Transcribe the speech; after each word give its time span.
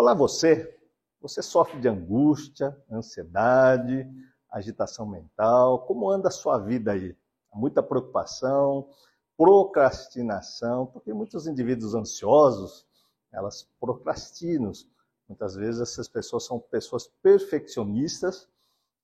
Olá, 0.00 0.14
você. 0.14 0.78
Você 1.20 1.42
sofre 1.42 1.80
de 1.80 1.88
angústia, 1.88 2.80
ansiedade, 2.88 4.08
agitação 4.48 5.04
mental? 5.04 5.86
Como 5.86 6.08
anda 6.08 6.28
a 6.28 6.30
sua 6.30 6.56
vida 6.56 6.92
aí? 6.92 7.16
Muita 7.52 7.82
preocupação, 7.82 8.88
procrastinação, 9.36 10.86
porque 10.86 11.12
muitos 11.12 11.48
indivíduos 11.48 11.96
ansiosos, 11.96 12.86
elas 13.32 13.68
procrastinam. 13.80 14.70
Muitas 15.28 15.56
vezes 15.56 15.80
essas 15.80 16.06
pessoas 16.06 16.46
são 16.46 16.60
pessoas 16.60 17.08
perfeccionistas 17.20 18.48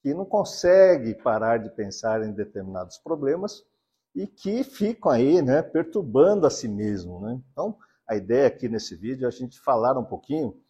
que 0.00 0.14
não 0.14 0.24
conseguem 0.24 1.12
parar 1.12 1.58
de 1.58 1.70
pensar 1.70 2.22
em 2.22 2.30
determinados 2.30 2.98
problemas 2.98 3.66
e 4.14 4.28
que 4.28 4.62
ficam 4.62 5.10
aí, 5.10 5.42
né, 5.42 5.60
perturbando 5.60 6.46
a 6.46 6.50
si 6.50 6.68
mesmo, 6.68 7.18
né? 7.18 7.42
Então, 7.50 7.76
a 8.06 8.14
ideia 8.14 8.46
aqui 8.46 8.68
nesse 8.68 8.94
vídeo 8.94 9.24
é 9.24 9.28
a 9.28 9.32
gente 9.32 9.58
falar 9.58 9.98
um 9.98 10.04
pouquinho 10.04 10.62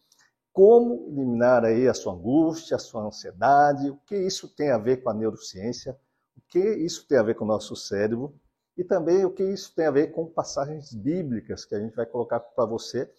como 0.55 1.05
eliminar 1.09 1.65
aí 1.65 1.85
a 1.85 1.93
sua 1.93 2.13
angústia, 2.13 2.77
a 2.77 2.79
sua 2.79 3.03
ansiedade, 3.03 3.89
o 3.89 3.97
que 3.97 4.15
isso 4.15 4.47
tem 4.47 4.71
a 4.71 4.77
ver 4.77 5.03
com 5.03 5.09
a 5.09 5.13
neurociência, 5.13 5.99
o 6.37 6.41
que 6.47 6.59
isso 6.77 7.05
tem 7.09 7.17
a 7.17 7.23
ver 7.23 7.35
com 7.35 7.43
o 7.43 7.47
nosso 7.47 7.75
cérebro 7.75 8.33
e 8.77 8.81
também 8.81 9.25
o 9.25 9.33
que 9.33 9.43
isso 9.43 9.75
tem 9.75 9.85
a 9.85 9.91
ver 9.91 10.13
com 10.13 10.25
passagens 10.25 10.93
bíblicas 10.93 11.65
que 11.65 11.75
a 11.75 11.79
gente 11.81 11.93
vai 11.93 12.05
colocar 12.05 12.39
para 12.39 12.65
você. 12.65 13.11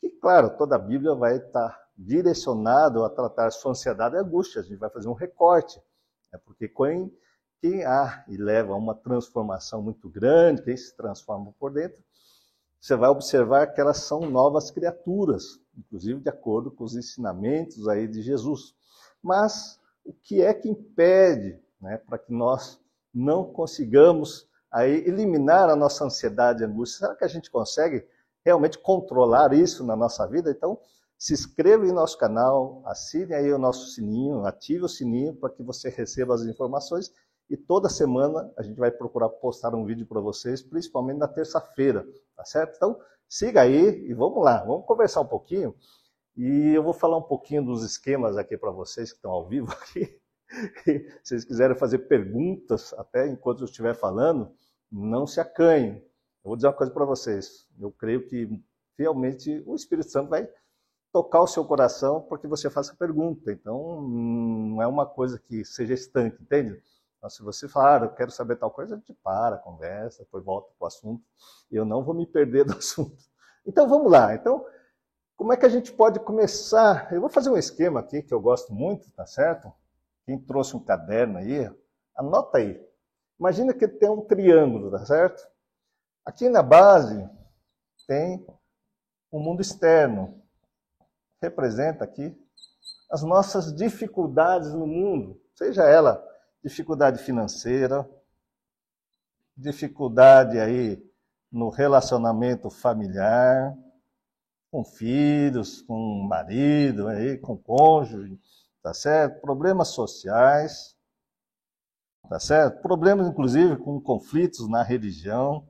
Que, 0.00 0.08
claro, 0.08 0.56
toda 0.56 0.76
a 0.76 0.78
Bíblia 0.78 1.14
vai 1.14 1.36
estar 1.36 1.78
direcionado 1.94 3.04
a 3.04 3.10
tratar 3.10 3.48
a 3.48 3.50
sua 3.50 3.72
ansiedade 3.72 4.16
e 4.16 4.18
angústia. 4.18 4.62
A 4.62 4.64
gente 4.64 4.78
vai 4.78 4.88
fazer 4.88 5.08
um 5.10 5.12
recorte, 5.12 5.78
né? 6.32 6.40
porque 6.46 6.66
quem, 6.66 7.14
quem 7.60 7.84
há 7.84 8.24
e 8.26 8.38
leva 8.38 8.72
a 8.72 8.76
uma 8.76 8.94
transformação 8.94 9.82
muito 9.82 10.08
grande, 10.08 10.62
quem 10.62 10.78
se 10.78 10.96
transforma 10.96 11.52
por 11.58 11.74
dentro, 11.74 12.02
você 12.80 12.96
vai 12.96 13.10
observar 13.10 13.66
que 13.66 13.80
elas 13.82 13.98
são 13.98 14.20
novas 14.20 14.70
criaturas, 14.70 15.60
inclusive 15.80 16.20
de 16.20 16.28
acordo 16.28 16.70
com 16.70 16.84
os 16.84 16.94
ensinamentos 16.94 17.88
aí 17.88 18.06
de 18.06 18.22
Jesus. 18.22 18.74
Mas 19.22 19.78
o 20.04 20.12
que 20.12 20.40
é 20.40 20.54
que 20.54 20.68
impede 20.68 21.58
né, 21.80 21.98
para 21.98 22.18
que 22.18 22.32
nós 22.32 22.80
não 23.12 23.44
consigamos 23.44 24.48
aí 24.70 25.04
eliminar 25.06 25.68
a 25.68 25.76
nossa 25.76 26.04
ansiedade 26.04 26.62
e 26.62 26.66
angústia? 26.66 26.98
Será 26.98 27.16
que 27.16 27.24
a 27.24 27.28
gente 27.28 27.50
consegue 27.50 28.06
realmente 28.44 28.78
controlar 28.78 29.52
isso 29.52 29.84
na 29.84 29.96
nossa 29.96 30.26
vida? 30.26 30.50
Então, 30.50 30.78
se 31.18 31.34
inscreva 31.34 31.86
em 31.86 31.92
nosso 31.92 32.16
canal, 32.16 32.82
assine 32.86 33.34
aí 33.34 33.52
o 33.52 33.58
nosso 33.58 33.90
sininho, 33.90 34.46
ative 34.46 34.84
o 34.84 34.88
sininho 34.88 35.34
para 35.34 35.50
que 35.50 35.62
você 35.62 35.90
receba 35.90 36.34
as 36.34 36.42
informações 36.42 37.12
e 37.50 37.56
toda 37.56 37.88
semana 37.88 38.50
a 38.56 38.62
gente 38.62 38.78
vai 38.78 38.92
procurar 38.92 39.28
postar 39.28 39.74
um 39.74 39.84
vídeo 39.84 40.06
para 40.06 40.20
vocês, 40.20 40.62
principalmente 40.62 41.18
na 41.18 41.26
terça-feira, 41.26 42.06
tá 42.36 42.44
certo? 42.44 42.76
Então, 42.76 43.00
siga 43.28 43.62
aí 43.62 44.06
e 44.08 44.14
vamos 44.14 44.42
lá, 44.42 44.64
vamos 44.64 44.86
conversar 44.86 45.20
um 45.22 45.26
pouquinho. 45.26 45.74
E 46.36 46.72
eu 46.72 46.82
vou 46.82 46.92
falar 46.92 47.16
um 47.16 47.22
pouquinho 47.22 47.64
dos 47.64 47.82
esquemas 47.82 48.36
aqui 48.36 48.56
para 48.56 48.70
vocês 48.70 49.10
que 49.10 49.16
estão 49.16 49.32
ao 49.32 49.48
vivo 49.48 49.70
aqui. 49.72 50.16
Se 50.84 51.04
vocês 51.24 51.44
quiserem 51.44 51.76
fazer 51.76 51.98
perguntas 52.00 52.94
até 52.94 53.26
enquanto 53.26 53.60
eu 53.60 53.64
estiver 53.64 53.94
falando, 53.94 54.52
não 54.90 55.26
se 55.26 55.40
acanhem. 55.40 55.96
Eu 55.96 56.50
vou 56.50 56.56
dizer 56.56 56.68
uma 56.68 56.72
coisa 56.72 56.92
para 56.92 57.04
vocês. 57.04 57.68
Eu 57.80 57.90
creio 57.90 58.26
que 58.26 58.48
realmente 58.96 59.62
o 59.66 59.74
Espírito 59.74 60.08
Santo 60.08 60.30
vai 60.30 60.48
tocar 61.12 61.42
o 61.42 61.46
seu 61.48 61.64
coração 61.64 62.22
porque 62.22 62.46
você 62.46 62.70
faça 62.70 62.94
pergunta. 62.94 63.50
Então, 63.52 64.00
não 64.02 64.80
é 64.80 64.86
uma 64.86 65.04
coisa 65.04 65.38
que 65.38 65.64
seja 65.64 65.94
estanque, 65.94 66.42
entende? 66.42 66.80
Então, 67.20 67.28
se 67.28 67.42
você 67.42 67.68
falar, 67.68 68.00
ah, 68.00 68.04
eu 68.06 68.14
quero 68.14 68.30
saber 68.30 68.56
tal 68.56 68.70
coisa, 68.70 68.94
a 68.94 68.98
gente 68.98 69.12
para, 69.12 69.58
conversa, 69.58 70.24
depois 70.24 70.42
volta 70.42 70.72
para 70.78 70.86
o 70.86 70.88
assunto. 70.88 71.22
E 71.70 71.76
eu 71.76 71.84
não 71.84 72.02
vou 72.02 72.14
me 72.14 72.26
perder 72.26 72.64
do 72.64 72.72
assunto. 72.78 73.22
Então, 73.66 73.86
vamos 73.86 74.10
lá. 74.10 74.34
Então, 74.34 74.64
como 75.36 75.52
é 75.52 75.56
que 75.58 75.66
a 75.66 75.68
gente 75.68 75.92
pode 75.92 76.18
começar? 76.20 77.12
Eu 77.12 77.20
vou 77.20 77.28
fazer 77.28 77.50
um 77.50 77.58
esquema 77.58 78.00
aqui 78.00 78.22
que 78.22 78.32
eu 78.32 78.40
gosto 78.40 78.72
muito, 78.72 79.10
tá 79.12 79.26
certo? 79.26 79.70
Quem 80.24 80.38
trouxe 80.38 80.74
um 80.74 80.82
caderno 80.82 81.36
aí, 81.36 81.70
anota 82.16 82.56
aí. 82.56 82.82
Imagina 83.38 83.74
que 83.74 83.86
tem 83.86 84.08
um 84.08 84.22
triângulo, 84.22 84.90
tá 84.90 85.04
certo? 85.04 85.46
Aqui 86.24 86.48
na 86.48 86.62
base 86.62 87.28
tem 88.06 88.46
o 89.30 89.38
um 89.38 89.42
mundo 89.42 89.60
externo. 89.60 90.42
Representa 91.42 92.02
aqui 92.02 92.34
as 93.10 93.22
nossas 93.22 93.74
dificuldades 93.74 94.72
no 94.72 94.86
mundo, 94.86 95.38
seja 95.54 95.84
ela 95.84 96.29
dificuldade 96.62 97.22
financeira, 97.22 98.08
dificuldade 99.56 100.58
aí 100.58 101.02
no 101.50 101.68
relacionamento 101.68 102.70
familiar, 102.70 103.76
com 104.70 104.84
filhos, 104.84 105.82
com 105.82 106.26
marido, 106.28 107.08
aí, 107.08 107.36
com 107.38 107.56
cônjuge, 107.56 108.38
tá 108.82 108.94
certo? 108.94 109.40
Problemas 109.40 109.88
sociais, 109.88 110.96
tá 112.28 112.38
certo? 112.38 112.80
Problemas, 112.80 113.26
inclusive, 113.26 113.76
com 113.76 114.00
conflitos 114.00 114.68
na 114.68 114.82
religião. 114.82 115.68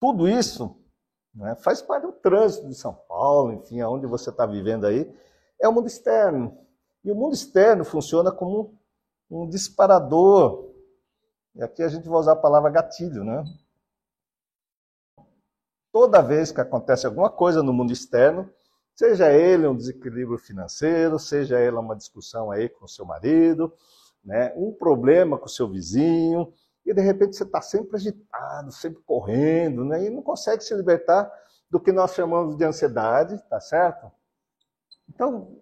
Tudo 0.00 0.26
isso 0.26 0.80
né, 1.34 1.54
faz 1.56 1.82
parte 1.82 2.04
do 2.04 2.12
trânsito 2.12 2.66
de 2.66 2.74
São 2.74 2.94
Paulo, 2.94 3.52
enfim, 3.52 3.80
aonde 3.80 4.06
você 4.06 4.30
está 4.30 4.46
vivendo 4.46 4.86
aí, 4.86 5.12
é 5.60 5.68
o 5.68 5.72
mundo 5.72 5.86
externo. 5.86 6.58
E 7.04 7.12
o 7.12 7.14
mundo 7.14 7.34
externo 7.34 7.84
funciona 7.84 8.32
como 8.32 8.78
um 9.32 9.48
disparador. 9.48 10.70
E 11.54 11.62
aqui 11.62 11.82
a 11.82 11.88
gente 11.88 12.08
vai 12.08 12.18
usar 12.18 12.32
a 12.32 12.36
palavra 12.36 12.70
gatilho, 12.70 13.24
né? 13.24 13.44
Toda 15.90 16.22
vez 16.22 16.52
que 16.52 16.60
acontece 16.60 17.06
alguma 17.06 17.30
coisa 17.30 17.62
no 17.62 17.72
mundo 17.72 17.92
externo, 17.92 18.50
seja 18.94 19.32
ele 19.32 19.66
um 19.66 19.76
desequilíbrio 19.76 20.38
financeiro, 20.38 21.18
seja 21.18 21.60
ele 21.60 21.76
uma 21.76 21.96
discussão 21.96 22.50
aí 22.50 22.68
com 22.68 22.86
seu 22.86 23.04
marido, 23.04 23.72
né? 24.24 24.52
um 24.56 24.72
problema 24.72 25.38
com 25.38 25.48
seu 25.48 25.68
vizinho, 25.68 26.52
e 26.84 26.94
de 26.94 27.00
repente 27.00 27.36
você 27.36 27.44
está 27.44 27.60
sempre 27.60 27.96
agitado, 27.96 28.72
sempre 28.72 29.02
correndo, 29.02 29.84
né? 29.84 30.04
e 30.04 30.10
não 30.10 30.22
consegue 30.22 30.64
se 30.64 30.74
libertar 30.74 31.30
do 31.70 31.78
que 31.78 31.92
nós 31.92 32.14
chamamos 32.14 32.56
de 32.56 32.64
ansiedade, 32.64 33.42
tá 33.48 33.60
certo? 33.60 34.10
Então, 35.08 35.58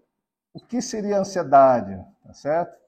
o 0.54 0.60
que 0.60 0.80
seria 0.80 1.18
ansiedade, 1.18 1.96
tá 2.24 2.32
certo? 2.32 2.79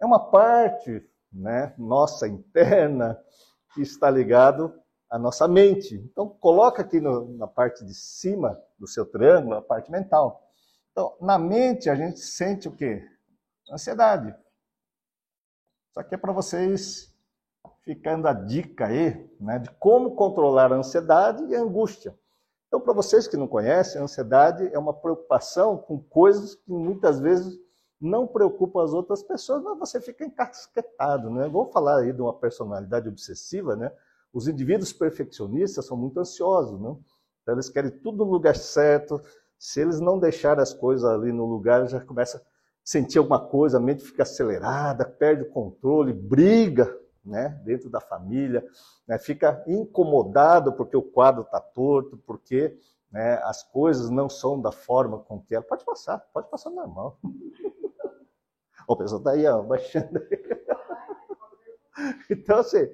É 0.00 0.06
uma 0.06 0.30
parte 0.30 1.02
né, 1.32 1.74
nossa 1.76 2.26
interna 2.26 3.18
que 3.74 3.82
está 3.82 4.10
ligado 4.10 4.72
à 5.10 5.18
nossa 5.18 5.46
mente. 5.46 5.94
Então, 5.94 6.28
coloca 6.28 6.82
aqui 6.82 7.00
no, 7.00 7.36
na 7.36 7.46
parte 7.46 7.84
de 7.84 7.94
cima 7.94 8.60
do 8.78 8.86
seu 8.86 9.04
triângulo 9.04 9.56
a 9.56 9.62
parte 9.62 9.90
mental. 9.90 10.42
Então, 10.92 11.16
na 11.20 11.38
mente 11.38 11.88
a 11.88 11.94
gente 11.94 12.20
sente 12.20 12.68
o 12.68 12.72
quê? 12.74 13.04
Ansiedade. 13.70 14.28
Isso 15.90 16.00
aqui 16.00 16.14
é 16.14 16.18
para 16.18 16.32
vocês 16.32 17.14
ficando 17.82 18.28
a 18.28 18.32
dica 18.32 18.86
aí, 18.86 19.30
né, 19.40 19.58
de 19.58 19.70
como 19.78 20.14
controlar 20.14 20.72
a 20.72 20.76
ansiedade 20.76 21.42
e 21.44 21.56
a 21.56 21.60
angústia. 21.60 22.18
Então, 22.66 22.80
para 22.80 22.92
vocês 22.92 23.26
que 23.26 23.36
não 23.36 23.48
conhecem, 23.48 23.98
a 23.98 24.04
ansiedade 24.04 24.68
é 24.72 24.78
uma 24.78 24.92
preocupação 24.92 25.78
com 25.78 25.98
coisas 25.98 26.54
que 26.54 26.70
muitas 26.70 27.18
vezes 27.18 27.58
não 28.00 28.26
preocupa 28.26 28.82
as 28.82 28.92
outras 28.92 29.22
pessoas, 29.22 29.62
mas 29.62 29.78
você 29.78 30.00
fica 30.00 30.24
encasquetado, 30.24 31.30
né? 31.30 31.48
Vou 31.48 31.66
falar 31.70 32.00
aí 32.00 32.12
de 32.12 32.22
uma 32.22 32.32
personalidade 32.32 33.08
obsessiva, 33.08 33.74
né? 33.74 33.92
Os 34.32 34.46
indivíduos 34.46 34.92
perfeccionistas 34.92 35.86
são 35.86 35.96
muito 35.96 36.20
ansiosos, 36.20 36.80
né? 36.80 36.96
Então 37.42 37.54
eles 37.54 37.68
querem 37.68 37.90
tudo 37.90 38.24
no 38.24 38.30
lugar 38.30 38.54
certo. 38.54 39.20
Se 39.58 39.80
eles 39.80 39.98
não 39.98 40.18
deixarem 40.18 40.62
as 40.62 40.72
coisas 40.72 41.04
ali 41.04 41.32
no 41.32 41.46
lugar, 41.46 41.88
já 41.88 42.00
começa 42.00 42.38
a 42.38 42.40
sentir 42.84 43.18
alguma 43.18 43.40
coisa, 43.40 43.78
a 43.78 43.80
mente 43.80 44.04
fica 44.04 44.22
acelerada, 44.22 45.04
perde 45.04 45.42
o 45.42 45.50
controle, 45.50 46.12
briga, 46.12 46.96
né? 47.24 47.60
Dentro 47.64 47.90
da 47.90 48.00
família, 48.00 48.64
né? 49.08 49.18
Fica 49.18 49.64
incomodado 49.66 50.72
porque 50.74 50.96
o 50.96 51.02
quadro 51.02 51.42
está 51.42 51.58
torto, 51.58 52.16
porque 52.18 52.78
né, 53.10 53.40
as 53.44 53.62
coisas 53.62 54.10
não 54.10 54.28
são 54.28 54.60
da 54.60 54.70
forma 54.70 55.18
com 55.18 55.40
que 55.40 55.54
ela. 55.54 55.64
Pode 55.64 55.84
passar, 55.84 56.18
pode 56.32 56.48
passar 56.48 56.70
normal. 56.70 57.18
O 58.88 58.96
pessoal 58.96 59.18
está 59.20 59.32
aí, 59.32 59.46
ó, 59.46 59.62
baixando. 59.62 60.20
Então, 62.30 62.58
assim, 62.58 62.88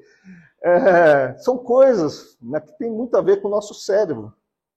é, 0.63 1.37
são 1.37 1.59
coisas 1.59 2.39
né, 2.41 2.59
que 2.59 2.73
tem 2.79 2.91
muito 2.91 3.15
a 3.19 3.21
ver 3.21 3.43
com 3.43 3.49
o 3.49 3.51
nosso 3.51 3.75
cérebro. 3.75 4.33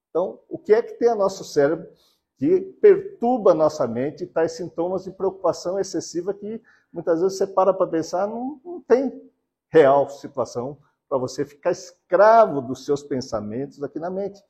Então, 0.09 0.41
o 0.49 0.59
que 0.59 0.73
é 0.73 0.81
que 0.81 0.95
tem 0.95 1.07
a 1.07 1.15
nosso 1.15 1.45
cérebro 1.45 1.87
que 2.35 2.59
perturba 2.81 3.51
a 3.51 3.55
nossa 3.55 3.87
mente 3.87 4.25
e 4.25 4.27
traz 4.27 4.51
sintomas 4.51 5.05
de 5.05 5.11
preocupação 5.11 5.79
excessiva 5.79 6.33
que 6.33 6.61
muitas 6.91 7.21
vezes 7.21 7.37
você 7.37 7.47
para 7.47 7.73
para 7.73 7.87
pensar, 7.87 8.27
não, 8.27 8.59
não 8.65 8.81
tem 8.81 9.31
real 9.69 10.09
situação 10.09 10.77
para 11.07 11.17
você 11.17 11.45
ficar 11.45 11.71
escravo 11.71 12.59
dos 12.59 12.83
seus 12.83 13.01
pensamentos 13.01 13.81
aqui 13.81 13.97
na 13.97 14.09
mente. 14.09 14.43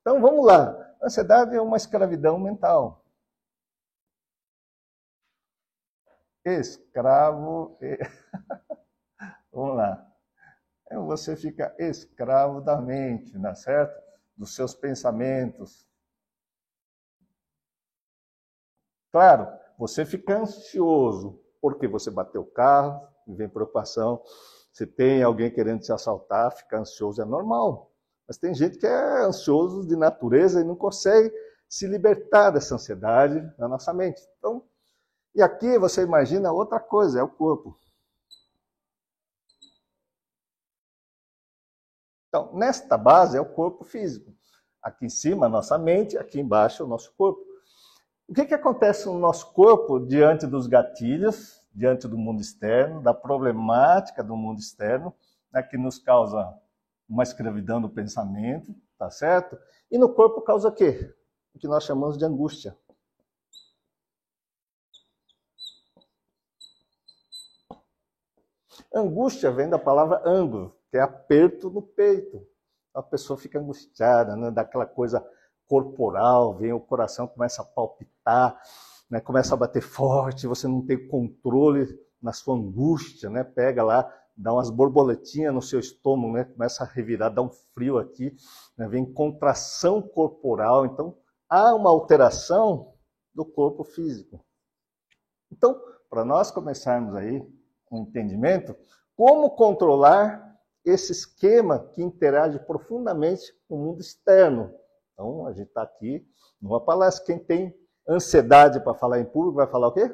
Então, 0.00 0.20
vamos 0.20 0.46
lá. 0.46 0.76
A 1.02 1.06
ansiedade 1.06 1.56
é 1.56 1.60
uma 1.60 1.76
escravidão 1.76 2.38
mental. 2.38 3.03
Escravo. 6.44 7.78
Vamos 9.52 9.76
lá. 9.76 10.14
Então, 10.86 11.06
você 11.06 11.36
fica 11.36 11.74
escravo 11.78 12.60
da 12.60 12.80
mente, 12.80 13.36
não 13.38 13.50
é 13.50 13.54
certo? 13.54 14.00
Dos 14.36 14.54
seus 14.54 14.74
pensamentos. 14.74 15.88
Claro, 19.10 19.48
você 19.78 20.04
fica 20.04 20.38
ansioso 20.38 21.40
porque 21.60 21.88
você 21.88 22.10
bateu 22.10 22.42
o 22.42 22.50
carro, 22.50 23.08
vem 23.26 23.48
preocupação. 23.48 24.22
Se 24.72 24.86
tem 24.86 25.22
alguém 25.22 25.50
querendo 25.50 25.80
te 25.80 25.92
assaltar, 25.92 26.52
fica 26.52 26.78
ansioso, 26.78 27.22
é 27.22 27.24
normal. 27.24 27.92
Mas 28.26 28.36
tem 28.36 28.54
gente 28.54 28.76
que 28.76 28.86
é 28.86 29.22
ansioso 29.22 29.86
de 29.86 29.96
natureza 29.96 30.60
e 30.60 30.64
não 30.64 30.76
consegue 30.76 31.32
se 31.68 31.86
libertar 31.86 32.50
dessa 32.50 32.74
ansiedade 32.74 33.40
na 33.58 33.68
nossa 33.68 33.94
mente. 33.94 34.20
Então, 34.38 34.64
e 35.34 35.42
aqui 35.42 35.78
você 35.78 36.02
imagina 36.02 36.52
outra 36.52 36.78
coisa, 36.78 37.18
é 37.18 37.22
o 37.22 37.28
corpo. 37.28 37.78
Então, 42.28 42.52
nesta 42.52 42.98
base 42.98 43.36
é 43.36 43.40
o 43.40 43.46
corpo 43.46 43.84
físico. 43.84 44.32
Aqui 44.82 45.06
em 45.06 45.08
cima, 45.08 45.46
a 45.46 45.48
nossa 45.48 45.78
mente, 45.78 46.18
aqui 46.18 46.40
embaixo, 46.40 46.84
o 46.84 46.86
nosso 46.86 47.12
corpo. 47.16 47.40
O 48.28 48.34
que, 48.34 48.44
que 48.44 48.54
acontece 48.54 49.06
no 49.06 49.18
nosso 49.18 49.52
corpo 49.52 50.00
diante 50.00 50.46
dos 50.46 50.66
gatilhos, 50.66 51.64
diante 51.72 52.08
do 52.08 52.18
mundo 52.18 52.40
externo, 52.40 53.02
da 53.02 53.14
problemática 53.14 54.22
do 54.22 54.36
mundo 54.36 54.58
externo, 54.58 55.14
né, 55.52 55.62
que 55.62 55.76
nos 55.76 55.98
causa 55.98 56.52
uma 57.08 57.22
escravidão 57.22 57.80
do 57.80 57.88
pensamento, 57.88 58.74
tá 58.98 59.10
certo? 59.10 59.58
E 59.90 59.98
no 59.98 60.12
corpo 60.12 60.40
causa 60.40 60.68
o 60.68 60.72
quê? 60.72 61.14
O 61.54 61.58
que 61.58 61.68
nós 61.68 61.84
chamamos 61.84 62.18
de 62.18 62.24
angústia. 62.24 62.76
Angústia 68.94 69.50
vem 69.50 69.68
da 69.68 69.78
palavra 69.78 70.22
ângulo, 70.24 70.76
que 70.88 70.96
é 70.96 71.00
aperto 71.00 71.68
no 71.68 71.82
peito. 71.82 72.46
A 72.94 73.02
pessoa 73.02 73.36
fica 73.36 73.58
angustiada, 73.58 74.36
né? 74.36 74.52
daquela 74.52 74.86
coisa 74.86 75.26
corporal, 75.66 76.56
vem 76.56 76.72
o 76.72 76.78
coração 76.78 77.26
começa 77.26 77.62
a 77.62 77.64
palpitar, 77.64 78.56
né? 79.10 79.20
começa 79.20 79.54
a 79.54 79.56
bater 79.56 79.82
forte, 79.82 80.46
você 80.46 80.68
não 80.68 80.84
tem 80.86 81.08
controle 81.08 81.88
na 82.22 82.32
sua 82.32 82.54
angústia, 82.54 83.28
né? 83.28 83.42
Pega 83.42 83.82
lá, 83.82 84.10
dá 84.36 84.52
umas 84.52 84.70
borboletinhas 84.70 85.52
no 85.52 85.60
seu 85.60 85.80
estômago, 85.80 86.32
né? 86.32 86.44
Começa 86.44 86.84
a 86.84 86.86
revirar, 86.86 87.34
dá 87.34 87.42
um 87.42 87.50
frio 87.50 87.98
aqui, 87.98 88.34
né? 88.78 88.86
vem 88.86 89.04
contração 89.12 90.00
corporal, 90.00 90.86
então 90.86 91.18
há 91.48 91.74
uma 91.74 91.90
alteração 91.90 92.94
do 93.34 93.44
corpo 93.44 93.82
físico. 93.82 94.44
Então, 95.50 95.78
para 96.08 96.24
nós 96.24 96.50
começarmos 96.50 97.14
aí 97.16 97.44
um 97.94 98.02
entendimento, 98.02 98.76
como 99.16 99.50
controlar 99.50 100.54
esse 100.84 101.12
esquema 101.12 101.78
que 101.92 102.02
interage 102.02 102.58
profundamente 102.58 103.42
com 103.68 103.76
o 103.76 103.84
mundo 103.84 104.00
externo. 104.00 104.74
Então, 105.12 105.46
a 105.46 105.52
gente 105.52 105.68
está 105.68 105.82
aqui 105.82 106.26
numa 106.60 106.80
palestra. 106.80 107.24
Quem 107.24 107.38
tem 107.38 107.74
ansiedade 108.08 108.80
para 108.80 108.94
falar 108.94 109.20
em 109.20 109.24
público 109.24 109.56
vai 109.56 109.66
falar 109.66 109.88
o 109.88 109.92
quê? 109.92 110.06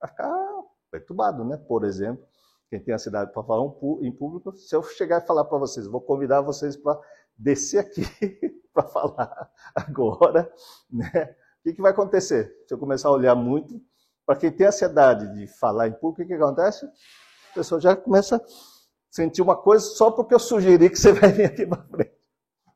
Vai 0.00 0.10
ficar 0.10 0.60
perturbado, 0.90 1.44
né? 1.44 1.56
Por 1.56 1.84
exemplo, 1.84 2.26
quem 2.68 2.82
tem 2.82 2.94
ansiedade 2.94 3.32
para 3.32 3.42
falar 3.42 3.64
em 4.02 4.12
público, 4.12 4.52
se 4.52 4.74
eu 4.74 4.82
chegar 4.82 5.22
e 5.22 5.26
falar 5.26 5.44
para 5.44 5.58
vocês, 5.58 5.86
vou 5.86 6.00
convidar 6.00 6.40
vocês 6.40 6.76
para 6.76 7.00
descer 7.36 7.78
aqui 7.78 8.02
para 8.74 8.82
falar 8.84 9.50
agora, 9.74 10.52
né? 10.90 11.34
O 11.60 11.62
que, 11.62 11.74
que 11.74 11.82
vai 11.82 11.92
acontecer? 11.92 12.54
Se 12.66 12.74
eu 12.74 12.78
começar 12.78 13.08
a 13.08 13.12
olhar 13.12 13.34
muito, 13.34 13.80
para 14.30 14.38
quem 14.38 14.52
tem 14.52 14.68
ansiedade 14.68 15.34
de 15.34 15.48
falar 15.48 15.88
em 15.88 15.92
público, 15.92 16.22
o 16.22 16.26
que, 16.28 16.34
acontece? 16.34 16.86
A 17.50 17.54
pessoa 17.54 17.80
já 17.80 17.96
começa 17.96 18.36
a 18.36 18.40
sentir 19.10 19.42
uma 19.42 19.56
coisa 19.56 19.84
só 19.84 20.08
porque 20.08 20.32
eu 20.32 20.38
sugeri 20.38 20.88
que 20.88 20.94
você 20.94 21.10
vai 21.12 21.32
vir 21.32 21.46
aqui 21.46 21.66
para 21.66 21.82
frente. 21.82 22.14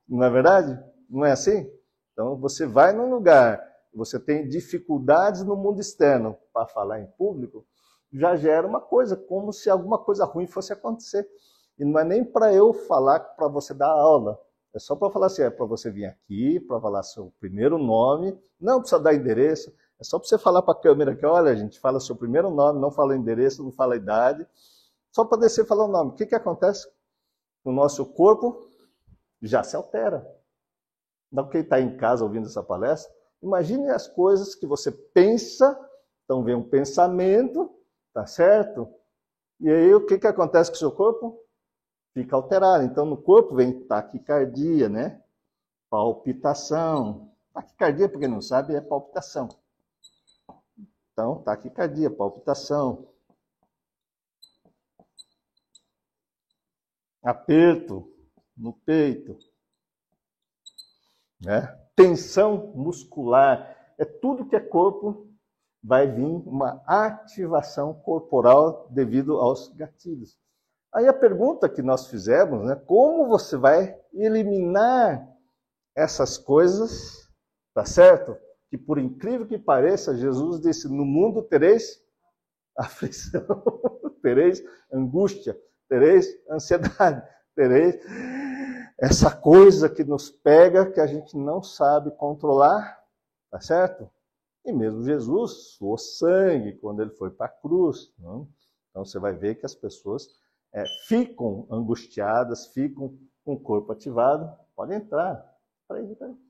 Não 0.08 0.24
é 0.24 0.30
verdade? 0.30 0.76
Não 1.08 1.24
é 1.24 1.30
assim? 1.30 1.70
Então 2.12 2.36
você 2.40 2.66
vai 2.66 2.92
num 2.92 3.08
lugar, 3.08 3.64
você 3.94 4.18
tem 4.18 4.48
dificuldades 4.48 5.44
no 5.44 5.54
mundo 5.54 5.80
externo 5.80 6.36
para 6.52 6.66
falar 6.66 7.00
em 7.00 7.06
público, 7.16 7.64
já 8.12 8.34
gera 8.34 8.66
uma 8.66 8.80
coisa, 8.80 9.16
como 9.16 9.52
se 9.52 9.70
alguma 9.70 9.98
coisa 9.98 10.24
ruim 10.24 10.48
fosse 10.48 10.72
acontecer. 10.72 11.24
E 11.78 11.84
não 11.84 12.00
é 12.00 12.04
nem 12.04 12.24
para 12.24 12.52
eu 12.52 12.72
falar 12.72 13.20
para 13.20 13.46
você 13.46 13.72
dar 13.72 13.92
aula. 13.92 14.36
É 14.74 14.80
só 14.80 14.96
para 14.96 15.08
falar 15.08 15.26
assim, 15.26 15.42
é 15.42 15.50
para 15.50 15.66
você 15.66 15.88
vir 15.88 16.06
aqui, 16.06 16.58
para 16.58 16.80
falar 16.80 17.04
seu 17.04 17.32
primeiro 17.38 17.78
nome, 17.78 18.36
não 18.60 18.80
precisa 18.80 19.00
dar 19.00 19.14
endereço, 19.14 19.72
é 20.00 20.04
só 20.04 20.18
para 20.18 20.28
você 20.28 20.38
falar 20.38 20.62
para 20.62 20.74
a 20.74 20.80
câmera 20.80 21.16
que, 21.16 21.24
olha, 21.24 21.56
gente 21.56 21.78
fala 21.78 22.00
seu 22.00 22.16
primeiro 22.16 22.50
nome, 22.50 22.80
não 22.80 22.90
fala 22.90 23.16
endereço, 23.16 23.62
não 23.62 23.72
fala 23.72 23.96
idade, 23.96 24.46
só 25.12 25.24
para 25.24 25.40
descer 25.40 25.66
falar 25.66 25.84
o 25.84 25.88
nome. 25.88 26.10
O 26.10 26.14
que, 26.14 26.26
que 26.26 26.34
acontece? 26.34 26.88
O 27.64 27.72
nosso 27.72 28.04
corpo 28.04 28.68
já 29.40 29.62
se 29.62 29.76
altera. 29.76 30.26
Então, 31.32 31.48
quem 31.48 31.60
está 31.60 31.80
em 31.80 31.96
casa 31.96 32.24
ouvindo 32.24 32.46
essa 32.46 32.62
palestra, 32.62 33.12
imagine 33.42 33.88
as 33.90 34.06
coisas 34.08 34.54
que 34.54 34.66
você 34.66 34.90
pensa, 34.90 35.78
então 36.24 36.42
vem 36.42 36.54
um 36.54 36.68
pensamento, 36.68 37.70
tá 38.12 38.26
certo? 38.26 38.88
E 39.60 39.70
aí 39.70 39.94
o 39.94 40.04
que, 40.04 40.18
que 40.18 40.26
acontece 40.26 40.70
com 40.70 40.76
o 40.76 40.78
seu 40.78 40.92
corpo? 40.92 41.40
Fica 42.12 42.36
alterado. 42.36 42.84
Então 42.84 43.04
no 43.04 43.16
corpo 43.16 43.54
vem 43.54 43.86
taquicardia, 43.86 44.88
né? 44.88 45.22
Palpitação. 45.90 47.32
Taquicardia, 47.52 48.08
para 48.08 48.20
quem 48.20 48.28
não 48.28 48.40
sabe, 48.40 48.74
é 48.74 48.80
palpitação. 48.80 49.48
Então, 51.14 51.40
taquicardia, 51.44 52.10
palpitação. 52.10 53.08
Aperto 57.22 58.12
no 58.56 58.72
peito. 58.72 59.38
Né? 61.40 61.62
Tensão 61.94 62.72
muscular. 62.74 63.94
É 63.96 64.04
tudo 64.04 64.48
que 64.48 64.56
é 64.56 64.60
corpo, 64.60 65.32
vai 65.80 66.10
vir 66.10 66.24
uma 66.24 66.82
ativação 66.84 67.94
corporal 67.94 68.88
devido 68.90 69.38
aos 69.38 69.68
gatilhos. 69.68 70.36
Aí 70.92 71.06
a 71.06 71.12
pergunta 71.12 71.68
que 71.68 71.80
nós 71.80 72.08
fizemos, 72.08 72.66
né, 72.66 72.74
como 72.74 73.28
você 73.28 73.56
vai 73.56 73.96
eliminar 74.12 75.28
essas 75.94 76.36
coisas, 76.36 77.30
tá 77.72 77.84
certo? 77.84 78.36
Que 78.74 78.78
por 78.78 78.98
incrível 78.98 79.46
que 79.46 79.56
pareça, 79.56 80.16
Jesus 80.16 80.60
disse: 80.60 80.88
No 80.88 81.04
mundo 81.04 81.40
tereis 81.44 82.02
aflição, 82.76 83.46
tereis 84.20 84.60
angústia, 84.92 85.56
tereis 85.88 86.26
ansiedade, 86.50 87.24
tereis 87.54 87.94
essa 88.98 89.30
coisa 89.30 89.88
que 89.88 90.02
nos 90.02 90.28
pega 90.28 90.90
que 90.90 90.98
a 90.98 91.06
gente 91.06 91.36
não 91.36 91.62
sabe 91.62 92.10
controlar, 92.16 93.00
tá 93.48 93.60
certo? 93.60 94.10
E 94.64 94.72
mesmo 94.72 95.04
Jesus 95.04 95.76
suou 95.76 95.96
sangue 95.96 96.72
quando 96.78 97.00
ele 97.00 97.12
foi 97.12 97.30
para 97.30 97.46
a 97.46 97.60
cruz. 97.60 98.12
Não? 98.18 98.40
Né? 98.40 98.46
Então 98.90 99.04
você 99.04 99.20
vai 99.20 99.34
ver 99.34 99.54
que 99.54 99.66
as 99.66 99.74
pessoas 99.74 100.26
é, 100.72 100.82
ficam 101.06 101.64
angustiadas, 101.70 102.66
ficam 102.68 103.16
com 103.44 103.52
o 103.52 103.60
corpo 103.60 103.92
ativado. 103.92 104.50
Pode 104.74 104.94
entrar. 104.94 105.44
Peraí, 105.86 106.12
peraí. 106.16 106.43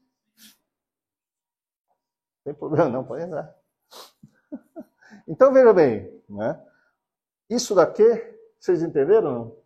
Tem 2.45 2.55
problema 2.55 2.89
não, 2.89 3.05
pode 3.05 3.25
entrar. 3.25 3.57
Então 5.27 5.53
veja 5.53 5.73
bem, 5.73 6.23
né? 6.29 6.63
Isso 7.49 7.75
daqui, 7.75 8.05
vocês 8.59 8.83
entenderam? 8.83 9.57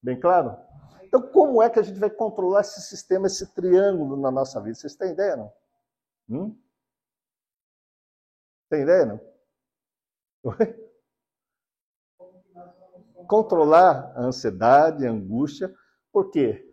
Bem 0.00 0.18
claro? 0.18 0.56
Então 1.02 1.20
como 1.20 1.60
é 1.60 1.68
que 1.68 1.80
a 1.80 1.82
gente 1.82 1.98
vai 1.98 2.10
controlar 2.10 2.60
esse 2.60 2.80
sistema, 2.82 3.26
esse 3.26 3.52
triângulo 3.52 4.16
na 4.16 4.30
nossa 4.30 4.60
vida? 4.60 4.74
Vocês 4.76 4.94
têm 4.94 5.10
ideia, 5.10 5.36
não? 5.36 5.52
Hum? 6.28 6.62
Tem 8.70 8.82
ideia, 8.82 9.06
não? 9.06 9.20
Oi? 10.44 10.86
Controlar 13.26 14.12
a 14.16 14.20
ansiedade, 14.20 15.04
a 15.04 15.10
angústia, 15.10 15.74
por 16.12 16.30
quê? 16.30 16.72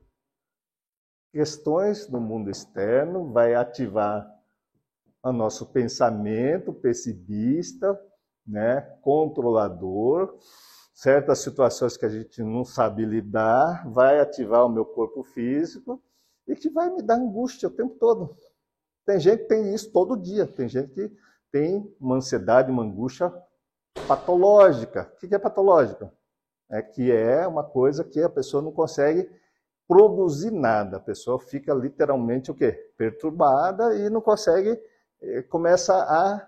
Questões 1.32 2.08
no 2.10 2.22
mundo 2.22 2.52
externo 2.52 3.32
vai 3.32 3.56
ativar 3.56 4.32
o 5.24 5.32
nosso 5.32 5.68
pensamento 5.68 6.74
pessimista, 6.74 8.00
né, 8.46 8.82
controlador, 9.02 10.38
certas 10.94 11.40
situações 11.40 11.96
que 11.96 12.06
a 12.06 12.10
gente 12.10 12.44
não 12.44 12.66
sabe 12.66 13.06
lidar, 13.06 13.90
vai 13.90 14.20
ativar 14.20 14.66
o 14.66 14.70
meu 14.70 14.86
corpo 14.86 15.24
físico 15.24 16.04
e 16.48 16.56
que 16.56 16.70
vai 16.70 16.90
me 16.90 17.02
dar 17.02 17.16
angústia 17.16 17.70
o 17.70 17.72
tempo 17.72 17.96
todo. 17.96 18.38
Tem 19.06 19.20
gente 19.20 19.44
que 19.44 19.48
tem 19.48 19.74
isso 19.74 19.92
todo 19.92 20.18
dia, 20.18 20.46
tem 20.46 20.68
gente 20.68 20.94
que 20.94 21.12
tem 21.52 21.96
uma 22.00 22.16
ansiedade, 22.18 22.72
uma 22.72 22.84
angústia 22.84 23.34
patológica. 24.08 25.12
O 25.16 25.28
que 25.28 25.34
é 25.34 25.40
patológica? 25.40 26.12
É 26.70 26.82
que 26.82 27.12
é 27.12 27.48
uma 27.48 27.64
coisa 27.64 28.04
que 28.04 28.22
a 28.22 28.30
pessoa 28.30 28.62
não 28.62 28.72
consegue 28.72 29.30
produzir 29.88 30.52
nada. 30.52 30.98
A 30.98 31.02
pessoa 31.02 31.40
fica 31.40 31.74
literalmente 31.74 32.50
o 32.50 32.56
quê? 32.56 32.72
Perturbada 32.98 33.96
e 33.96 34.10
não 34.10 34.22
consegue 34.22 34.80
eh, 35.24 35.42
começa 35.44 35.96
a 35.96 36.46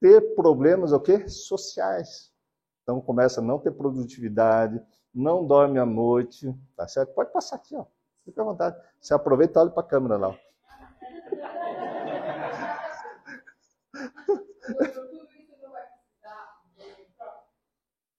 ter 0.00 0.34
problemas 0.36 0.92
o 0.92 1.00
quê? 1.00 1.28
sociais. 1.28 2.32
Então 2.82 3.00
começa 3.00 3.40
a 3.40 3.44
não 3.44 3.58
ter 3.58 3.72
produtividade, 3.72 4.80
não 5.12 5.44
dorme 5.44 5.78
à 5.78 5.86
noite, 5.86 6.54
tá 6.76 6.86
certo? 6.86 7.12
Pode 7.14 7.32
passar 7.32 7.56
aqui, 7.56 7.74
ó. 7.74 7.84
Fica 8.24 8.40
à 8.40 8.44
vontade. 8.44 8.80
Você 9.00 9.12
aproveita 9.12 9.58
e 9.58 9.62
olha 9.62 9.70
para 9.70 9.82
a 9.82 9.86
câmera 9.86 10.16
lá. 10.16 10.38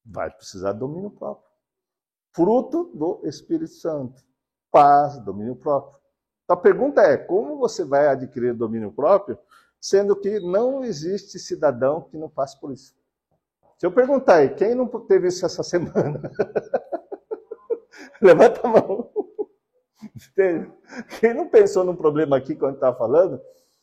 Vai 0.06 0.30
precisar 0.30 0.74
de 0.74 0.80
domínio 0.80 1.12
próprio. 1.12 1.50
Fruto 2.34 2.92
do 2.94 3.22
Espírito 3.24 3.74
Santo. 3.74 4.22
Paz, 4.70 5.18
domínio 5.20 5.56
próprio. 5.56 5.98
Então 6.44 6.58
a 6.58 6.60
pergunta 6.60 7.02
é: 7.02 7.18
como 7.18 7.58
você 7.58 7.86
vai 7.86 8.08
adquirir 8.08 8.54
domínio 8.54 8.92
próprio 8.92 9.40
sendo 9.84 10.16
que 10.16 10.40
não 10.40 10.82
existe 10.82 11.38
cidadão 11.38 12.04
que 12.04 12.18
não 12.18 12.30
passe 12.30 12.58
por 12.58 12.72
isso? 12.72 12.96
Se 13.78 13.86
eu 13.86 13.92
perguntar 13.92 14.36
aí, 14.36 14.56
quem 14.56 14.74
não 14.74 14.88
teve 14.88 15.28
isso 15.28 15.46
essa 15.46 15.62
semana? 15.62 16.22
Levanta 18.22 18.66
a 18.66 18.70
mão. 18.70 19.12
Quem 21.20 21.34
não 21.34 21.50
pensou 21.50 21.84
num 21.84 21.98
problema 21.98 22.38
aqui 22.38 22.56
quando 22.56 22.76
estava 22.76 22.98
falando 22.98 23.42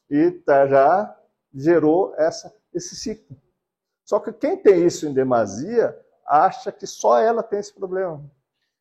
e 0.09 0.30
tá, 0.30 0.66
já 0.66 1.19
gerou 1.52 2.14
essa, 2.16 2.50
esse 2.73 2.97
ciclo. 2.97 3.37
Só 4.02 4.19
que 4.19 4.33
quem 4.33 4.57
tem 4.57 4.87
isso 4.87 5.07
em 5.07 5.12
demasia 5.12 5.95
acha 6.26 6.73
que 6.73 6.87
só 6.87 7.19
ela 7.19 7.42
tem 7.42 7.59
esse 7.59 7.75
problema. 7.75 8.25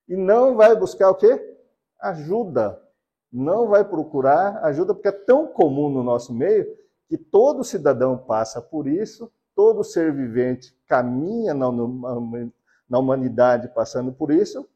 E 0.07 0.15
não 0.15 0.55
vai 0.55 0.73
buscar 0.73 1.09
o 1.09 1.15
quê? 1.15 1.57
Ajuda. 1.99 2.81
Não 3.29 3.67
vai 3.67 3.83
procurar 3.83 4.63
ajuda, 4.63 4.93
porque 4.93 5.09
é 5.09 5.11
tão 5.11 5.47
comum 5.47 5.89
no 5.89 6.01
nosso 6.01 6.33
meio 6.33 6.79
que 7.09 7.17
todo 7.17 7.63
cidadão 7.63 8.15
passa 8.15 8.61
por 8.61 8.87
isso, 8.87 9.31
todo 9.55 9.83
ser 9.83 10.13
vivente 10.13 10.77
caminha 10.87 11.53
na, 11.55 12.99
humanidade 12.99 13.67
passando 13.73 14.13
por 14.13 14.31
isso. 14.31 14.69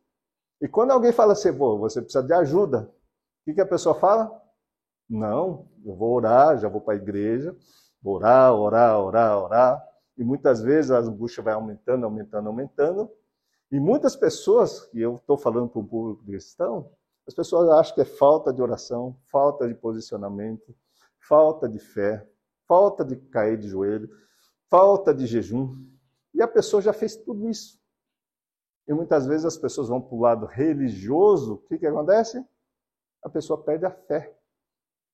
E 0.60 0.68
quando 0.68 0.92
alguém 0.92 1.12
fala 1.12 1.34
assim, 1.34 1.56
Pô, 1.56 1.78
você 1.78 2.02
precisa 2.02 2.24
de 2.24 2.34
ajuda, 2.34 2.92
o 3.46 3.54
que, 3.54 3.62
a 3.62 3.66
pessoa 3.66 3.94
fala? 3.94 4.42
Não, 5.08 5.68
eu 5.86 5.96
vou 5.96 6.16
orar, 6.16 6.58
já 6.58 6.68
vou 6.68 6.82
para 6.82 6.94
a 6.94 6.98
igreja, 6.98 7.56
vou 8.02 8.16
orar, 8.16 8.54
orar, 8.54 9.00
orar, 9.00 9.38
orar. 9.38 9.84
E 10.18 10.24
muitas 10.24 10.62
vezes 10.62 10.90
a 10.90 11.00
angústia 11.00 11.44
vai 11.44 11.54
aumentando, 11.54 12.06
aumentando, 12.06 12.48
aumentando. 12.48 13.12
E 13.72 13.80
muitas 13.80 14.16
pessoas, 14.16 14.90
e 14.94 15.02
eu 15.02 15.18
estou 15.18 15.38
falando 15.38 15.70
para 15.70 15.82
um 15.82 15.86
público 15.86 16.24
cristão, 16.26 16.90
as 17.28 17.34
pessoas 17.34 17.70
acham 17.70 17.96
que 17.96 18.02
é 18.02 18.06
falta 18.06 18.52
de 18.54 18.62
oração, 18.62 19.16
falta 19.32 19.68
de 19.68 19.74
posicionamento, 19.76 20.76
falta 21.28 21.68
de 21.68 21.80
fé, 21.80 22.28
falta 22.68 23.04
de 23.04 23.16
cair 23.16 23.58
de 23.58 23.68
joelho, 23.68 24.10
falta 24.70 25.14
de 25.14 25.26
jejum. 25.26 25.72
E 26.34 26.42
a 26.42 26.48
pessoa 26.48 26.82
já 26.82 26.94
fez 26.94 27.16
tudo 27.16 27.50
isso. 27.50 27.80
E 28.88 28.94
muitas 28.94 29.26
vezes 29.26 29.46
as 29.46 29.58
pessoas 29.58 29.88
vão 29.88 30.02
para 30.02 30.16
o 30.16 30.20
lado 30.20 30.46
religioso, 30.46 31.54
o 31.54 31.58
que, 31.58 31.78
que 31.78 31.88
acontece? 31.88 32.46
A 33.24 33.30
pessoa 33.30 33.64
perde 33.64 33.86
a 33.86 33.92
fé. 33.92 34.36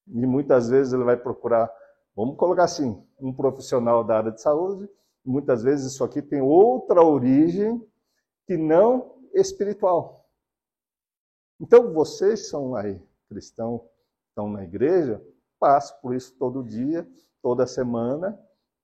E 0.07 0.25
muitas 0.25 0.69
vezes 0.69 0.93
ele 0.93 1.03
vai 1.03 1.17
procurar 1.17 1.71
Vamos 2.19 2.35
colocar 2.35 2.65
assim, 2.65 3.01
um 3.17 3.33
profissional 3.33 4.03
da 4.03 4.17
área 4.17 4.31
de 4.33 4.41
saúde, 4.41 4.89
muitas 5.23 5.63
vezes 5.63 5.93
isso 5.93 6.03
aqui 6.03 6.21
tem 6.21 6.41
outra 6.41 7.01
origem 7.01 7.81
que 8.45 8.57
não 8.57 9.15
espiritual. 9.33 10.29
Então 11.61 11.93
vocês 11.93 12.49
são 12.49 12.75
aí 12.75 13.01
cristãos, 13.29 13.81
estão 14.27 14.49
na 14.49 14.65
igreja, 14.65 15.23
passam 15.59 15.97
por 16.01 16.15
isso 16.15 16.35
todo 16.37 16.63
dia, 16.63 17.07
toda 17.41 17.67
semana, 17.67 18.39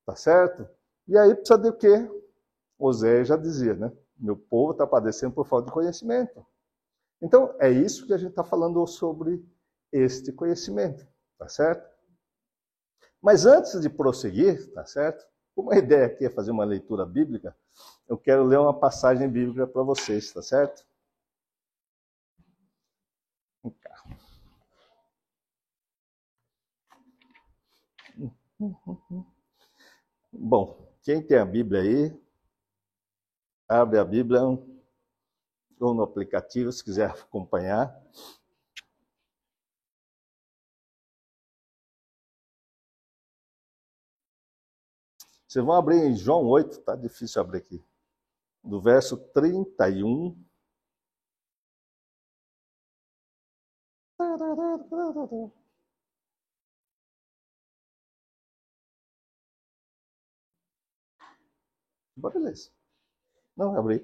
tá 0.05 0.15
certo? 0.15 0.67
E 1.08 1.17
aí 1.17 1.34
precisa 1.34 1.58
de 1.58 1.72
quê? 1.74 2.10
Osé 2.77 3.24
já 3.24 3.38
dizia, 3.38 3.74
né? 3.74 3.91
Meu 4.17 4.36
povo 4.36 4.72
está 4.72 4.86
padecendo 4.86 5.34
por 5.34 5.46
falta 5.46 5.67
de 5.67 5.74
conhecimento. 5.74 6.46
Então 7.22 7.55
é 7.60 7.70
isso 7.70 8.05
que 8.05 8.13
a 8.13 8.17
gente 8.17 8.32
está 8.32 8.44
falando 8.44 8.86
sobre 8.86 9.44
este 9.91 10.32
conhecimento, 10.32 11.08
tá 11.38 11.48
certo? 11.48 11.89
Mas 13.22 13.46
antes 13.46 13.79
de 13.82 13.89
prosseguir, 13.89 14.72
tá 14.74 14.86
certo? 14.86 15.25
Uma 15.55 15.77
ideia 15.77 16.05
aqui 16.05 16.25
é 16.25 16.29
fazer 16.29 16.51
uma 16.51 16.65
leitura 16.65 17.05
bíblica. 17.05 17.55
Eu 18.08 18.17
quero 18.17 18.44
ler 18.44 18.60
uma 18.60 18.77
passagem 18.77 19.29
bíblica 19.29 19.65
para 19.65 19.82
vocês, 19.84 20.32
tá 20.32 20.41
certo? 20.41 20.86
Bom, 30.31 30.93
quem 31.01 31.21
tem 31.21 31.38
a 31.38 31.45
Bíblia 31.45 31.81
aí, 31.81 32.21
abre 33.67 34.00
a 34.00 34.05
Bíblia 34.05 34.41
ou 35.79 35.93
no 35.93 36.03
aplicativo, 36.03 36.71
se 36.71 36.83
quiser 36.83 37.09
acompanhar. 37.09 37.93
Vocês 45.47 45.63
vão 45.63 45.75
abrir 45.75 45.97
em 45.97 46.15
João 46.15 46.45
8, 46.47 46.81
tá 46.81 46.95
difícil 46.95 47.41
abrir 47.41 47.59
aqui. 47.59 47.83
Do 48.63 48.81
verso 48.81 49.17
31. 49.17 50.35
Beleza. 62.15 62.69
Não, 63.55 63.77
abri. 63.77 64.03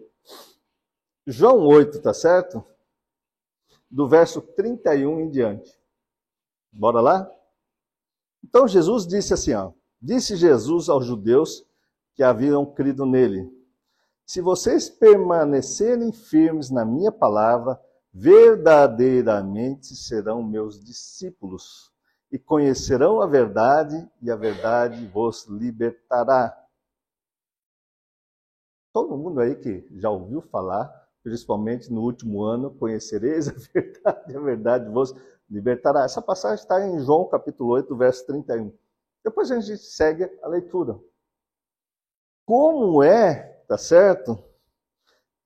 João 1.26 1.66
8, 1.68 2.02
tá 2.02 2.14
certo? 2.14 2.64
Do 3.90 4.08
verso 4.08 4.42
31 4.42 5.22
em 5.22 5.30
diante. 5.30 5.80
Bora 6.72 7.02
lá? 7.02 7.32
Então 8.44 8.68
Jesus 8.68 9.06
disse 9.06 9.34
assim, 9.34 9.54
ó. 9.54 9.72
Disse 10.02 10.36
Jesus 10.36 10.90
aos 10.90 11.06
judeus 11.06 11.64
que 12.16 12.24
haviam 12.24 12.66
crido 12.66 13.06
nele: 13.06 13.48
Se 14.26 14.42
vocês 14.42 14.90
permanecerem 14.90 16.12
firmes 16.12 16.72
na 16.72 16.84
minha 16.84 17.12
palavra, 17.12 17.80
verdadeiramente 18.12 19.96
serão 19.96 20.42
meus 20.42 20.84
discípulos 20.84 21.92
e 22.32 22.40
conhecerão 22.40 23.22
a 23.22 23.28
verdade, 23.28 24.10
e 24.22 24.32
a 24.32 24.36
verdade 24.36 25.06
vos 25.08 25.46
libertará. 25.48 26.58
Todo 28.94 29.18
mundo 29.18 29.40
aí 29.40 29.56
que 29.56 29.88
já 29.92 30.10
ouviu 30.10 30.42
falar, 30.42 30.90
principalmente 31.24 31.92
no 31.92 32.02
último 32.02 32.44
ano, 32.44 32.76
conhecereis 32.76 33.48
a 33.48 33.54
verdade, 33.54 34.38
a 34.38 34.40
verdade 34.40 34.90
vos 34.90 35.16
libertará. 35.50 36.04
Essa 36.04 36.22
passagem 36.22 36.64
está 36.64 36.86
em 36.86 37.00
João 37.00 37.28
capítulo 37.28 37.72
8, 37.72 37.96
verso 37.96 38.26
31. 38.28 38.74
Depois 39.24 39.52
a 39.52 39.60
gente 39.60 39.78
segue 39.78 40.30
a 40.42 40.48
leitura. 40.48 41.00
Como 42.46 43.02
é, 43.02 43.64
tá 43.68 43.78
certo? 43.78 44.44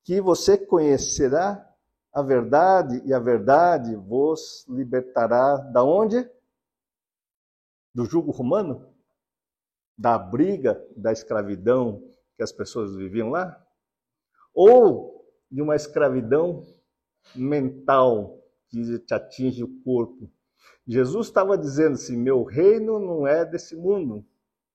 Que 0.02 0.20
você 0.20 0.58
conhecerá 0.58 1.62
a 2.12 2.22
verdade 2.22 3.02
e 3.04 3.12
a 3.12 3.18
verdade 3.18 3.94
vos 3.94 4.66
libertará 4.68 5.56
da 5.56 5.84
onde? 5.84 6.28
Do 7.94 8.06
jugo 8.06 8.32
romano? 8.32 8.92
Da 9.96 10.18
briga, 10.18 10.82
da 10.96 11.12
escravidão 11.12 12.02
que 12.36 12.42
as 12.42 12.52
pessoas 12.52 12.94
viviam 12.94 13.30
lá? 13.30 13.60
Ou 14.54 15.26
de 15.50 15.62
uma 15.62 15.76
escravidão 15.76 16.62
mental 17.34 18.42
que 18.68 18.98
te 19.00 19.14
atinge 19.14 19.64
o 19.64 19.82
corpo? 19.82 20.30
Jesus 20.86 21.26
estava 21.26 21.58
dizendo 21.58 21.94
assim: 21.94 22.16
meu 22.16 22.44
reino 22.44 22.98
não 22.98 23.26
é 23.26 23.44
desse 23.44 23.74
mundo. 23.74 24.24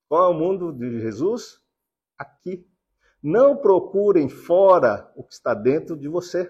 Qual 0.08 0.32
é 0.32 0.36
o 0.36 0.38
mundo 0.38 0.74
de 0.74 1.00
Jesus? 1.00 1.62
Aqui. 2.18 2.68
Não 3.24 3.56
procurem 3.56 4.27
fora 4.27 5.12
o 5.15 5.24
que 5.24 5.34
está 5.34 5.53
dentro 5.53 5.96
de 5.96 6.08
você. 6.08 6.50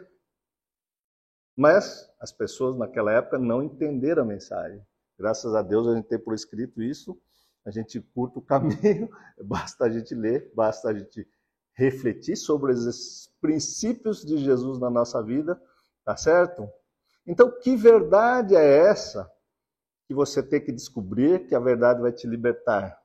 Mas 1.56 2.10
as 2.20 2.32
pessoas 2.32 2.78
naquela 2.78 3.12
época 3.12 3.38
não 3.38 3.62
entenderam 3.62 4.24
a 4.24 4.26
mensagem. 4.26 4.82
Graças 5.20 5.54
a 5.54 5.62
Deus 5.62 5.88
a 5.88 5.96
gente 5.96 6.08
tem 6.08 6.18
por 6.18 6.34
escrito 6.34 6.82
isso. 6.82 7.22
A 7.66 7.72
gente 7.72 8.00
curta 8.00 8.40
o 8.40 8.42
caminho, 8.42 9.10
basta 9.44 9.86
a 9.86 9.90
gente 9.90 10.16
ler, 10.16 10.52
basta 10.56 10.90
a 10.90 10.94
gente 10.94 11.28
refletir 11.74 12.36
sobre 12.36 12.74
esses 12.74 13.32
princípios 13.40 14.26
de 14.26 14.38
Jesus 14.38 14.80
na 14.80 14.90
nossa 14.90 15.22
vida, 15.24 15.62
tá 16.04 16.18
certo? 16.18 16.68
Então, 17.26 17.52
que 17.60 17.76
verdade 17.76 18.56
é 18.56 18.90
essa 18.90 19.32
que 20.08 20.14
você 20.14 20.44
tem 20.44 20.60
que 20.64 20.72
descobrir 20.72 21.48
que 21.48 21.56
a 21.56 21.60
verdade 21.60 22.02
vai 22.02 22.12
te 22.12 22.28
libertar. 22.28 23.00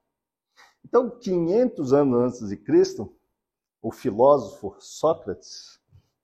Então, 0.85 1.11
500 1.11 1.93
anos 1.93 2.21
antes 2.21 2.49
de 2.49 2.57
Cristo, 2.57 3.15
o 3.83 3.93
filósofo 3.93 4.75
Sócrates, 4.81 5.81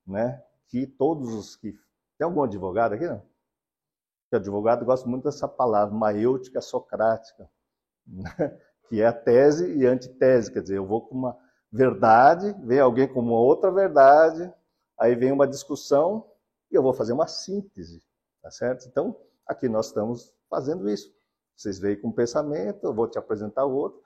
né, 0.07 0.43
que 0.69 0.87
todos 0.87 1.33
os 1.35 1.55
que 1.55 1.73
tem 2.19 2.25
algum 2.25 2.43
advogado 2.43 2.95
aqui, 2.95 3.07
não? 3.07 3.23
Que 4.29 4.37
advogado 4.37 4.85
gosta 4.85 5.09
muito 5.09 5.25
dessa 5.25 5.47
palavra, 5.47 5.95
maêutica 5.95 6.61
socrática? 6.61 7.49
que 8.89 9.01
é 9.01 9.07
a 9.07 9.13
tese 9.13 9.73
e 9.75 9.87
antitese, 9.87 10.53
quer 10.53 10.63
dizer, 10.63 10.77
eu 10.77 10.87
vou 10.87 11.03
com 11.03 11.15
uma 11.15 11.39
verdade, 11.71 12.55
vem 12.65 12.79
alguém 12.79 13.09
com 13.09 13.21
uma 13.21 13.39
outra 13.39 13.71
verdade, 13.71 14.53
aí 14.99 15.15
vem 15.15 15.33
uma 15.33 15.47
discussão 15.47 16.31
e 16.71 16.75
eu 16.75 16.83
vou 16.83 16.93
fazer 16.93 17.13
uma 17.13 17.27
síntese, 17.27 18.03
tá 18.43 18.51
certo? 18.51 18.87
Então, 18.87 19.17
aqui 19.47 19.69
nós 19.69 19.87
estamos 19.87 20.35
fazendo 20.49 20.89
isso. 20.89 21.13
Vocês 21.57 21.79
veem 21.79 22.01
com 22.01 22.09
um 22.09 22.13
pensamento, 22.13 22.85
eu 22.85 22.95
vou 22.95 23.09
te 23.09 23.19
apresentar 23.19 23.65
o 23.65 23.75
outro. 23.75 24.03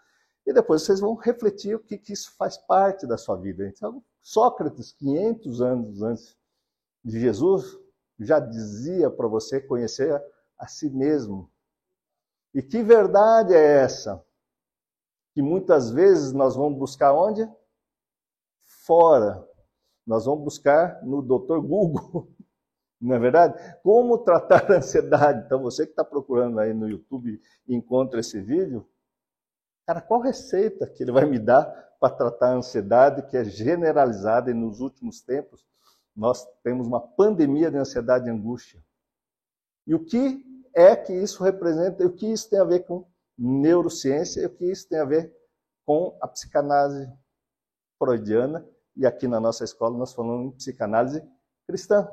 E 0.46 0.52
depois 0.52 0.82
vocês 0.82 1.00
vão 1.00 1.14
refletir 1.14 1.74
o 1.74 1.80
que, 1.80 1.98
que 1.98 2.12
isso 2.12 2.32
faz 2.36 2.56
parte 2.56 3.06
da 3.06 3.18
sua 3.18 3.36
vida. 3.36 3.66
Então, 3.66 4.02
Sócrates, 4.22 4.92
500 4.92 5.60
anos 5.60 6.02
antes 6.02 6.36
de 7.04 7.18
Jesus, 7.18 7.76
já 8.18 8.38
dizia 8.38 9.10
para 9.10 9.26
você 9.26 9.60
conhecer 9.60 10.22
a 10.58 10.66
si 10.66 10.88
mesmo. 10.90 11.50
E 12.56 12.62
que 12.62 12.82
verdade 12.82 13.52
é 13.52 13.82
essa? 13.82 14.24
Que 15.34 15.42
muitas 15.42 15.90
vezes 15.90 16.32
nós 16.32 16.56
vamos 16.56 16.78
buscar 16.78 17.12
onde? 17.12 17.46
Fora. 18.86 19.46
Nós 20.06 20.24
vamos 20.24 20.42
buscar 20.42 21.04
no 21.04 21.20
Dr. 21.20 21.60
Google. 21.60 22.34
Não 22.98 23.14
é 23.14 23.18
verdade? 23.18 23.78
Como 23.82 24.16
tratar 24.24 24.72
a 24.72 24.78
ansiedade? 24.78 25.44
Então, 25.44 25.60
você 25.60 25.84
que 25.84 25.92
está 25.92 26.02
procurando 26.02 26.58
aí 26.58 26.72
no 26.72 26.88
YouTube 26.88 27.38
e 27.68 27.76
encontra 27.76 28.20
esse 28.20 28.40
vídeo, 28.40 28.88
cara, 29.86 30.00
qual 30.00 30.22
receita 30.22 30.88
que 30.88 31.02
ele 31.02 31.12
vai 31.12 31.26
me 31.26 31.38
dar 31.38 31.66
para 32.00 32.14
tratar 32.14 32.52
a 32.52 32.56
ansiedade 32.56 33.26
que 33.26 33.36
é 33.36 33.44
generalizada 33.44 34.50
e 34.50 34.54
nos 34.54 34.80
últimos 34.80 35.20
tempos 35.20 35.62
nós 36.16 36.42
temos 36.62 36.86
uma 36.86 37.06
pandemia 37.06 37.70
de 37.70 37.76
ansiedade 37.76 38.28
e 38.28 38.30
angústia. 38.30 38.82
E 39.86 39.94
o 39.94 40.02
que 40.02 40.42
é 40.76 40.94
que 40.94 41.12
isso 41.14 41.42
representa, 41.42 42.04
o 42.04 42.12
que 42.12 42.30
isso 42.30 42.50
tem 42.50 42.60
a 42.60 42.64
ver 42.64 42.80
com 42.80 43.08
neurociência, 43.38 44.42
e 44.42 44.46
o 44.46 44.54
que 44.54 44.70
isso 44.70 44.86
tem 44.86 45.00
a 45.00 45.06
ver 45.06 45.34
com 45.86 46.18
a 46.20 46.28
psicanálise 46.28 47.10
freudiana, 47.98 48.68
e 48.94 49.06
aqui 49.06 49.26
na 49.26 49.40
nossa 49.40 49.64
escola 49.64 49.96
nós 49.96 50.12
falamos 50.12 50.52
em 50.52 50.56
psicanálise 50.56 51.26
cristã. 51.66 52.06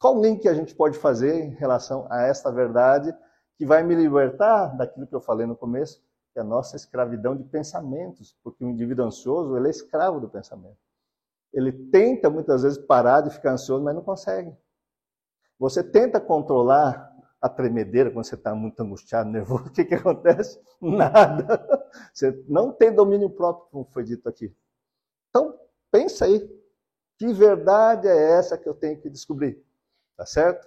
Qual 0.00 0.20
link 0.20 0.48
a 0.48 0.54
gente 0.54 0.74
pode 0.74 0.98
fazer 0.98 1.44
em 1.44 1.54
relação 1.54 2.08
a 2.10 2.22
esta 2.22 2.50
verdade 2.50 3.16
que 3.56 3.64
vai 3.64 3.84
me 3.84 3.94
libertar 3.94 4.76
daquilo 4.76 5.06
que 5.06 5.14
eu 5.14 5.20
falei 5.20 5.46
no 5.46 5.56
começo, 5.56 6.02
que 6.32 6.40
é 6.40 6.42
a 6.42 6.44
nossa 6.44 6.74
escravidão 6.74 7.36
de 7.36 7.44
pensamentos, 7.44 8.36
porque 8.42 8.64
o 8.64 8.68
indivíduo 8.68 9.06
ansioso, 9.06 9.56
ele 9.56 9.68
é 9.68 9.70
escravo 9.70 10.18
do 10.18 10.28
pensamento. 10.28 10.78
Ele 11.52 11.72
tenta 11.90 12.28
muitas 12.28 12.64
vezes 12.64 12.78
parar 12.78 13.20
de 13.20 13.30
ficar 13.30 13.52
ansioso, 13.52 13.84
mas 13.84 13.94
não 13.94 14.02
consegue. 14.02 14.52
Você 15.56 15.84
tenta 15.84 16.20
controlar 16.20 17.13
a 17.44 17.48
tremedeira 17.50 18.10
quando 18.10 18.24
você 18.24 18.36
está 18.36 18.54
muito 18.54 18.80
angustiado, 18.80 19.28
nervoso, 19.28 19.66
o 19.68 19.70
que, 19.70 19.84
que 19.84 19.94
acontece? 19.94 20.58
Nada. 20.80 21.62
Você 22.10 22.42
não 22.48 22.72
tem 22.72 22.90
domínio 22.90 23.28
próprio, 23.28 23.68
como 23.70 23.84
foi 23.84 24.02
dito 24.02 24.26
aqui. 24.26 24.50
Então, 25.28 25.54
pensa 25.90 26.24
aí. 26.24 26.40
Que 27.18 27.34
verdade 27.34 28.08
é 28.08 28.32
essa 28.32 28.56
que 28.56 28.66
eu 28.66 28.72
tenho 28.72 28.98
que 28.98 29.10
descobrir? 29.10 29.62
Tá 30.16 30.24
certo? 30.24 30.66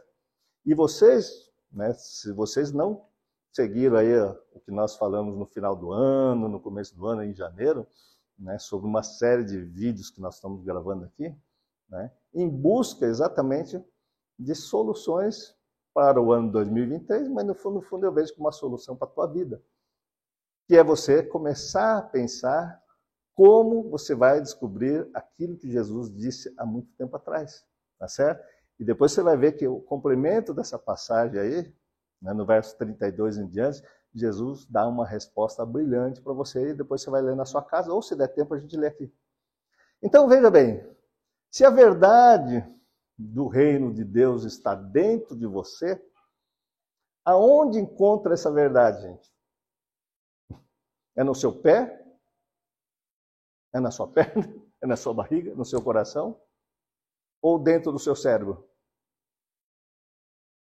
E 0.63 0.75
vocês, 0.75 1.51
né, 1.71 1.93
se 1.95 2.31
vocês 2.31 2.71
não 2.71 3.07
seguiram 3.51 3.97
aí 3.97 4.15
o 4.53 4.59
que 4.59 4.69
nós 4.69 4.95
falamos 4.95 5.35
no 5.35 5.47
final 5.47 5.75
do 5.75 5.91
ano, 5.91 6.47
no 6.47 6.59
começo 6.59 6.95
do 6.95 7.07
ano, 7.07 7.23
em 7.23 7.33
janeiro, 7.33 7.87
né, 8.37 8.59
sobre 8.59 8.87
uma 8.87 9.01
série 9.01 9.43
de 9.43 9.59
vídeos 9.59 10.11
que 10.11 10.21
nós 10.21 10.35
estamos 10.35 10.63
gravando 10.63 11.05
aqui, 11.05 11.35
né, 11.89 12.11
em 12.35 12.47
busca 12.47 13.07
exatamente 13.07 13.83
de 14.37 14.53
soluções 14.53 15.56
para 15.97 16.21
o 16.21 16.31
ano 16.31 16.51
2023, 16.51 17.27
mas 17.29 17.43
no 17.43 17.55
fundo, 17.55 17.73
no 17.77 17.81
fundo 17.81 18.05
eu 18.05 18.13
vejo 18.13 18.31
como 18.35 18.45
uma 18.45 18.51
solução 18.51 18.95
para 18.95 19.07
a 19.07 19.11
tua 19.11 19.25
vida, 19.25 19.59
que 20.67 20.77
é 20.77 20.83
você 20.83 21.23
começar 21.23 21.97
a 21.97 22.03
pensar 22.03 22.79
como 23.33 23.89
você 23.89 24.13
vai 24.13 24.39
descobrir 24.39 25.09
aquilo 25.11 25.57
que 25.57 25.67
Jesus 25.67 26.15
disse 26.15 26.53
há 26.55 26.67
muito 26.67 26.93
tempo 26.99 27.15
atrás, 27.15 27.65
tá 27.97 28.07
certo? 28.07 28.45
E 28.79 28.85
depois 28.85 29.11
você 29.11 29.23
vai 29.23 29.35
ver 29.35 29.53
que 29.53 29.67
o 29.67 29.81
complemento 29.81 30.53
dessa 30.53 30.77
passagem 30.77 31.39
aí, 31.39 31.75
né, 32.21 32.31
no 32.31 32.45
verso 32.45 32.77
32 32.77 33.39
em 33.39 33.47
diante, 33.47 33.81
Jesus 34.13 34.67
dá 34.67 34.87
uma 34.87 35.03
resposta 35.03 35.65
brilhante 35.65 36.21
para 36.21 36.31
você 36.31 36.69
e 36.69 36.73
depois 36.75 37.01
você 37.01 37.09
vai 37.09 37.23
ler 37.23 37.35
na 37.35 37.43
sua 37.43 37.63
casa, 37.63 37.91
ou 37.91 38.03
se 38.03 38.15
der 38.15 38.27
tempo 38.27 38.53
a 38.53 38.59
gente 38.59 38.77
lê 38.77 38.85
aqui. 38.85 39.11
Então 39.99 40.27
veja 40.27 40.51
bem, 40.51 40.87
se 41.49 41.65
a 41.65 41.71
verdade 41.71 42.63
do 43.17 43.47
reino 43.47 43.93
de 43.93 44.03
Deus 44.03 44.43
está 44.43 44.75
dentro 44.75 45.35
de 45.35 45.47
você, 45.47 45.99
aonde 47.25 47.79
encontra 47.79 48.33
essa 48.33 48.51
verdade, 48.51 49.01
gente? 49.01 49.33
É 51.15 51.23
no 51.23 51.33
seu 51.33 51.61
pé? 51.61 52.05
É 53.73 53.79
na 53.79 53.89
sua 53.89 54.07
perna? 54.11 54.47
É 54.81 54.85
na 54.85 54.95
sua 54.95 55.13
barriga? 55.13 55.55
No 55.55 55.65
seu 55.65 55.81
coração? 55.81 56.39
Ou 57.41 57.57
dentro 57.57 57.91
do 57.91 57.99
seu 57.99 58.15
cérebro? 58.15 58.69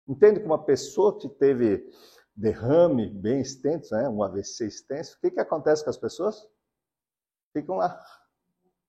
Entende 0.08 0.40
que 0.40 0.46
uma 0.46 0.64
pessoa 0.64 1.18
que 1.20 1.28
teve 1.28 1.90
derrame 2.36 3.10
bem 3.10 3.42
extenso, 3.42 3.96
né, 3.96 4.08
um 4.08 4.22
AVC 4.22 4.68
extenso, 4.68 5.18
o 5.18 5.22
que, 5.22 5.32
que 5.32 5.40
acontece 5.40 5.84
com 5.84 5.90
as 5.90 5.98
pessoas? 5.98 6.48
Ficam 7.54 7.78
lá, 7.78 8.04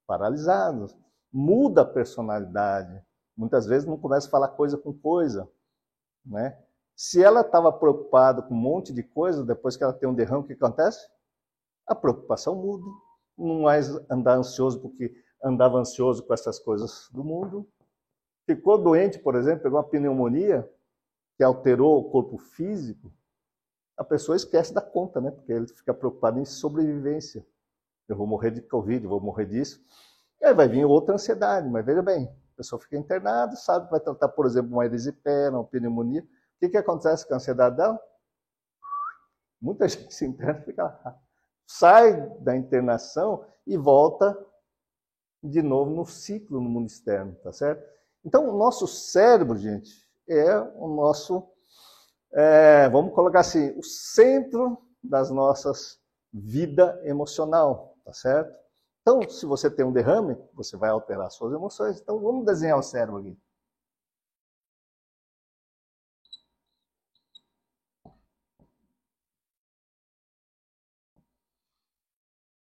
paralisados. 0.07 0.97
Muda 1.33 1.83
a 1.83 1.87
personalidade. 1.87 3.06
Muitas 3.37 3.67
vezes 3.67 3.87
não 3.87 3.99
começa 3.99 4.27
a 4.27 4.31
falar 4.31 4.49
coisa 4.49 4.79
com 4.79 4.93
coisa. 4.93 5.49
Né? 6.25 6.59
Se 6.95 7.23
ela 7.23 7.43
estava 7.43 7.73
preocupada 7.73 8.43
com 8.43 8.55
um 8.55 8.57
monte 8.57 8.93
de 8.93 9.03
coisa, 9.03 9.45
depois 9.45 9.77
que 9.77 9.85
ela 9.85 9.93
tem 9.93 10.09
um 10.09 10.15
derrame, 10.15 10.45
o 10.45 10.47
que 10.47 10.55
acontece? 10.55 11.07
A 11.87 11.95
preocupação 11.95 12.55
muda. 12.55 12.85
Não 13.37 13.63
mais 13.63 13.91
andar 14.11 14.37
ansioso 14.37 14.81
porque 14.81 15.15
andava 15.45 15.79
ansioso 15.79 16.23
com 16.25 16.33
essas 16.33 16.59
coisas 16.59 17.11
do 17.13 17.23
mundo. 17.23 17.69
Ficou 18.47 18.79
doente, 18.79 19.19
por 19.19 19.35
exemplo, 19.35 19.65
pegou 19.65 19.79
uma 19.79 19.89
pneumonia 19.89 20.69
que 21.37 21.45
alterou 21.45 21.99
o 21.99 22.11
corpo 22.11 22.39
físico, 22.39 23.13
a 23.97 24.05
pessoa 24.05 24.37
esquece 24.37 24.75
da 24.75 24.81
conta, 24.81 25.21
né? 25.21 25.31
Porque 25.31 25.53
ele 25.53 25.67
fica 25.69 25.95
preocupado 25.95 26.39
em 26.39 26.45
sobrevivência. 26.45 27.47
Eu 28.09 28.17
vou 28.17 28.27
morrer 28.27 28.51
de 28.51 28.61
Covid, 28.61 29.07
vou 29.07 29.21
morrer 29.21 29.47
disso. 29.47 29.83
E 30.41 30.45
aí 30.45 30.55
vai 30.55 30.69
vir 30.69 30.85
outra 30.85 31.15
ansiedade, 31.15 31.69
mas 31.69 31.85
veja 31.85 32.03
bem, 32.03 32.31
a 32.57 32.63
pessoa 32.63 32.81
fica 32.81 32.97
internada, 32.97 33.55
sabe 33.55 33.91
vai 33.91 34.01
tratar, 34.01 34.29
por 34.29 34.47
exemplo, 34.47 34.73
uma 34.73 34.87
erisipela, 34.87 35.59
uma 35.59 35.65
pneumonia. 35.65 36.23
O 36.23 36.59
que, 36.59 36.71
que 36.71 36.77
acontece 36.77 37.29
com 37.29 37.35
a 37.35 37.37
ansiedade 37.37 37.77
dela? 37.77 38.01
Muita 39.61 39.87
gente 39.89 40.13
se 40.13 40.25
interna, 40.25 40.63
fica 40.63 41.19
sai 41.67 42.31
da 42.41 42.57
internação 42.57 43.45
e 43.67 43.77
volta 43.77 44.39
de 45.43 45.61
novo 45.63 45.91
no 45.91 46.07
ciclo 46.07 46.61
no 46.61 46.69
mundo 46.69 46.87
externo, 46.87 47.35
tá 47.43 47.53
certo? 47.53 47.85
Então, 48.25 48.49
o 48.49 48.57
nosso 48.57 48.87
cérebro, 48.87 49.59
gente, 49.59 50.09
é 50.29 50.59
o 50.59 50.89
nosso 50.89 51.47
é, 52.33 52.89
vamos 52.89 53.15
colocar 53.15 53.41
assim, 53.41 53.71
o 53.79 53.83
centro 53.83 54.79
das 55.03 55.31
nossas 55.31 56.01
vida 56.33 57.01
emocional, 57.05 57.97
tá 58.05 58.13
certo? 58.13 58.59
Então, 59.09 59.23
se 59.31 59.47
você 59.47 59.71
tem 59.71 59.85
um 59.87 59.93
derrame, 59.93 60.37
você 60.53 60.77
vai 60.77 60.91
alterar 60.91 61.31
suas 61.31 61.53
emoções. 61.53 62.01
Então, 62.01 62.19
vamos 62.19 62.45
desenhar 62.45 62.77
o 62.77 62.83
cérebro 62.83 63.19
aqui. 63.21 63.39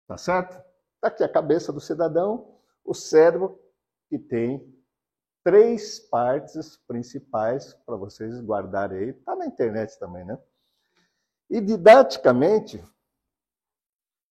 Tá 0.09 0.19
certo? 0.19 0.61
Tá 1.01 1.07
aqui 1.07 1.23
a 1.23 1.29
cabeça 1.29 1.73
do 1.73 1.81
cidadão, 1.81 2.59
o 2.85 2.93
cérebro 2.93 3.57
que 4.09 4.19
tem 4.19 4.69
três 5.45 6.01
partes 6.01 6.77
principais 6.89 7.73
para 7.87 7.95
vocês 7.95 8.41
guardarem 8.41 8.99
aí. 8.99 9.09
Está 9.11 9.37
na 9.37 9.47
internet 9.47 9.97
também, 9.97 10.25
né? 10.25 10.37
E 11.49 11.61
didaticamente, 11.61 12.83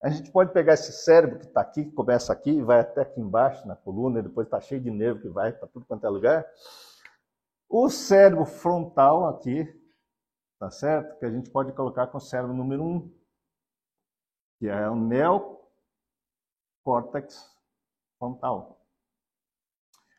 a 0.01 0.09
gente 0.09 0.31
pode 0.31 0.53
pegar 0.53 0.73
esse 0.73 0.91
cérebro 0.91 1.39
que 1.39 1.45
está 1.45 1.61
aqui, 1.61 1.85
que 1.85 1.91
começa 1.91 2.31
aqui 2.31 2.51
e 2.51 2.61
vai 2.61 2.79
até 2.79 3.01
aqui 3.01 3.19
embaixo 3.19 3.67
na 3.67 3.75
coluna, 3.75 4.19
e 4.19 4.23
depois 4.23 4.47
está 4.47 4.61
cheio 4.61 4.81
de 4.81 4.91
nervo 4.91 5.21
que 5.21 5.29
vai 5.29 5.51
para 5.51 5.67
tudo 5.67 5.85
quanto 5.85 6.05
é 6.05 6.09
lugar. 6.09 6.45
O 7.67 7.89
cérebro 7.89 8.45
frontal 8.45 9.27
aqui, 9.27 9.65
tá 10.59 10.69
certo? 10.69 11.17
Que 11.17 11.25
a 11.25 11.31
gente 11.31 11.49
pode 11.49 11.73
colocar 11.73 12.07
com 12.07 12.17
o 12.17 12.21
cérebro 12.21 12.53
número 12.53 12.83
um, 12.83 13.11
que 14.59 14.67
é 14.67 14.89
o 14.89 14.95
neocórtex 14.95 15.65
frontal. 18.19 18.85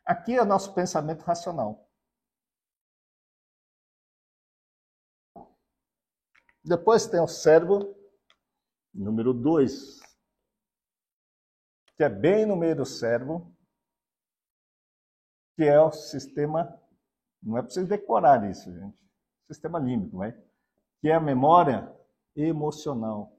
Aqui 0.05 0.37
é 0.37 0.43
o 0.43 0.47
nosso 0.47 0.75
pensamento 0.75 1.23
racional. 1.23 1.89
Depois 6.65 7.07
tem 7.07 7.21
o 7.21 7.29
cérebro 7.29 7.96
número 8.97 9.33
2, 9.33 10.01
que 11.97 12.05
é 12.05 12.09
bem 12.09 12.47
no 12.47 12.57
meio 12.57 12.77
do 12.77 12.85
cérebro, 12.85 13.55
que 15.57 15.65
é 15.65 15.81
o 15.81 15.93
sistema, 15.93 16.81
não 17.43 17.57
é 17.57 17.63
preciso 17.63 17.87
decorar 17.87 18.49
isso, 18.51 18.73
gente, 18.73 18.99
sistema 19.47 19.79
límbico, 19.79 20.19
né? 20.19 20.33
que 21.01 21.09
é 21.09 21.15
a 21.15 21.21
memória 21.21 21.95
emocional. 22.35 23.33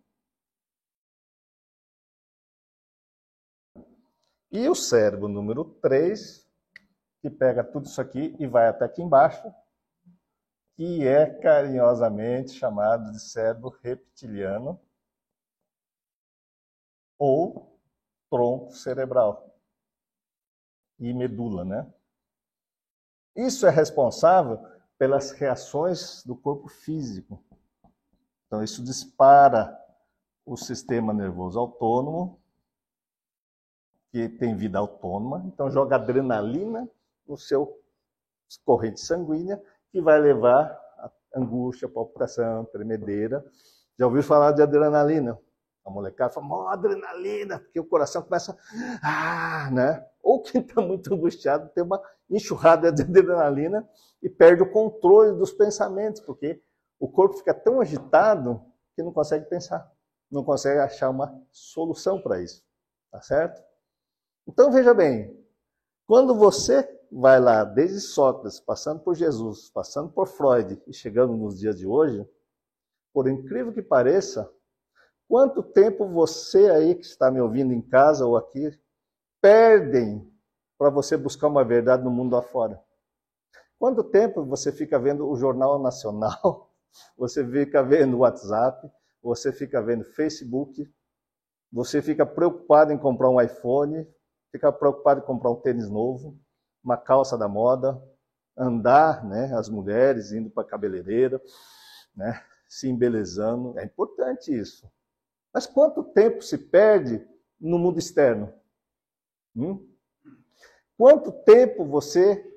E 4.51 4.67
o 4.69 4.75
cérebro 4.75 5.27
número 5.27 5.65
3 5.81 6.47
que 7.21 7.29
pega 7.29 7.63
tudo 7.63 7.85
isso 7.85 7.99
aqui 7.99 8.35
e 8.39 8.47
vai 8.47 8.67
até 8.67 8.85
aqui 8.85 9.01
embaixo, 9.01 9.53
que 10.75 11.05
é 11.05 11.25
carinhosamente 11.41 12.51
chamado 12.51 13.11
de 13.11 13.19
cérebro 13.19 13.69
reptiliano, 13.81 14.79
ou 17.17 17.79
tronco 18.29 18.71
cerebral 18.71 19.47
e 20.99 21.13
medula, 21.13 21.63
né? 21.63 21.91
Isso 23.35 23.67
é 23.67 23.69
responsável 23.69 24.59
pelas 24.97 25.31
reações 25.31 26.23
do 26.23 26.35
corpo 26.35 26.67
físico. 26.67 27.43
Então, 28.47 28.63
isso 28.63 28.83
dispara 28.83 29.77
o 30.45 30.57
sistema 30.57 31.13
nervoso 31.13 31.59
autônomo, 31.59 32.41
que 34.11 34.29
tem 34.29 34.55
vida 34.55 34.79
autônoma. 34.79 35.43
Então, 35.45 35.69
joga 35.69 35.97
adrenalina 35.97 36.89
no 37.27 37.37
seu 37.37 37.79
corrente 38.65 39.01
sanguínea, 39.01 39.61
que 39.91 40.01
vai 40.01 40.19
levar 40.19 40.65
a 40.97 41.11
angústia, 41.35 41.87
palpitação, 41.87 42.65
tremedeira. 42.65 43.45
Já 43.99 44.05
ouviu 44.07 44.23
falar 44.23 44.53
de 44.53 44.61
adrenalina? 44.61 45.37
A 45.87 45.89
molecada 45.89 46.33
fala, 46.33 46.47
oh, 46.49 46.67
adrenalina, 46.67 47.59
porque 47.59 47.79
o 47.79 47.85
coração 47.85 48.21
começa, 48.21 48.57
ah, 49.01 49.69
né? 49.71 50.05
Ou 50.21 50.41
quem 50.41 50.59
está 50.59 50.81
muito 50.81 51.13
angustiado 51.13 51.69
tem 51.69 51.81
uma 51.81 52.03
enxurrada 52.29 52.91
de 52.91 53.03
adrenalina 53.03 53.87
e 54.21 54.29
perde 54.29 54.63
o 54.63 54.69
controle 54.69 55.37
dos 55.37 55.53
pensamentos, 55.53 56.19
porque 56.19 56.61
o 56.99 57.09
corpo 57.09 57.37
fica 57.37 57.53
tão 57.53 57.79
agitado 57.79 58.61
que 58.97 59.01
não 59.01 59.13
consegue 59.13 59.45
pensar, 59.45 59.89
não 60.29 60.43
consegue 60.43 60.81
achar 60.81 61.09
uma 61.09 61.33
solução 61.51 62.21
para 62.21 62.41
isso, 62.41 62.61
tá 63.09 63.21
certo? 63.21 63.63
Então 64.45 64.69
veja 64.69 64.93
bem, 64.93 65.41
quando 66.05 66.35
você 66.35 66.85
vai 67.09 67.39
lá, 67.39 67.63
desde 67.63 68.01
Sócrates, 68.01 68.59
passando 68.59 68.99
por 68.99 69.15
Jesus, 69.15 69.69
passando 69.69 70.11
por 70.11 70.27
Freud 70.27 70.81
e 70.85 70.93
chegando 70.93 71.37
nos 71.37 71.57
dias 71.57 71.77
de 71.77 71.87
hoje, 71.87 72.27
por 73.13 73.29
incrível 73.29 73.71
que 73.71 73.81
pareça, 73.81 74.51
quanto 75.27 75.61
tempo 75.61 76.07
você 76.07 76.69
aí 76.69 76.95
que 76.95 77.05
está 77.05 77.29
me 77.29 77.41
ouvindo 77.41 77.73
em 77.73 77.81
casa 77.81 78.25
ou 78.25 78.37
aqui 78.37 78.71
perdem 79.41 80.31
para 80.77 80.89
você 80.89 81.17
buscar 81.17 81.47
uma 81.47 81.63
verdade 81.63 82.03
no 82.03 82.11
mundo 82.11 82.35
afora? 82.35 82.81
Quanto 83.79 84.03
tempo 84.03 84.43
você 84.43 84.71
fica 84.71 84.97
vendo 84.97 85.29
o 85.29 85.35
Jornal 85.35 85.79
Nacional, 85.79 86.71
você 87.17 87.45
fica 87.45 87.83
vendo 87.83 88.15
o 88.15 88.19
WhatsApp, 88.19 88.89
você 89.21 89.51
fica 89.51 89.81
vendo 89.81 90.03
Facebook, 90.03 90.89
você 91.71 92.01
fica 92.01 92.25
preocupado 92.25 92.91
em 92.91 92.97
comprar 92.97 93.29
um 93.29 93.41
iPhone, 93.41 94.07
fica 94.51 94.71
preocupado 94.71 95.19
em 95.19 95.23
comprar 95.23 95.51
um 95.51 95.61
tênis 95.61 95.89
novo, 95.89 96.39
uma 96.83 96.97
calça 96.97 97.37
da 97.37 97.47
moda, 97.47 98.01
andar, 98.57 99.23
né, 99.25 99.53
as 99.53 99.69
mulheres 99.69 100.31
indo 100.31 100.49
para 100.49 100.63
a 100.63 100.67
cabeleireira, 100.67 101.41
né, 102.15 102.41
se 102.67 102.89
embelezando. 102.89 103.77
É 103.77 103.85
importante 103.85 104.57
isso. 104.57 104.89
Mas 105.57 105.65
quanto 105.65 106.03
tempo 106.03 106.43
se 106.43 106.55
perde 106.55 107.27
no 107.59 107.79
mundo 107.79 107.97
externo? 107.97 108.53
Hum? 109.55 109.91
Quanto 110.95 111.31
tempo 111.31 111.83
você 111.83 112.47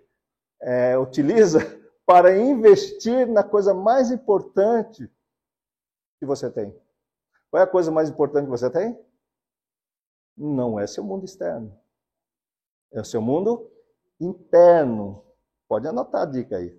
é, 0.60 0.98
utiliza 0.98 1.60
para 2.04 2.36
investir 2.36 3.26
na 3.26 3.42
coisa 3.42 3.72
mais 3.72 4.10
importante 4.10 5.10
que 6.18 6.26
você 6.26 6.50
tem? 6.50 6.78
Qual 7.50 7.62
é 7.62 7.64
a 7.64 7.66
coisa 7.66 7.90
mais 7.90 8.10
importante 8.10 8.44
que 8.44 8.50
você 8.50 8.68
tem? 8.68 9.02
Não 10.36 10.78
é 10.78 10.86
seu 10.86 11.02
mundo 11.02 11.24
externo. 11.24 11.74
É 12.92 13.00
o 13.00 13.04
seu 13.06 13.22
mundo 13.22 13.72
interno. 14.20 15.24
Pode 15.66 15.88
anotar 15.88 16.20
a 16.20 16.26
dica 16.26 16.58
aí. 16.58 16.78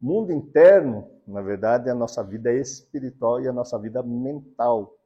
Mundo 0.00 0.30
interno, 0.30 1.10
na 1.26 1.42
verdade, 1.42 1.88
é 1.88 1.90
a 1.90 1.96
nossa 1.96 2.22
vida 2.22 2.52
espiritual 2.52 3.40
e 3.40 3.48
a 3.48 3.52
nossa 3.52 3.76
vida 3.76 4.04
mental. 4.04 4.97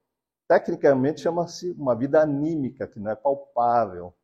Tecnicamente 0.48 1.20
chama-se 1.20 1.70
uma 1.72 1.94
vida 1.94 2.20
anímica, 2.20 2.86
que 2.86 2.98
não 2.98 3.10
é 3.10 3.14
palpável. 3.16 4.14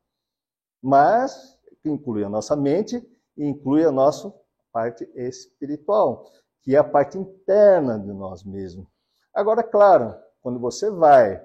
Mas 0.83 1.59
que 1.83 1.88
inclui 1.88 2.24
a 2.24 2.28
nossa 2.28 2.57
mente 2.57 2.96
e 3.37 3.46
inclui 3.46 3.85
a 3.85 3.92
nossa 3.92 4.33
parte 4.72 5.09
espiritual, 5.14 6.31
que 6.62 6.74
é 6.74 6.78
a 6.78 6.85
parte 6.85 7.16
interna 7.16 7.98
de 7.98 8.12
nós 8.12 8.44
mesmos. 8.44 8.87
Agora, 9.33 9.62
claro, 9.62 10.14
quando 10.40 10.59
você 10.59 10.90
vai 10.90 11.42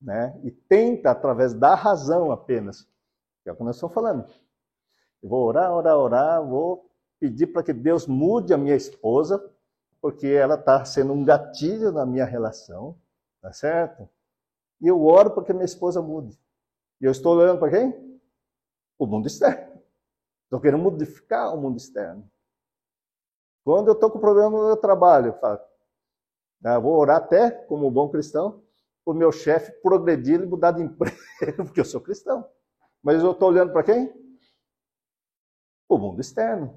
né, 0.00 0.38
e 0.42 0.50
tenta, 0.50 1.10
através 1.10 1.54
da 1.54 1.74
razão 1.74 2.32
apenas, 2.32 2.82
que 3.42 3.48
é 3.48 3.52
o 3.52 3.56
que 3.56 3.62
nós 3.62 3.76
estamos 3.76 3.94
falando, 3.94 4.26
eu 5.22 5.28
vou 5.28 5.46
orar, 5.46 5.72
orar, 5.72 5.96
orar, 5.96 6.44
vou 6.44 6.90
pedir 7.20 7.48
para 7.48 7.62
que 7.62 7.72
Deus 7.72 8.06
mude 8.06 8.52
a 8.52 8.58
minha 8.58 8.74
esposa, 8.74 9.42
porque 10.00 10.26
ela 10.26 10.56
está 10.56 10.84
sendo 10.84 11.12
um 11.12 11.24
gatilho 11.24 11.92
na 11.92 12.04
minha 12.04 12.24
relação, 12.24 12.96
tá 13.42 13.52
certo? 13.52 14.08
E 14.80 14.88
eu 14.88 15.04
oro 15.04 15.30
para 15.30 15.44
que 15.44 15.52
minha 15.52 15.66
esposa 15.66 16.00
mude. 16.00 16.40
E 16.98 17.04
eu 17.04 17.12
estou 17.12 17.36
olhando 17.36 17.58
para 17.58 17.70
quem? 17.70 18.20
O 18.98 19.06
mundo 19.06 19.26
externo. 19.26 19.82
Estou 20.44 20.58
querendo 20.58 20.82
modificar 20.82 21.54
o 21.54 21.60
mundo 21.60 21.76
externo. 21.76 22.26
Quando 23.62 23.88
eu 23.88 23.92
estou 23.92 24.10
com 24.10 24.18
problema 24.18 24.48
no 24.48 24.66
meu 24.68 24.76
trabalho, 24.76 25.28
eu 25.28 25.38
falo, 25.38 25.60
ah, 26.64 26.78
vou 26.78 26.98
orar 26.98 27.18
até, 27.18 27.50
como 27.50 27.90
bom 27.90 28.08
cristão, 28.08 28.62
o 29.04 29.12
meu 29.12 29.30
chefe 29.30 29.70
progredir 29.82 30.40
e 30.40 30.46
mudar 30.46 30.72
de 30.72 30.82
emprego, 30.82 31.16
porque 31.66 31.80
eu 31.80 31.84
sou 31.84 32.00
cristão. 32.00 32.48
Mas 33.02 33.22
eu 33.22 33.32
estou 33.32 33.50
olhando 33.50 33.72
para 33.72 33.82
quem? 33.82 34.22
o 35.94 35.98
mundo 35.98 36.20
externo. 36.20 36.76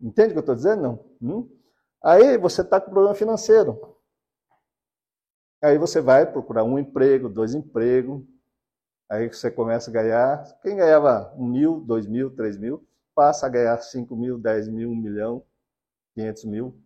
Entende 0.00 0.28
o 0.28 0.32
que 0.32 0.38
eu 0.38 0.40
estou 0.40 0.54
dizendo? 0.54 0.82
Não. 0.82 1.04
Hum? 1.20 1.58
Aí 2.02 2.38
você 2.38 2.62
está 2.62 2.80
com 2.80 2.90
problema 2.90 3.14
financeiro. 3.14 3.97
Aí 5.62 5.76
você 5.78 6.00
vai 6.00 6.30
procurar 6.30 6.64
um 6.64 6.78
emprego, 6.78 7.28
dois 7.28 7.54
empregos. 7.54 8.22
Aí 9.10 9.28
você 9.28 9.50
começa 9.50 9.90
a 9.90 9.92
ganhar. 9.92 10.60
Quem 10.62 10.76
ganhava 10.76 11.34
um 11.36 11.46
mil, 11.46 11.80
dois 11.80 12.06
mil, 12.06 12.34
três 12.34 12.56
mil, 12.56 12.86
passa 13.14 13.46
a 13.46 13.48
ganhar 13.48 13.78
cinco 13.80 14.16
mil, 14.16 14.38
dez 14.38 14.68
mil, 14.68 14.90
um 14.90 14.96
milhão, 14.96 15.44
quinhentos 16.14 16.44
mil. 16.44 16.80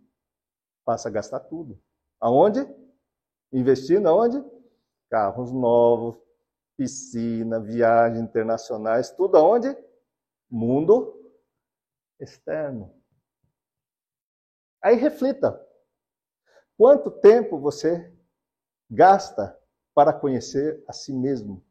Passa 0.85 1.09
a 1.09 1.13
gastar 1.13 1.41
tudo. 1.41 1.81
Aonde? 2.21 2.67
Investindo 3.53 4.09
aonde? 4.09 4.43
Carros 5.11 5.53
novos, 5.53 6.19
piscina, 6.77 7.61
viagens 7.61 8.23
internacionais, 8.23 9.11
tudo 9.11 9.37
aonde? 9.37 9.77
mundo 10.53 11.19
externo. 12.21 12.95
Aí 14.83 14.97
reflita: 14.97 15.59
quanto 16.77 17.11
tempo 17.11 17.59
você 17.59 18.13
gasta 18.93 19.59
para 19.95 20.13
conhecer 20.13 20.85
a 20.87 20.93
si 20.93 21.13
mesmo, 21.13 21.65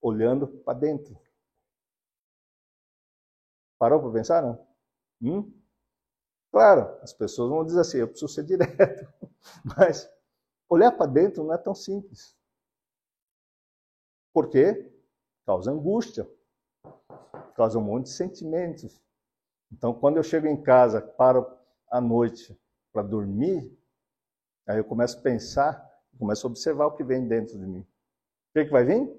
olhando 0.00 0.48
para 0.48 0.78
dentro? 0.78 1.20
Parou 3.78 4.00
para 4.00 4.12
pensar, 4.12 4.42
não? 4.42 4.66
Hum? 5.20 5.52
Claro, 6.50 6.98
as 7.02 7.12
pessoas 7.12 7.50
vão 7.50 7.64
dizer 7.64 7.80
assim: 7.80 7.98
eu 7.98 8.08
preciso 8.08 8.32
ser 8.32 8.44
direto. 8.44 9.12
Mas 9.76 10.10
olhar 10.68 10.92
para 10.92 11.10
dentro 11.10 11.44
não 11.44 11.52
é 11.52 11.58
tão 11.58 11.74
simples. 11.74 12.36
Por 14.32 14.48
quê? 14.48 14.90
Causa 15.44 15.70
angústia, 15.70 16.28
causa 17.54 17.78
um 17.78 17.82
monte 17.82 18.04
de 18.04 18.12
sentimentos. 18.12 19.02
Então, 19.70 19.92
quando 19.92 20.16
eu 20.16 20.22
chego 20.22 20.46
em 20.46 20.62
casa, 20.62 21.00
paro 21.00 21.46
à 21.90 22.00
noite 22.00 22.58
para 22.92 23.02
dormir, 23.02 23.76
aí 24.66 24.78
eu 24.78 24.84
começo 24.84 25.18
a 25.18 25.22
pensar, 25.22 25.91
começo 26.18 26.46
a 26.46 26.50
observar 26.50 26.86
o 26.86 26.92
que 26.92 27.04
vem 27.04 27.26
dentro 27.26 27.58
de 27.58 27.66
mim. 27.66 27.80
O 27.80 28.52
que, 28.54 28.64
que 28.64 28.70
vai 28.70 28.84
vir? 28.84 29.10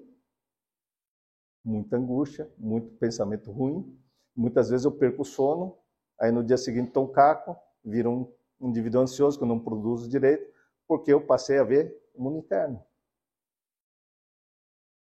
Muita 1.64 1.96
angústia, 1.96 2.50
muito 2.58 2.96
pensamento 2.96 3.50
ruim. 3.50 3.98
Muitas 4.36 4.68
vezes 4.68 4.84
eu 4.84 4.92
perco 4.92 5.22
o 5.22 5.24
sono, 5.24 5.78
aí 6.20 6.30
no 6.30 6.44
dia 6.44 6.56
seguinte 6.56 6.88
estou 6.88 7.04
um 7.04 7.12
caco, 7.12 7.56
viro 7.84 8.10
um 8.10 8.68
indivíduo 8.68 9.00
ansioso 9.00 9.38
que 9.38 9.44
eu 9.44 9.48
não 9.48 9.58
produzo 9.58 10.08
direito, 10.08 10.52
porque 10.86 11.12
eu 11.12 11.24
passei 11.24 11.58
a 11.58 11.64
ver 11.64 11.96
o 12.14 12.22
mundo 12.22 12.38
interno. 12.38 12.84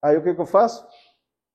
Aí 0.02 0.18
o 0.18 0.24
que, 0.24 0.34
que 0.34 0.42
eu 0.42 0.46
faço? 0.46 0.86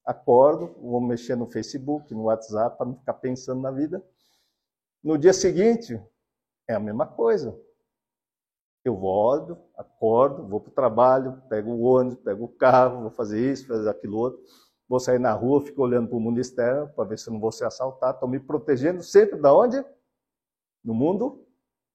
acordo, 0.08 0.74
vou 0.80 1.02
mexer 1.02 1.36
no 1.36 1.46
Facebook, 1.46 2.14
no 2.14 2.24
WhatsApp, 2.24 2.78
para 2.78 2.86
não 2.86 2.96
ficar 2.96 3.12
pensando 3.12 3.60
na 3.60 3.70
vida. 3.70 4.02
No 5.04 5.18
dia 5.18 5.34
seguinte, 5.34 6.02
é 6.66 6.74
a 6.74 6.80
mesma 6.80 7.06
coisa. 7.06 7.54
Eu 8.88 8.96
volto, 8.96 9.58
acordo, 9.76 10.46
vou 10.46 10.60
para 10.60 10.70
o 10.70 10.74
trabalho, 10.74 11.42
pego 11.48 11.70
o 11.70 11.82
ônibus, 11.82 12.18
pego 12.20 12.44
o 12.44 12.48
carro, 12.48 13.02
vou 13.02 13.10
fazer 13.10 13.52
isso, 13.52 13.66
fazer 13.66 13.88
aquilo 13.88 14.16
outro. 14.16 14.42
Vou 14.88 14.98
sair 14.98 15.18
na 15.18 15.32
rua, 15.32 15.60
fico 15.60 15.82
olhando 15.82 16.08
para 16.08 16.16
o 16.16 16.20
mundo 16.20 16.40
externo 16.40 16.88
para 16.94 17.04
ver 17.04 17.18
se 17.18 17.28
eu 17.28 17.34
não 17.34 17.40
vou 17.40 17.52
ser 17.52 17.66
assaltado. 17.66 18.14
Estou 18.14 18.28
me 18.28 18.40
protegendo 18.40 19.02
sempre 19.02 19.38
da 19.38 19.54
onde? 19.54 19.84
No 20.82 20.94
mundo 20.94 21.46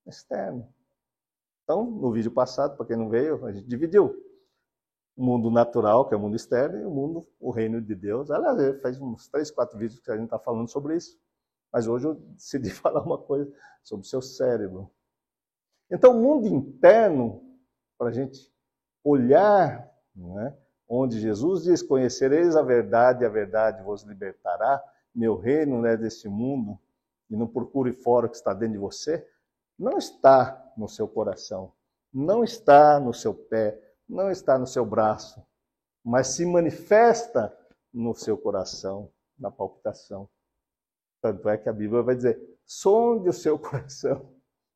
externo. 0.05 0.71
Então, 1.63 1.83
no 1.83 2.11
vídeo 2.11 2.31
passado, 2.31 2.77
para 2.77 2.85
quem 2.85 2.97
não 2.97 3.09
veio, 3.09 3.43
a 3.45 3.51
gente 3.51 3.67
dividiu 3.67 4.15
o 5.15 5.23
mundo 5.23 5.49
natural, 5.49 6.07
que 6.07 6.13
é 6.13 6.17
o 6.17 6.19
mundo 6.19 6.35
externo, 6.35 6.79
e 6.79 6.85
o 6.85 6.91
mundo, 6.91 7.27
o 7.39 7.49
reino 7.49 7.81
de 7.81 7.95
Deus. 7.95 8.29
Aliás, 8.29 8.81
faz 8.81 9.01
uns 9.01 9.27
três, 9.27 9.49
quatro 9.49 9.77
vídeos 9.77 9.99
que 9.99 10.11
a 10.11 10.15
gente 10.15 10.25
está 10.25 10.37
falando 10.37 10.69
sobre 10.69 10.95
isso. 10.95 11.17
Mas 11.71 11.87
hoje 11.87 12.05
eu 12.05 12.13
decidi 12.13 12.69
falar 12.71 13.01
uma 13.01 13.17
coisa 13.17 13.51
sobre 13.83 14.05
o 14.05 14.09
seu 14.09 14.21
cérebro. 14.21 14.91
Então, 15.93 16.17
o 16.17 16.19
mundo 16.19 16.47
interno, 16.47 17.39
para 17.99 18.07
a 18.09 18.11
gente 18.11 18.51
olhar, 19.03 19.87
né, 20.15 20.57
onde 20.89 21.19
Jesus 21.19 21.63
diz: 21.63 21.83
Conhecereis 21.83 22.55
a 22.55 22.63
verdade, 22.63 23.23
a 23.23 23.29
verdade 23.29 23.83
vos 23.83 24.01
libertará. 24.01 24.83
Meu 25.13 25.37
reino 25.37 25.77
não 25.77 25.85
é 25.85 25.95
deste 25.95 26.27
mundo, 26.27 26.79
e 27.29 27.35
não 27.35 27.45
procure 27.45 27.93
fora 27.93 28.25
o 28.25 28.29
que 28.29 28.35
está 28.35 28.55
dentro 28.55 28.73
de 28.73 28.79
você, 28.79 29.23
não 29.77 29.99
está 29.99 30.73
no 30.75 30.89
seu 30.89 31.07
coração, 31.07 31.71
não 32.11 32.43
está 32.43 32.99
no 32.99 33.13
seu 33.13 33.31
pé, 33.31 33.79
não 34.09 34.31
está 34.31 34.57
no 34.57 34.65
seu 34.65 34.83
braço, 34.83 35.45
mas 36.03 36.29
se 36.29 36.43
manifesta 36.43 37.55
no 37.93 38.15
seu 38.15 38.35
coração, 38.35 39.11
na 39.37 39.51
palpitação. 39.51 40.27
Tanto 41.21 41.47
é 41.47 41.55
que 41.55 41.69
a 41.69 41.73
Bíblia 41.73 42.01
vai 42.01 42.15
dizer: 42.15 42.39
sonde 42.65 43.29
o 43.29 43.33
seu 43.33 43.57
coração. 43.59 44.33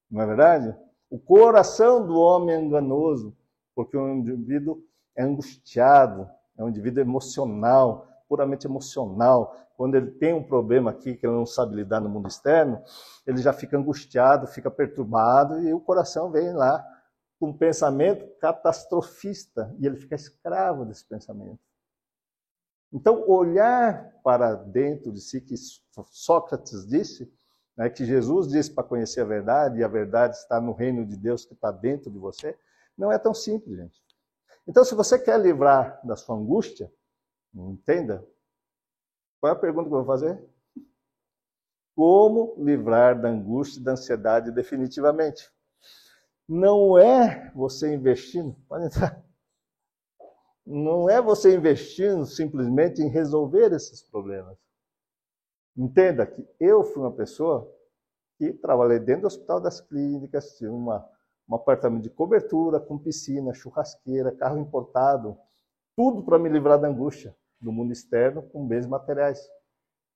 Não 0.10 0.22
é 0.22 0.26
verdade? 0.28 0.87
O 1.10 1.18
coração 1.18 2.06
do 2.06 2.18
homem 2.18 2.56
é 2.56 2.60
enganoso, 2.60 3.36
porque 3.74 3.96
o 3.96 4.10
indivíduo 4.10 4.84
é 5.16 5.24
angustiado, 5.24 6.30
é 6.58 6.64
um 6.64 6.70
indivíduo 6.70 7.02
emocional, 7.02 8.08
puramente 8.28 8.68
emocional. 8.68 9.56
Quando 9.78 9.96
ele 9.96 10.12
tem 10.12 10.34
um 10.34 10.44
problema 10.44 10.92
aqui 10.92 11.16
que 11.16 11.26
ele 11.26 11.36
não 11.36 11.46
sabe 11.46 11.76
lidar 11.76 12.02
no 12.02 12.10
mundo 12.10 12.28
externo, 12.28 12.82
ele 13.26 13.38
já 13.38 13.54
fica 13.54 13.78
angustiado, 13.78 14.48
fica 14.48 14.70
perturbado 14.70 15.62
e 15.62 15.74
o 15.74 15.80
coração 15.80 16.32
vem 16.32 16.52
lá 16.54 16.86
com 17.40 17.50
um 17.50 17.58
pensamento 17.58 18.28
catastrofista 18.40 19.74
e 19.80 19.86
ele 19.86 19.96
fica 19.96 20.16
escravo 20.16 20.86
desse 20.86 21.06
pensamento. 21.06 21.60
Então, 22.92 23.24
olhar 23.30 24.14
para 24.24 24.56
dentro 24.56 25.12
de 25.12 25.22
si, 25.22 25.42
que 25.42 25.56
Sócrates 26.10 26.88
disse, 26.88 27.32
né, 27.78 27.90
que 27.90 28.04
Jesus 28.04 28.48
disse 28.48 28.74
para 28.74 28.84
conhecer 28.84 29.22
a 29.22 29.26
verdade, 29.26 29.80
e 29.80 29.84
a 29.84 29.88
verdade 29.88 30.36
está 30.36 30.60
no 30.60 30.74
reino 30.74 31.06
de 31.06 31.16
Deus 31.16 31.46
que 31.46 31.54
está 31.54 31.72
dentro 31.72 32.10
de 32.10 32.18
você, 32.18 32.58
não 32.98 33.12
é 33.12 33.20
tão 33.20 33.34
simples, 33.34 33.78
gente. 33.78 34.02
Então, 34.68 34.84
se 34.84 34.96
você 34.96 35.20
quer 35.20 35.40
livrar 35.40 36.02
da 36.04 36.16
sua 36.16 36.36
angústia, 36.36 36.92
entenda, 37.54 38.28
qual 39.40 39.54
é 39.54 39.56
a 39.56 39.60
pergunta 39.60 39.88
que 39.88 39.94
eu 39.94 40.04
vou 40.04 40.06
fazer? 40.06 40.44
Como 41.96 42.56
livrar 42.58 43.20
da 43.20 43.30
angústia 43.30 43.80
e 43.80 43.84
da 43.84 43.92
ansiedade 43.92 44.52
definitivamente? 44.52 45.50
Não 46.48 46.98
é 46.98 47.52
você 47.56 47.94
investindo, 47.94 48.56
pode 48.68 48.86
entrar. 48.86 49.24
Não 50.66 51.10
é 51.10 51.22
você 51.22 51.56
investindo 51.56 52.26
simplesmente 52.26 53.02
em 53.02 53.10
resolver 53.10 53.72
esses 53.72 54.02
problemas. 54.04 54.58
Entenda 55.78 56.26
que 56.26 56.44
eu 56.60 56.84
fui 56.84 57.04
uma 57.04 57.12
pessoa 57.12 57.72
que 58.38 58.52
trabalhei 58.52 59.00
dentro 59.00 59.24
do 59.24 59.28
Hospital 59.28 59.62
das 59.62 59.80
Clínicas, 59.80 60.58
tinha 60.58 60.72
uma, 60.72 61.08
um 61.48 61.56
apartamento 61.56 62.02
de 62.02 62.10
cobertura, 62.10 62.80
com 62.80 62.98
piscina, 62.98 63.54
churrasqueira, 63.54 64.32
carro 64.32 64.58
importado, 64.58 65.38
tudo 65.96 66.24
para 66.24 66.40
me 66.40 66.50
livrar 66.50 66.80
da 66.80 66.88
angústia 66.88 67.36
do 67.62 67.72
mundo 67.72 67.92
externo 67.92 68.42
com 68.42 68.68
bens 68.68 68.88
materiais. 68.88 69.40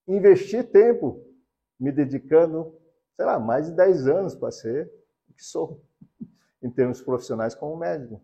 Investi 0.07 0.63
tempo 0.63 1.23
me 1.79 1.91
dedicando, 1.91 2.75
sei 3.15 3.25
lá, 3.25 3.39
mais 3.39 3.67
de 3.67 3.73
10 3.73 4.07
anos 4.07 4.35
para 4.35 4.51
ser 4.51 4.91
o 5.29 5.33
que 5.33 5.43
sou, 5.43 5.83
em 6.61 6.71
termos 6.71 7.01
profissionais 7.01 7.53
como 7.53 7.77
médico. 7.77 8.21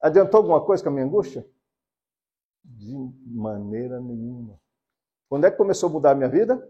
Adiantou 0.00 0.38
alguma 0.38 0.64
coisa 0.64 0.82
com 0.82 0.90
a 0.90 0.92
minha 0.92 1.06
angústia? 1.06 1.46
De 2.62 2.94
maneira 3.26 4.00
nenhuma. 4.00 4.60
Quando 5.28 5.44
é 5.46 5.50
que 5.50 5.56
começou 5.56 5.88
a 5.88 5.92
mudar 5.92 6.12
a 6.12 6.14
minha 6.14 6.28
vida? 6.28 6.68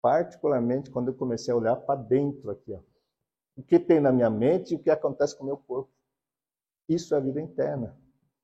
Particularmente 0.00 0.90
quando 0.90 1.08
eu 1.08 1.14
comecei 1.14 1.52
a 1.52 1.56
olhar 1.56 1.76
para 1.76 2.00
dentro 2.00 2.50
aqui. 2.50 2.72
Ó. 2.72 2.80
O 3.56 3.62
que 3.62 3.78
tem 3.78 4.00
na 4.00 4.12
minha 4.12 4.30
mente 4.30 4.74
e 4.74 4.76
o 4.76 4.82
que 4.82 4.90
acontece 4.90 5.36
com 5.36 5.42
o 5.42 5.46
meu 5.46 5.56
corpo. 5.56 5.90
Isso 6.88 7.14
é 7.14 7.18
a 7.18 7.20
vida 7.20 7.40
interna. 7.40 7.98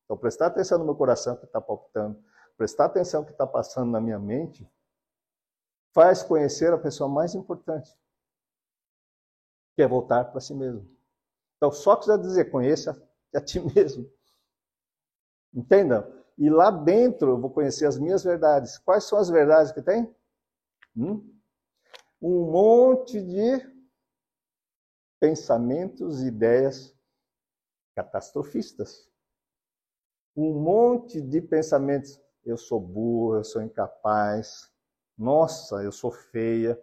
Então, 0.05 0.17
prestar 0.17 0.47
atenção 0.47 0.79
no 0.79 0.85
meu 0.85 0.97
coração 0.97 1.37
que 1.37 1.45
está 1.45 1.61
palpitando, 1.61 2.23
prestar 2.57 2.87
atenção 2.87 3.21
no 3.21 3.27
que 3.27 3.33
está 3.33 3.47
passando 3.47 3.91
na 3.91 4.01
minha 4.01 4.19
mente, 4.19 4.69
faz 5.93 6.23
conhecer 6.23 6.73
a 6.73 6.79
pessoa 6.79 7.09
mais 7.09 7.35
importante, 7.35 7.97
que 9.77 9.83
é 9.83 9.87
voltar 9.87 10.25
para 10.25 10.41
si 10.41 10.55
mesmo. 10.55 10.89
Então, 11.57 11.71
só 11.71 11.95
quiser 11.97 12.19
dizer, 12.19 12.51
conheça 12.51 13.01
a 13.35 13.41
ti 13.41 13.61
mesmo. 13.75 14.11
Entenda? 15.55 16.22
E 16.43 16.51
lá 16.51 16.73
dentro 16.73 17.31
eu 17.31 17.41
vou 17.41 17.51
conhecer 17.51 17.87
as 17.87 17.97
minhas 17.97 18.25
verdades. 18.25 18.77
Quais 18.77 19.05
são 19.05 19.17
as 19.17 19.31
verdades 19.31 19.71
que 19.71 19.81
tem? 19.81 20.13
Hum? 20.97 21.25
Um 22.21 22.51
monte 22.51 23.23
de 23.23 23.65
pensamentos 25.21 26.21
e 26.21 26.27
ideias 26.27 26.99
catastrofistas. 27.95 29.09
Um 30.35 30.53
monte 30.53 31.21
de 31.21 31.41
pensamentos. 31.41 32.21
Eu 32.45 32.57
sou 32.57 32.81
burro, 32.81 33.37
eu 33.37 33.45
sou 33.45 33.63
incapaz. 33.63 34.69
Nossa, 35.17 35.77
eu 35.85 35.93
sou 35.93 36.11
feia. 36.11 36.77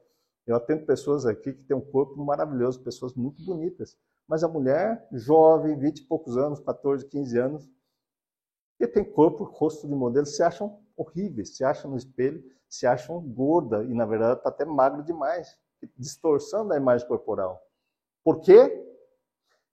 Eu 0.48 0.56
atendo 0.56 0.86
pessoas 0.86 1.26
aqui 1.26 1.52
que 1.52 1.66
têm 1.66 1.76
um 1.76 1.92
corpo 1.92 2.16
maravilhoso, 2.24 2.82
pessoas 2.82 3.14
muito 3.14 3.44
bonitas. 3.44 3.98
Mas 4.26 4.42
a 4.42 4.48
mulher, 4.48 5.06
jovem, 5.12 5.78
20 5.78 5.98
e 6.00 6.08
poucos 6.08 6.38
anos, 6.38 6.62
14, 6.62 7.06
15 7.10 7.38
anos, 7.38 7.70
e 8.80 8.88
tem 8.88 9.04
corpo, 9.04 9.44
rosto 9.44 9.88
de 9.88 9.94
modelo, 9.94 10.26
se 10.26 10.42
acham 10.42 10.80
horríveis, 10.96 11.56
se 11.56 11.64
acham 11.64 11.92
no 11.92 11.98
espelho, 11.98 12.44
se 12.68 12.86
acham 12.88 13.22
gorda 13.22 13.84
e 13.84 13.94
na 13.94 14.06
verdade 14.06 14.40
está 14.40 14.50
até 14.50 14.64
magro 14.64 15.04
demais, 15.04 15.58
distorção 15.98 16.68
da 16.68 16.78
imagem 16.78 17.08
corporal. 17.08 17.62
Por 18.24 18.42
quê? 18.42 18.86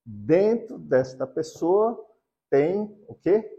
Dentro 0.04 0.78
desta 0.78 1.26
pessoa 1.26 2.04
tem 2.50 2.82
o 3.08 3.14
quê? 3.14 3.52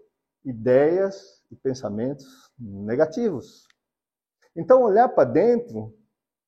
Ideias 0.44 1.44
e 1.52 1.56
pensamentos 1.56 2.52
negativos. 2.58 3.68
Então 4.56 4.82
olhar 4.82 5.10
para 5.10 5.30
dentro, 5.30 5.94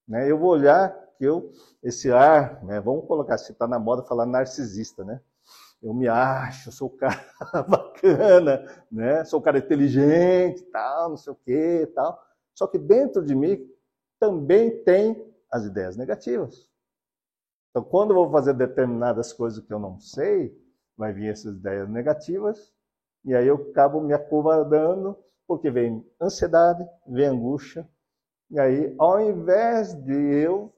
né, 0.08 0.30
eu 0.30 0.38
vou 0.38 0.50
olhar 0.50 0.90
que 1.18 1.26
eu 1.26 1.52
esse 1.84 2.12
ar, 2.12 2.64
né, 2.64 2.80
vamos 2.80 3.06
colocar 3.06 3.38
se 3.38 3.52
está 3.52 3.68
na 3.68 3.78
moda 3.78 4.04
falar 4.04 4.26
narcisista, 4.26 5.04
né? 5.04 5.22
Eu 5.82 5.94
me 5.94 6.08
acho, 6.08 6.72
sou 6.72 6.88
o 6.88 6.98
cara 6.98 7.24
bacana, 7.68 8.86
né? 8.92 9.24
Sou 9.26 9.40
o 9.40 9.44
cara 9.44 9.60
inteligente, 9.60 10.64
tal, 10.72 11.10
não 11.10 11.18
sei 11.18 11.34
o 11.34 11.36
quê, 11.36 11.92
tal. 11.96 12.22
Só 12.54 12.68
que 12.68 12.78
dentro 12.78 13.24
de 13.24 13.34
mim 13.34 13.66
também 14.20 14.84
tem 14.84 15.26
as 15.52 15.66
ideias 15.66 15.96
negativas. 15.96 16.70
Então, 17.70 17.84
quando 17.84 18.12
eu 18.12 18.16
vou 18.16 18.32
fazer 18.32 18.54
determinadas 18.54 19.32
coisas 19.32 19.64
que 19.64 19.74
eu 19.74 19.80
não 19.80 20.00
sei, 20.00 20.54
vai 20.98 21.14
vir 21.14 21.32
essas 21.32 21.56
ideias 21.56 21.88
negativas, 21.90 22.74
e 23.24 23.34
aí 23.34 23.48
eu 23.48 23.70
acabo 23.72 24.02
me 24.02 24.14
acovardando, 24.14 25.18
porque 25.48 25.70
vem 25.70 26.06
ansiedade, 26.22 26.86
vem 27.08 27.26
angústia, 27.28 27.88
e 28.52 28.60
aí, 28.60 28.96
ao 28.98 29.22
invés 29.22 29.94
de 29.94 30.14
eu 30.14 30.74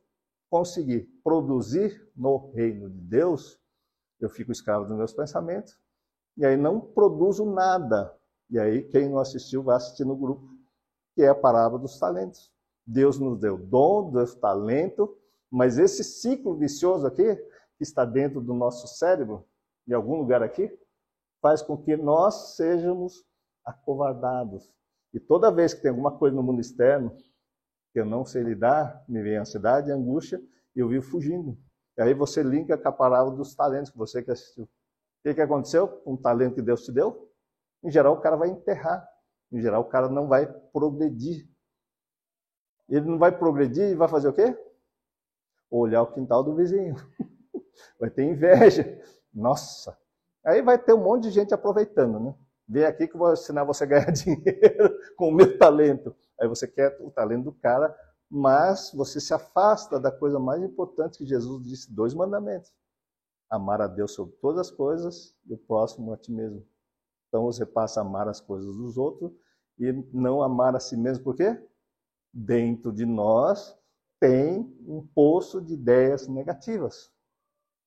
conseguir 0.49 1.07
produzir 1.23 2.05
no 2.13 2.51
reino 2.51 2.89
de 2.89 2.99
Deus, 2.99 3.60
eu 4.21 4.29
fico 4.29 4.51
escravo 4.51 4.85
dos 4.85 4.95
meus 4.95 5.13
pensamentos, 5.13 5.77
e 6.37 6.45
aí 6.45 6.55
não 6.55 6.79
produzo 6.79 7.45
nada. 7.45 8.15
E 8.49 8.59
aí, 8.59 8.83
quem 8.83 9.09
não 9.09 9.19
assistiu, 9.19 9.63
vai 9.63 9.77
assistir 9.77 10.05
no 10.05 10.15
grupo, 10.15 10.47
que 11.15 11.23
é 11.23 11.29
a 11.29 11.35
parábola 11.35 11.81
dos 11.81 11.97
talentos. 11.97 12.51
Deus 12.85 13.17
nos 13.19 13.39
deu 13.39 13.57
dom, 13.57 14.11
deu 14.11 14.39
talento, 14.39 15.17
mas 15.49 15.77
esse 15.77 16.03
ciclo 16.03 16.55
vicioso 16.55 17.07
aqui, 17.07 17.35
que 17.77 17.83
está 17.83 18.05
dentro 18.05 18.41
do 18.41 18.53
nosso 18.53 18.87
cérebro, 18.87 19.45
em 19.87 19.93
algum 19.93 20.15
lugar 20.15 20.43
aqui, 20.43 20.71
faz 21.41 21.61
com 21.61 21.77
que 21.77 21.97
nós 21.97 22.55
sejamos 22.55 23.25
acovardados. 23.65 24.71
E 25.13 25.19
toda 25.19 25.51
vez 25.51 25.73
que 25.73 25.81
tem 25.81 25.89
alguma 25.89 26.17
coisa 26.17 26.35
no 26.35 26.43
mundo 26.43 26.61
externo 26.61 27.15
que 27.91 27.99
eu 27.99 28.05
não 28.05 28.23
sei 28.25 28.43
lidar, 28.43 29.03
me 29.07 29.21
vem 29.21 29.37
ansiedade, 29.37 29.91
angústia, 29.91 30.41
eu 30.75 30.87
vivo 30.87 31.05
fugindo. 31.05 31.57
E 32.01 32.03
aí 32.03 32.13
você 32.15 32.41
linka 32.41 32.75
com 32.75 32.87
a 32.87 32.91
parábola 32.91 33.35
dos 33.35 33.53
talentos 33.53 33.91
que 33.91 33.97
você 33.97 34.23
que 34.23 34.31
assistiu. 34.31 34.63
O 34.63 34.69
que, 35.21 35.35
que 35.35 35.41
aconteceu? 35.41 36.01
Um 36.03 36.17
talento 36.17 36.55
que 36.55 36.61
Deus 36.63 36.83
te 36.83 36.91
deu, 36.91 37.31
em 37.83 37.91
geral 37.91 38.13
o 38.15 38.19
cara 38.19 38.35
vai 38.35 38.49
enterrar. 38.49 39.07
Em 39.51 39.61
geral 39.61 39.83
o 39.83 39.85
cara 39.85 40.09
não 40.09 40.27
vai 40.27 40.51
progredir. 40.51 41.47
Ele 42.89 43.05
não 43.05 43.19
vai 43.19 43.31
progredir 43.31 43.83
e 43.83 43.93
vai 43.93 44.07
fazer 44.07 44.29
o 44.29 44.33
quê? 44.33 44.57
Olhar 45.69 46.01
o 46.01 46.11
quintal 46.11 46.43
do 46.43 46.55
vizinho. 46.55 46.95
Vai 47.99 48.09
ter 48.09 48.23
inveja. 48.23 49.01
Nossa. 49.33 49.97
Aí 50.43 50.61
vai 50.61 50.77
ter 50.77 50.93
um 50.93 51.01
monte 51.01 51.23
de 51.23 51.31
gente 51.31 51.53
aproveitando, 51.53 52.19
né? 52.19 52.35
Vem 52.67 52.83
aqui 52.83 53.07
que 53.07 53.15
eu 53.15 53.19
vou 53.19 53.31
ensinar 53.31 53.63
você 53.63 53.85
a 53.85 53.87
ganhar 53.87 54.11
dinheiro 54.11 54.99
com 55.15 55.29
o 55.29 55.31
meu 55.31 55.57
talento. 55.57 56.13
Aí 56.39 56.47
você 56.47 56.67
quer 56.67 56.97
o 56.99 57.09
talento 57.09 57.45
do 57.45 57.53
cara 57.53 57.95
mas 58.31 58.91
você 58.93 59.19
se 59.19 59.33
afasta 59.33 59.99
da 59.99 60.09
coisa 60.09 60.39
mais 60.39 60.63
importante 60.63 61.17
que 61.17 61.25
Jesus 61.25 61.67
disse, 61.67 61.91
dois 61.91 62.13
mandamentos. 62.13 62.71
Amar 63.49 63.81
a 63.81 63.87
Deus 63.87 64.13
sobre 64.13 64.33
todas 64.37 64.61
as 64.61 64.71
coisas 64.71 65.35
e 65.45 65.53
o 65.53 65.57
próximo 65.57 66.13
a 66.13 66.17
ti 66.17 66.31
mesmo. 66.31 66.65
Então 67.27 67.43
você 67.43 67.65
passa 67.65 67.99
a 67.99 68.03
amar 68.03 68.29
as 68.29 68.39
coisas 68.39 68.73
dos 68.77 68.97
outros 68.97 69.33
e 69.77 69.91
não 70.13 70.41
amar 70.41 70.73
a 70.77 70.79
si 70.79 70.95
mesmo, 70.95 71.25
por 71.25 71.35
quê? 71.35 71.61
Dentro 72.33 72.93
de 72.93 73.05
nós 73.05 73.77
tem 74.17 74.61
um 74.87 75.05
poço 75.13 75.59
de 75.59 75.73
ideias 75.73 76.25
negativas. 76.29 77.11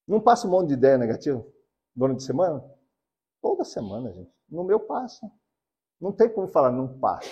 Não 0.07 0.21
passa 0.21 0.47
um 0.47 0.51
monte 0.51 0.69
de 0.69 0.75
ideia 0.75 0.99
negativa 0.99 1.43
durante 1.97 2.23
a 2.23 2.27
semana? 2.27 2.63
Toda 3.41 3.65
semana, 3.65 4.13
gente. 4.13 4.31
No 4.51 4.63
meu 4.63 4.79
passa. 4.79 5.31
Não 5.99 6.13
tem 6.13 6.29
como 6.29 6.49
falar 6.49 6.71
não 6.71 6.99
passa. 6.99 7.31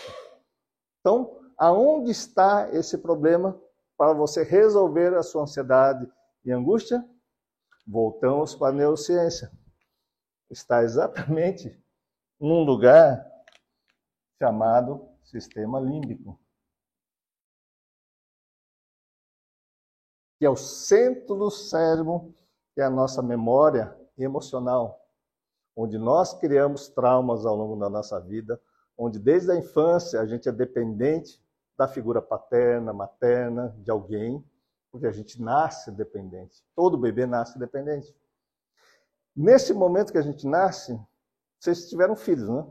Então, 1.00 1.41
aonde 1.62 2.10
está 2.10 2.68
esse 2.72 2.98
problema 2.98 3.56
para 3.96 4.12
você 4.12 4.42
resolver 4.42 5.14
a 5.14 5.22
sua 5.22 5.42
ansiedade 5.42 6.10
e 6.44 6.50
angústia? 6.50 7.08
Voltamos 7.86 8.52
para 8.52 8.70
a 8.70 8.72
neurociência. 8.72 9.48
Está 10.50 10.82
exatamente 10.82 11.80
num 12.40 12.64
lugar 12.64 13.24
chamado 14.40 15.08
sistema 15.22 15.78
límbico. 15.78 16.36
Que 20.40 20.46
é 20.46 20.50
o 20.50 20.56
centro 20.56 21.36
do 21.36 21.48
cérebro, 21.48 22.34
que 22.74 22.80
é 22.80 22.84
a 22.84 22.90
nossa 22.90 23.22
memória 23.22 23.96
emocional, 24.18 25.00
onde 25.76 25.96
nós 25.96 26.34
criamos 26.34 26.88
traumas 26.88 27.46
ao 27.46 27.54
longo 27.54 27.78
da 27.78 27.88
nossa 27.88 28.18
vida, 28.18 28.60
onde 28.98 29.20
desde 29.20 29.52
a 29.52 29.56
infância 29.56 30.20
a 30.20 30.26
gente 30.26 30.48
é 30.48 30.52
dependente 30.52 31.40
da 31.76 31.88
figura 31.88 32.20
paterna, 32.20 32.92
materna, 32.92 33.74
de 33.78 33.90
alguém, 33.90 34.44
porque 34.90 35.06
a 35.06 35.12
gente 35.12 35.40
nasce 35.40 35.90
dependente. 35.90 36.62
Todo 36.74 36.98
bebê 36.98 37.26
nasce 37.26 37.58
dependente. 37.58 38.14
Nesse 39.34 39.72
momento 39.72 40.12
que 40.12 40.18
a 40.18 40.22
gente 40.22 40.46
nasce, 40.46 41.00
vocês 41.58 41.88
tiveram 41.88 42.14
filhos, 42.14 42.48
né? 42.48 42.66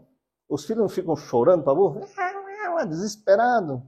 Os 0.48 0.66
filhos 0.66 0.82
não 0.82 0.90
ficam 0.90 1.16
chorando 1.16 1.64
para 1.64 1.74
burro? 1.74 2.02
Desesperado. 2.86 3.84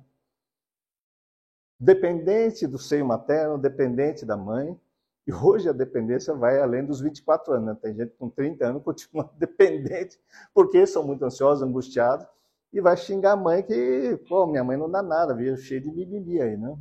Dependente 1.80 2.66
do 2.66 2.80
seio 2.80 3.06
materno, 3.06 3.58
dependente 3.58 4.26
da 4.26 4.38
mãe. 4.38 4.80
E 5.28 5.34
hoje 5.34 5.70
a 5.70 5.74
dependência 5.74 6.34
vai 6.34 6.60
além 6.60 6.86
dos 6.86 7.02
24 7.02 7.54
anos. 7.54 7.66
Né? 7.68 7.78
Tem 7.82 7.96
gente 7.96 8.16
com 8.16 8.30
30 8.30 8.66
anos 8.66 8.80
que 8.80 8.86
continua 8.86 9.30
dependente, 9.38 10.20
porque 10.54 10.86
são 10.86 11.04
muito 11.04 11.24
ansiosos, 11.24 11.62
angustiados, 11.62 12.26
e 12.74 12.82
vai 12.82 12.98
xingar 12.98 13.34
a 13.34 13.38
mãe 13.38 13.62
que, 13.62 14.18
pô, 14.28 14.48
minha 14.48 14.64
mãe 14.64 14.76
não 14.76 14.90
dá 14.90 15.04
nada, 15.04 15.36
veio 15.36 15.56
cheio 15.56 15.80
de 15.80 15.92
mimimi 15.92 16.42
aí, 16.42 16.58
né? 16.58 16.76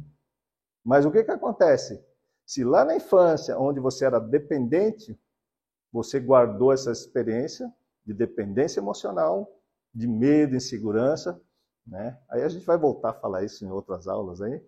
Mas 0.83 1.05
o 1.05 1.12
que, 1.12 1.22
que 1.22 1.31
acontece? 1.31 2.02
Se 2.46 2.64
lá 2.64 2.85
na 2.85 2.96
infância, 2.96 3.59
onde 3.59 3.78
você 3.78 4.07
era 4.07 4.18
dependente, 4.18 5.18
você 5.92 6.18
guardou 6.18 6.72
essa 6.72 6.90
experiência 6.90 7.70
de 8.05 8.14
dependência 8.14 8.81
emocional, 8.81 9.46
de 9.94 10.09
medo, 10.09 10.57
insegurança, 10.57 11.38
né? 11.87 12.18
Aí 12.31 12.42
a 12.42 12.48
gente 12.48 12.64
vai 12.64 12.78
voltar 12.78 13.11
a 13.11 13.20
falar 13.20 13.44
isso 13.44 13.64
em 13.64 13.70
outras 13.70 14.09
aulas 14.09 14.40
aí, 14.40 14.64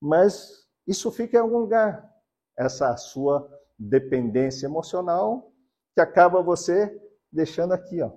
mas 0.00 0.64
isso 0.86 1.10
fica 1.10 1.36
em 1.36 1.40
algum 1.40 1.58
lugar, 1.58 2.08
essa 2.56 2.96
sua 2.96 3.50
dependência 3.76 4.66
emocional 4.66 5.52
que 5.94 6.00
acaba 6.00 6.40
você 6.40 6.96
deixando 7.32 7.72
aqui, 7.72 8.00
ó. 8.00 8.12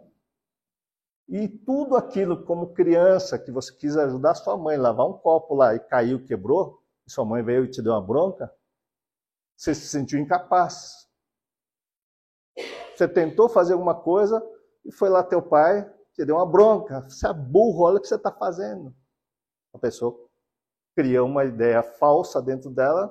E 1.31 1.47
tudo 1.47 1.95
aquilo 1.95 2.43
como 2.43 2.73
criança 2.73 3.39
que 3.39 3.49
você 3.53 3.73
quis 3.73 3.95
ajudar 3.95 4.35
sua 4.35 4.57
mãe, 4.57 4.75
lavar 4.75 5.07
um 5.07 5.13
copo 5.13 5.55
lá 5.55 5.73
e 5.73 5.79
caiu, 5.79 6.25
quebrou, 6.25 6.83
sua 7.07 7.23
mãe 7.23 7.41
veio 7.41 7.63
e 7.63 7.69
te 7.69 7.81
deu 7.81 7.93
uma 7.93 8.05
bronca, 8.05 8.53
você 9.55 9.73
se 9.73 9.87
sentiu 9.87 10.19
incapaz. 10.19 11.09
Você 12.93 13.07
tentou 13.07 13.47
fazer 13.47 13.73
alguma 13.73 13.95
coisa 13.95 14.45
e 14.83 14.91
foi 14.91 15.07
lá 15.07 15.23
teu 15.23 15.41
pai, 15.41 15.89
te 16.13 16.25
deu 16.25 16.35
uma 16.35 16.45
bronca. 16.45 17.01
Você 17.09 17.25
é 17.25 17.33
burro, 17.33 17.85
olha 17.85 17.97
o 17.97 18.01
que 18.01 18.09
você 18.09 18.15
está 18.15 18.31
fazendo. 18.33 18.93
A 19.73 19.79
pessoa 19.79 20.13
criou 20.97 21.27
uma 21.29 21.45
ideia 21.45 21.81
falsa 21.81 22.41
dentro 22.41 22.69
dela: 22.69 23.09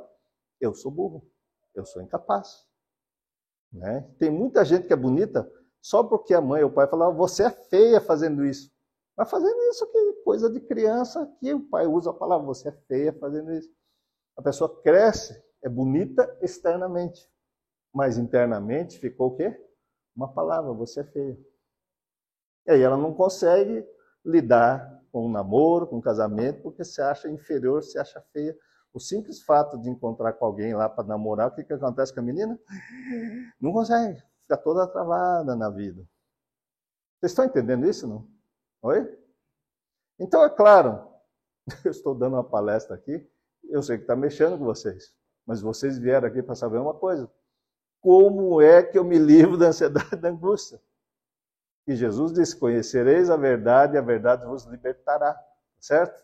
eu 0.60 0.74
sou 0.74 0.92
burro, 0.92 1.26
eu 1.74 1.86
sou 1.86 2.02
incapaz. 2.02 2.68
Né? 3.72 4.02
Tem 4.18 4.30
muita 4.30 4.62
gente 4.62 4.86
que 4.86 4.92
é 4.92 4.96
bonita 4.96 5.50
só 5.80 6.02
porque 6.04 6.34
a 6.34 6.40
mãe 6.40 6.62
ou 6.62 6.70
o 6.70 6.72
pai 6.72 6.86
falavam: 6.86 7.16
você 7.16 7.44
é 7.44 7.50
feia 7.50 8.00
fazendo 8.00 8.44
isso. 8.44 8.70
Mas 9.16 9.30
fazendo 9.30 9.60
isso 9.70 9.86
que 9.90 10.12
coisa 10.24 10.50
de 10.50 10.60
criança 10.60 11.30
que 11.40 11.52
o 11.52 11.68
pai 11.68 11.86
usa 11.86 12.10
a 12.10 12.14
palavra: 12.14 12.46
você 12.46 12.68
é 12.68 12.72
feia 12.72 13.12
fazendo 13.12 13.52
isso. 13.52 13.70
A 14.36 14.42
pessoa 14.42 14.80
cresce, 14.82 15.42
é 15.62 15.68
bonita 15.68 16.38
externamente, 16.40 17.30
mas 17.92 18.16
internamente 18.16 18.98
ficou 18.98 19.28
o 19.28 19.36
quê? 19.36 19.58
Uma 20.14 20.32
palavra, 20.32 20.72
você 20.72 21.00
é 21.00 21.04
feia. 21.04 21.38
E 22.66 22.72
aí 22.72 22.82
ela 22.82 22.96
não 22.96 23.14
consegue 23.14 23.86
lidar 24.24 25.00
com 25.10 25.26
um 25.26 25.30
namoro, 25.30 25.86
com 25.86 25.96
um 25.96 26.00
casamento, 26.00 26.62
porque 26.62 26.84
se 26.84 27.00
acha 27.00 27.28
inferior, 27.28 27.82
se 27.82 27.98
acha 27.98 28.20
feia. 28.32 28.56
O 28.92 29.00
simples 29.00 29.40
fato 29.42 29.78
de 29.78 29.88
encontrar 29.88 30.32
com 30.34 30.44
alguém 30.44 30.74
lá 30.74 30.88
para 30.88 31.04
namorar, 31.04 31.48
o 31.48 31.54
que, 31.54 31.64
que 31.64 31.72
acontece 31.72 32.12
com 32.12 32.20
a 32.20 32.22
menina? 32.22 32.58
Não 33.60 33.72
consegue, 33.72 34.22
fica 34.50 34.56
toda 34.56 34.86
travada 34.86 35.54
na 35.54 35.70
vida. 35.70 36.02
Vocês 37.20 37.32
estão 37.32 37.44
entendendo 37.44 37.86
isso, 37.86 38.08
não? 38.08 38.28
Oi? 38.82 39.16
Então, 40.18 40.42
é 40.44 40.50
claro, 40.50 41.08
eu 41.84 41.90
estou 41.90 42.14
dando 42.14 42.34
uma 42.34 42.44
palestra 42.44 42.96
aqui, 42.96 43.30
eu 43.64 43.82
sei 43.82 43.96
que 43.96 44.02
está 44.02 44.16
mexendo 44.16 44.58
com 44.58 44.64
vocês, 44.64 45.14
mas 45.46 45.60
vocês 45.60 45.98
vieram 45.98 46.26
aqui 46.26 46.42
para 46.42 46.56
saber 46.56 46.78
uma 46.78 46.94
coisa: 46.94 47.30
como 48.00 48.60
é 48.60 48.82
que 48.82 48.98
eu 48.98 49.04
me 49.04 49.18
livro 49.18 49.56
da 49.56 49.68
ansiedade 49.68 50.14
e 50.14 50.16
da 50.16 50.30
angústia? 50.30 50.82
E 51.86 51.94
Jesus 51.94 52.32
disse: 52.32 52.58
Conhecereis 52.58 53.30
a 53.30 53.36
verdade 53.36 53.94
e 53.94 53.98
a 53.98 54.02
verdade 54.02 54.44
vos 54.46 54.64
libertará. 54.64 55.38
Certo? 55.78 56.22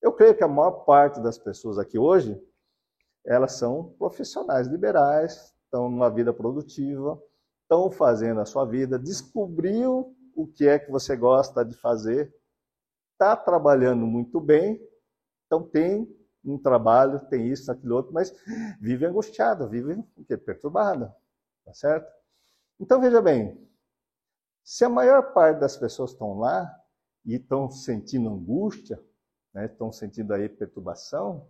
Eu 0.00 0.12
creio 0.12 0.36
que 0.36 0.44
a 0.44 0.48
maior 0.48 0.84
parte 0.84 1.20
das 1.20 1.38
pessoas 1.38 1.78
aqui 1.78 1.98
hoje, 1.98 2.40
elas 3.24 3.52
são 3.52 3.94
profissionais 3.98 4.66
liberais, 4.66 5.53
estão 5.74 5.90
numa 5.90 6.08
vida 6.08 6.32
produtiva, 6.32 7.20
estão 7.62 7.90
fazendo 7.90 8.40
a 8.40 8.44
sua 8.44 8.64
vida, 8.64 8.96
descobriu 8.96 10.16
o 10.36 10.46
que 10.46 10.68
é 10.68 10.78
que 10.78 10.88
você 10.90 11.16
gosta 11.16 11.64
de 11.64 11.74
fazer, 11.74 12.32
está 13.12 13.36
trabalhando 13.36 14.06
muito 14.06 14.40
bem, 14.40 14.80
então 15.46 15.64
tem 15.64 16.08
um 16.44 16.56
trabalho, 16.56 17.26
tem 17.28 17.48
isso, 17.48 17.72
aquilo 17.72 17.96
outro, 17.96 18.12
mas 18.12 18.32
vive 18.80 19.04
angustiada, 19.04 19.66
vive 19.66 20.00
perturbada, 20.44 21.12
tá 21.64 21.74
certo? 21.74 22.08
Então 22.78 23.00
veja 23.00 23.20
bem, 23.20 23.68
se 24.62 24.84
a 24.84 24.88
maior 24.88 25.32
parte 25.32 25.58
das 25.58 25.76
pessoas 25.76 26.12
estão 26.12 26.38
lá 26.38 26.72
e 27.24 27.34
estão 27.34 27.68
sentindo 27.68 28.28
angústia, 28.28 29.02
né, 29.52 29.66
estão 29.66 29.90
sentindo 29.90 30.32
aí 30.34 30.48
perturbação, 30.48 31.48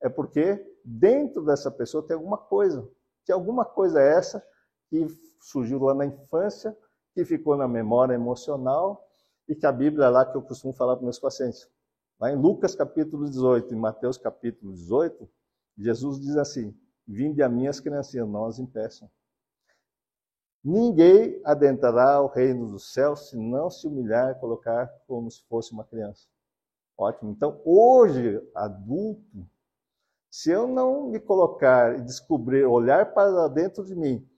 é 0.00 0.08
porque 0.08 0.64
dentro 0.84 1.44
dessa 1.44 1.70
pessoa 1.70 2.06
tem 2.06 2.14
alguma 2.14 2.38
coisa, 2.38 2.88
que 3.26 3.32
alguma 3.32 3.66
coisa 3.66 4.00
é 4.00 4.16
essa 4.16 4.42
que 4.88 5.06
surgiu 5.40 5.82
lá 5.82 5.94
na 5.94 6.06
infância, 6.06 6.74
que 7.12 7.24
ficou 7.24 7.56
na 7.56 7.68
memória 7.68 8.14
emocional 8.14 9.06
e 9.46 9.54
que 9.54 9.66
a 9.66 9.72
Bíblia 9.72 10.06
é 10.06 10.08
lá 10.08 10.24
que 10.24 10.36
eu 10.36 10.42
costumo 10.42 10.72
falar 10.72 10.96
para 10.96 11.04
meus 11.04 11.18
pacientes, 11.18 11.68
Lá 12.18 12.32
em 12.32 12.36
Lucas 12.36 12.74
capítulo 12.74 13.28
18, 13.28 13.74
em 13.74 13.76
Mateus 13.76 14.16
capítulo 14.16 14.72
18, 14.72 15.28
Jesus 15.76 16.18
diz 16.18 16.34
assim: 16.38 16.74
Vinde 17.06 17.42
a 17.42 17.48
mim 17.48 17.66
as 17.66 17.78
criancinhas, 17.78 18.26
não 18.26 18.46
as 18.46 18.58
impeçam. 18.58 19.10
Ninguém 20.64 21.38
adentrará 21.44 22.22
o 22.22 22.26
reino 22.26 22.70
dos 22.70 22.90
céus 22.92 23.28
se 23.28 23.36
não 23.36 23.68
se 23.68 23.86
humilhar 23.86 24.30
e 24.30 24.40
colocar 24.40 24.88
como 25.06 25.30
se 25.30 25.42
fosse 25.44 25.72
uma 25.72 25.84
criança. 25.84 26.26
Ótimo. 26.96 27.30
Então, 27.30 27.60
hoje, 27.66 28.40
adulto, 28.54 29.46
se 30.30 30.50
eu 30.50 30.66
não 30.66 31.10
me 31.10 31.20
colocar 31.20 31.98
e 31.98 32.02
descobrir, 32.02 32.64
olhar 32.64 33.14
para 33.14 33.48
dentro 33.48 33.84
de 33.84 33.94
mim 33.94 34.28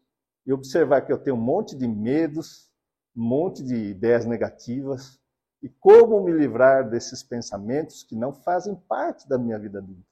e 0.46 0.52
observar 0.52 1.02
que 1.02 1.12
eu 1.12 1.18
tenho 1.18 1.36
um 1.36 1.40
monte 1.40 1.76
de 1.76 1.86
medos, 1.86 2.70
um 3.16 3.22
monte 3.22 3.62
de 3.62 3.74
ideias 3.74 4.24
negativas, 4.24 5.20
e 5.62 5.68
como 5.68 6.22
me 6.22 6.32
livrar 6.32 6.88
desses 6.88 7.22
pensamentos 7.22 8.04
que 8.04 8.14
não 8.14 8.32
fazem 8.32 8.74
parte 8.74 9.28
da 9.28 9.36
minha 9.36 9.58
vida 9.58 9.78
adulta. 9.78 10.06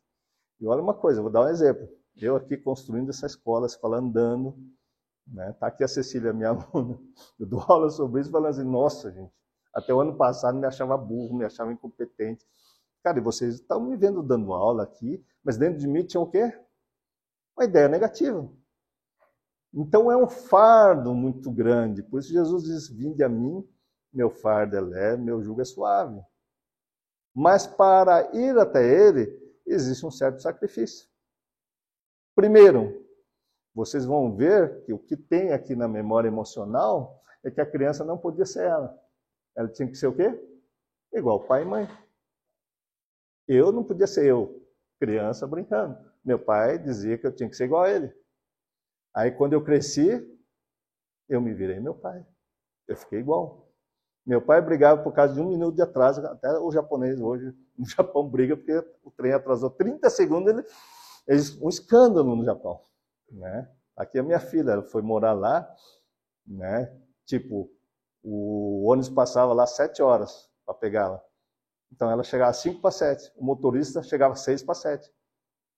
E 0.60 0.66
olha 0.66 0.82
uma 0.82 0.94
coisa, 0.94 1.22
vou 1.22 1.30
dar 1.30 1.42
um 1.44 1.48
exemplo. 1.48 1.88
Eu 2.16 2.36
aqui 2.36 2.56
construindo 2.56 3.10
essa 3.10 3.26
escola, 3.26 3.66
escola 3.66 3.98
andando, 3.98 4.56
né? 5.26 5.52
Tá 5.58 5.66
aqui 5.68 5.84
a 5.84 5.88
Cecília, 5.88 6.32
minha 6.32 6.50
aluna. 6.72 6.98
Eu 7.38 7.46
dou 7.46 7.60
aula 7.60 7.90
sobre 7.90 8.20
isso, 8.20 8.30
falando 8.30 8.50
assim, 8.50 8.64
nossa, 8.64 9.12
gente, 9.12 9.32
até 9.74 9.92
o 9.92 10.00
ano 10.00 10.16
passado 10.16 10.58
me 10.58 10.66
achava 10.66 10.96
burro, 10.96 11.36
me 11.36 11.44
achava 11.44 11.72
incompetente. 11.72 12.44
Cara, 13.02 13.18
e 13.18 13.22
vocês 13.22 13.54
estão 13.54 13.80
me 13.80 13.96
vendo 13.96 14.22
dando 14.22 14.52
aula 14.52 14.82
aqui, 14.82 15.24
mas 15.46 15.56
dentro 15.56 15.78
de 15.78 15.86
mim 15.86 16.04
tinha 16.04 16.20
o 16.20 16.28
quê? 16.28 16.52
Uma 17.56 17.66
ideia 17.66 17.86
negativa. 17.86 18.52
Então 19.72 20.10
é 20.10 20.16
um 20.16 20.26
fardo 20.26 21.14
muito 21.14 21.52
grande. 21.52 22.02
Por 22.02 22.18
isso 22.18 22.32
Jesus 22.32 22.64
diz: 22.64 22.88
Vinde 22.88 23.22
a 23.22 23.28
mim, 23.28 23.64
meu 24.12 24.28
fardo 24.28 24.76
é 24.76 24.80
leve, 24.80 25.22
meu 25.22 25.40
jugo 25.40 25.60
é 25.60 25.64
suave. 25.64 26.20
Mas 27.32 27.64
para 27.64 28.34
ir 28.34 28.58
até 28.58 28.84
ele, 28.84 29.40
existe 29.64 30.04
um 30.04 30.10
certo 30.10 30.42
sacrifício. 30.42 31.08
Primeiro, 32.34 33.06
vocês 33.72 34.04
vão 34.04 34.34
ver 34.34 34.82
que 34.82 34.92
o 34.92 34.98
que 34.98 35.16
tem 35.16 35.52
aqui 35.52 35.76
na 35.76 35.86
memória 35.86 36.26
emocional 36.26 37.22
é 37.44 37.52
que 37.52 37.60
a 37.60 37.70
criança 37.70 38.04
não 38.04 38.18
podia 38.18 38.44
ser 38.44 38.64
ela. 38.64 39.00
Ela 39.54 39.68
tinha 39.68 39.88
que 39.88 39.96
ser 39.96 40.08
o 40.08 40.16
quê? 40.16 40.28
Igual 41.12 41.46
pai 41.46 41.62
e 41.62 41.66
mãe. 41.66 41.88
Eu 43.46 43.70
não 43.70 43.84
podia 43.84 44.08
ser 44.08 44.26
eu, 44.26 44.65
criança 44.98 45.46
brincando. 45.46 45.98
Meu 46.24 46.38
pai 46.38 46.78
dizia 46.78 47.16
que 47.18 47.26
eu 47.26 47.34
tinha 47.34 47.48
que 47.48 47.56
ser 47.56 47.64
igual 47.64 47.84
a 47.84 47.90
ele. 47.90 48.12
Aí 49.14 49.30
quando 49.30 49.52
eu 49.52 49.62
cresci, 49.62 50.10
eu 51.28 51.40
me 51.40 51.54
virei 51.54 51.80
meu 51.80 51.94
pai. 51.94 52.24
Eu 52.86 52.96
fiquei 52.96 53.20
igual. 53.20 53.66
Meu 54.24 54.42
pai 54.42 54.60
brigava 54.60 55.02
por 55.02 55.12
causa 55.12 55.34
de 55.34 55.40
um 55.40 55.48
minuto 55.48 55.76
de 55.76 55.82
atraso, 55.82 56.24
até 56.26 56.58
o 56.58 56.70
japonês 56.72 57.20
hoje 57.20 57.54
no 57.78 57.86
Japão 57.88 58.28
briga 58.28 58.56
porque 58.56 58.76
o 59.04 59.10
trem 59.10 59.32
atrasou 59.32 59.70
30 59.70 60.10
segundos, 60.10 60.52
ele, 60.52 60.64
um 61.62 61.68
escândalo 61.68 62.34
no 62.34 62.44
Japão. 62.44 62.80
Né? 63.30 63.70
Aqui 63.96 64.18
a 64.18 64.22
minha 64.22 64.40
filha, 64.40 64.72
ela 64.72 64.82
foi 64.82 65.02
morar 65.02 65.32
lá, 65.32 65.68
né? 66.46 66.92
tipo, 67.24 67.70
o 68.22 68.88
ônibus 68.90 69.08
passava 69.08 69.52
lá 69.52 69.66
sete 69.66 70.02
horas 70.02 70.50
para 70.64 70.74
pegá-la. 70.74 71.22
Então 71.96 72.10
ela 72.10 72.22
chegava 72.22 72.52
5 72.52 72.82
para 72.82 72.90
7, 72.90 73.32
o 73.36 73.44
motorista 73.44 74.02
chegava 74.02 74.34
6 74.34 74.62
para 74.62 74.74
7. 74.74 75.10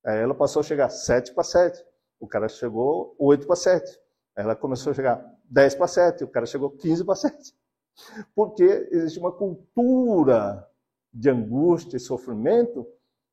Aí 0.04 0.18
ela 0.18 0.34
passou 0.34 0.60
a 0.60 0.62
chegar 0.64 0.90
7 0.90 1.32
para 1.32 1.44
7, 1.44 1.84
o 2.18 2.26
cara 2.26 2.48
chegou 2.48 3.14
8 3.20 3.46
para 3.46 3.54
7. 3.54 3.88
Aí 4.36 4.44
ela 4.44 4.56
começou 4.56 4.90
a 4.90 4.94
chegar 4.94 5.24
10 5.44 5.76
para 5.76 5.86
7, 5.86 6.24
o 6.24 6.28
cara 6.28 6.44
chegou 6.44 6.72
15 6.72 7.04
para 7.04 7.14
7. 7.14 7.54
Porque 8.34 8.64
existe 8.90 9.20
uma 9.20 9.30
cultura 9.30 10.68
de 11.12 11.30
angústia 11.30 11.96
e 11.96 12.00
sofrimento 12.00 12.84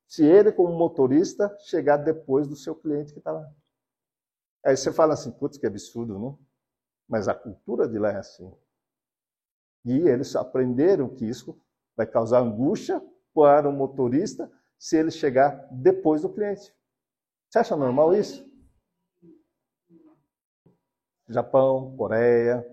se 0.07 0.23
ele, 0.23 0.51
como 0.51 0.77
motorista, 0.77 1.57
chegar 1.61 1.97
depois 1.97 2.47
do 2.47 2.55
seu 2.55 2.75
cliente 2.75 3.13
que 3.13 3.19
está 3.19 3.31
lá. 3.31 3.51
Aí 4.63 4.77
você 4.77 4.93
fala 4.93 5.15
assim, 5.15 5.31
putz, 5.31 5.57
que 5.57 5.65
absurdo, 5.65 6.19
não? 6.19 6.39
Mas 7.07 7.27
a 7.27 7.33
cultura 7.33 7.87
de 7.87 7.97
lá 7.97 8.11
é 8.11 8.17
assim. 8.17 8.51
E 9.83 10.07
eles 10.07 10.35
aprenderam 10.35 11.09
que 11.09 11.25
isso 11.25 11.59
vai 11.95 12.05
causar 12.05 12.39
angústia 12.39 13.01
para 13.33 13.69
o 13.69 13.73
motorista 13.73 14.51
se 14.77 14.97
ele 14.97 15.11
chegar 15.11 15.67
depois 15.71 16.21
do 16.21 16.29
cliente. 16.29 16.73
Você 17.49 17.59
acha 17.59 17.75
normal 17.75 18.15
isso? 18.15 18.45
Japão, 21.27 21.95
Coreia, 21.97 22.65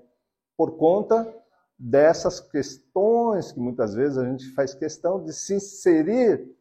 por 0.56 0.76
conta 0.76 1.34
dessas 1.78 2.38
questões 2.38 3.50
que 3.50 3.58
muitas 3.58 3.94
vezes 3.94 4.18
a 4.18 4.24
gente 4.24 4.50
faz 4.50 4.74
questão 4.74 5.24
de 5.24 5.32
se 5.32 5.54
inserir 5.54 6.54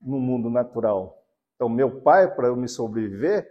no 0.00 0.18
mundo 0.18 0.48
natural. 0.48 1.22
Então, 1.54 1.68
meu 1.68 2.00
pai, 2.00 2.34
para 2.34 2.48
eu 2.48 2.56
me 2.56 2.68
sobreviver, 2.68 3.50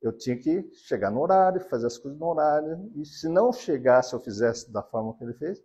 eu 0.00 0.16
tinha 0.16 0.36
que 0.36 0.68
chegar 0.72 1.10
no 1.10 1.20
horário, 1.20 1.60
fazer 1.68 1.86
as 1.86 1.98
coisas 1.98 2.18
no 2.18 2.26
horário, 2.26 2.90
e 2.96 3.04
se 3.04 3.28
não 3.28 3.52
chegasse, 3.52 4.14
eu 4.14 4.20
fizesse 4.20 4.72
da 4.72 4.82
forma 4.82 5.16
que 5.16 5.22
ele 5.22 5.34
fez, 5.34 5.62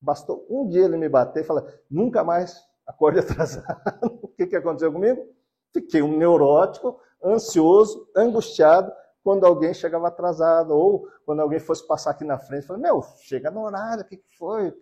bastou 0.00 0.46
um 0.48 0.68
dia 0.68 0.84
ele 0.84 0.96
me 0.96 1.08
bater 1.08 1.42
e 1.42 1.46
falar: 1.46 1.64
nunca 1.90 2.24
mais 2.24 2.62
acorde 2.86 3.20
atrasado. 3.20 3.80
o 4.22 4.28
que, 4.28 4.46
que 4.46 4.56
aconteceu 4.56 4.92
comigo? 4.92 5.26
Fiquei 5.72 6.02
um 6.02 6.16
neurótico, 6.16 7.00
ansioso, 7.22 8.08
angustiado, 8.16 8.92
quando 9.22 9.44
alguém 9.44 9.74
chegava 9.74 10.08
atrasado, 10.08 10.70
ou 10.70 11.06
quando 11.26 11.40
alguém 11.40 11.58
fosse 11.58 11.86
passar 11.86 12.12
aqui 12.12 12.24
na 12.24 12.38
frente, 12.38 12.66
falei, 12.66 12.82
meu, 12.82 13.02
chega 13.18 13.50
no 13.50 13.62
horário, 13.62 14.02
o 14.02 14.06
que, 14.06 14.16
que 14.16 14.36
foi? 14.38 14.74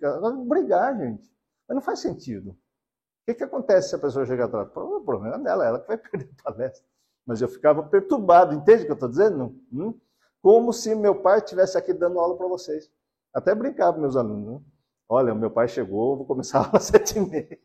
Brigar, 0.47 0.97
gente. 0.97 1.29
Mas 1.67 1.75
não 1.75 1.83
faz 1.83 1.99
sentido. 1.99 2.51
O 2.51 2.57
que, 3.27 3.35
que 3.35 3.45
acontece 3.45 3.89
se 3.89 3.97
a 3.97 3.99
pessoa 3.99 4.25
chega 4.25 4.45
atrasada? 4.45 4.79
O 4.79 5.01
problema 5.01 5.39
dela, 5.39 5.67
ela 5.67 5.81
que 5.81 5.89
vai 5.89 5.99
perder 5.99 6.31
a 6.39 6.53
palestra. 6.53 6.87
Mas 7.27 7.43
eu 7.43 7.49
ficava 7.49 7.83
perturbado, 7.83 8.55
entende 8.55 8.83
o 8.83 8.87
que 8.87 8.93
eu 8.93 8.95
estou 8.95 9.09
dizendo? 9.09 9.61
Hum? 9.73 9.99
Como 10.41 10.73
se 10.73 10.95
meu 10.95 11.21
pai 11.23 11.39
estivesse 11.39 11.77
aqui 11.77 11.93
dando 11.93 12.21
aula 12.21 12.37
para 12.37 12.47
vocês. 12.47 12.89
Até 13.35 13.53
brincava 13.53 13.95
com 13.95 14.01
meus 14.01 14.17
alunos. 14.17 14.61
Né? 14.61 14.67
Olha, 15.09 15.35
meu 15.35 15.51
pai 15.51 15.69
chegou, 15.69 16.17
vou 16.17 16.27
começar 16.27 16.69
às 16.73 16.85
sete 16.85 17.19
e 17.19 17.21
meia. 17.21 17.59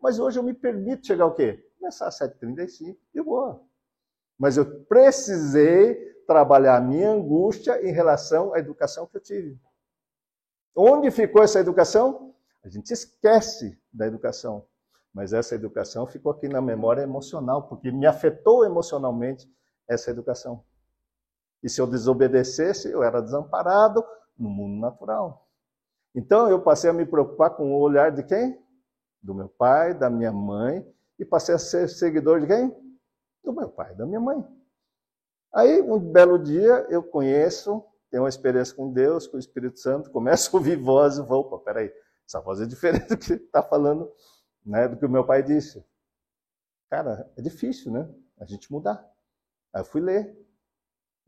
Mas 0.00 0.18
hoje 0.18 0.38
eu 0.38 0.42
me 0.42 0.54
permito 0.54 1.06
chegar 1.06 1.26
o 1.26 1.34
quê? 1.34 1.68
Começar 1.78 2.06
às 2.06 2.16
sete 2.16 2.38
e 3.14 3.22
boa. 3.22 3.60
Mas 4.38 4.56
eu 4.56 4.84
precisei 4.84 5.94
trabalhar 6.26 6.76
a 6.76 6.80
minha 6.80 7.10
angústia 7.10 7.86
em 7.86 7.92
relação 7.92 8.54
à 8.54 8.58
educação 8.58 9.06
que 9.06 9.16
eu 9.16 9.20
tive. 9.20 9.60
Onde 10.76 11.10
ficou 11.10 11.42
essa 11.42 11.60
educação? 11.60 12.34
A 12.64 12.68
gente 12.68 12.90
esquece 12.92 13.78
da 13.92 14.06
educação. 14.06 14.66
Mas 15.12 15.32
essa 15.32 15.54
educação 15.54 16.06
ficou 16.06 16.32
aqui 16.32 16.48
na 16.48 16.60
memória 16.60 17.02
emocional, 17.02 17.68
porque 17.68 17.92
me 17.92 18.06
afetou 18.06 18.64
emocionalmente 18.64 19.48
essa 19.88 20.10
educação. 20.10 20.64
E 21.62 21.68
se 21.68 21.80
eu 21.80 21.86
desobedecesse, 21.86 22.90
eu 22.90 23.02
era 23.02 23.22
desamparado 23.22 24.04
no 24.36 24.50
mundo 24.50 24.80
natural. 24.80 25.43
Então 26.14 26.48
eu 26.48 26.62
passei 26.62 26.88
a 26.88 26.92
me 26.92 27.04
preocupar 27.04 27.50
com 27.50 27.74
o 27.74 27.80
olhar 27.80 28.12
de 28.12 28.22
quem? 28.22 28.62
Do 29.22 29.34
meu 29.34 29.48
pai, 29.48 29.94
da 29.94 30.08
minha 30.08 30.32
mãe, 30.32 30.86
e 31.18 31.24
passei 31.24 31.54
a 31.54 31.58
ser 31.58 31.88
seguidor 31.88 32.40
de 32.40 32.46
quem? 32.46 32.68
Do 33.42 33.52
meu 33.52 33.68
pai, 33.68 33.94
da 33.94 34.06
minha 34.06 34.20
mãe. 34.20 34.44
Aí, 35.52 35.80
um 35.80 35.98
belo 35.98 36.38
dia, 36.38 36.86
eu 36.90 37.02
conheço, 37.02 37.84
tenho 38.10 38.24
uma 38.24 38.28
experiência 38.28 38.74
com 38.74 38.92
Deus, 38.92 39.26
com 39.26 39.36
o 39.36 39.40
Espírito 39.40 39.78
Santo, 39.78 40.10
começo 40.10 40.54
a 40.54 40.58
ouvir 40.58 40.76
voz 40.76 41.16
e 41.16 41.22
vou, 41.22 41.40
opa, 41.40 41.58
peraí, 41.58 41.92
essa 42.26 42.40
voz 42.40 42.60
é 42.60 42.66
diferente 42.66 43.08
do 43.08 43.16
que 43.16 43.34
está 43.34 43.62
falando, 43.62 44.10
né, 44.64 44.88
do 44.88 44.96
que 44.96 45.06
o 45.06 45.10
meu 45.10 45.24
pai 45.24 45.42
disse. 45.42 45.84
Cara, 46.90 47.30
é 47.36 47.42
difícil, 47.42 47.92
né? 47.92 48.08
A 48.38 48.44
gente 48.44 48.70
mudar. 48.72 49.04
Aí 49.72 49.80
eu 49.80 49.84
fui 49.84 50.00
ler, 50.00 50.36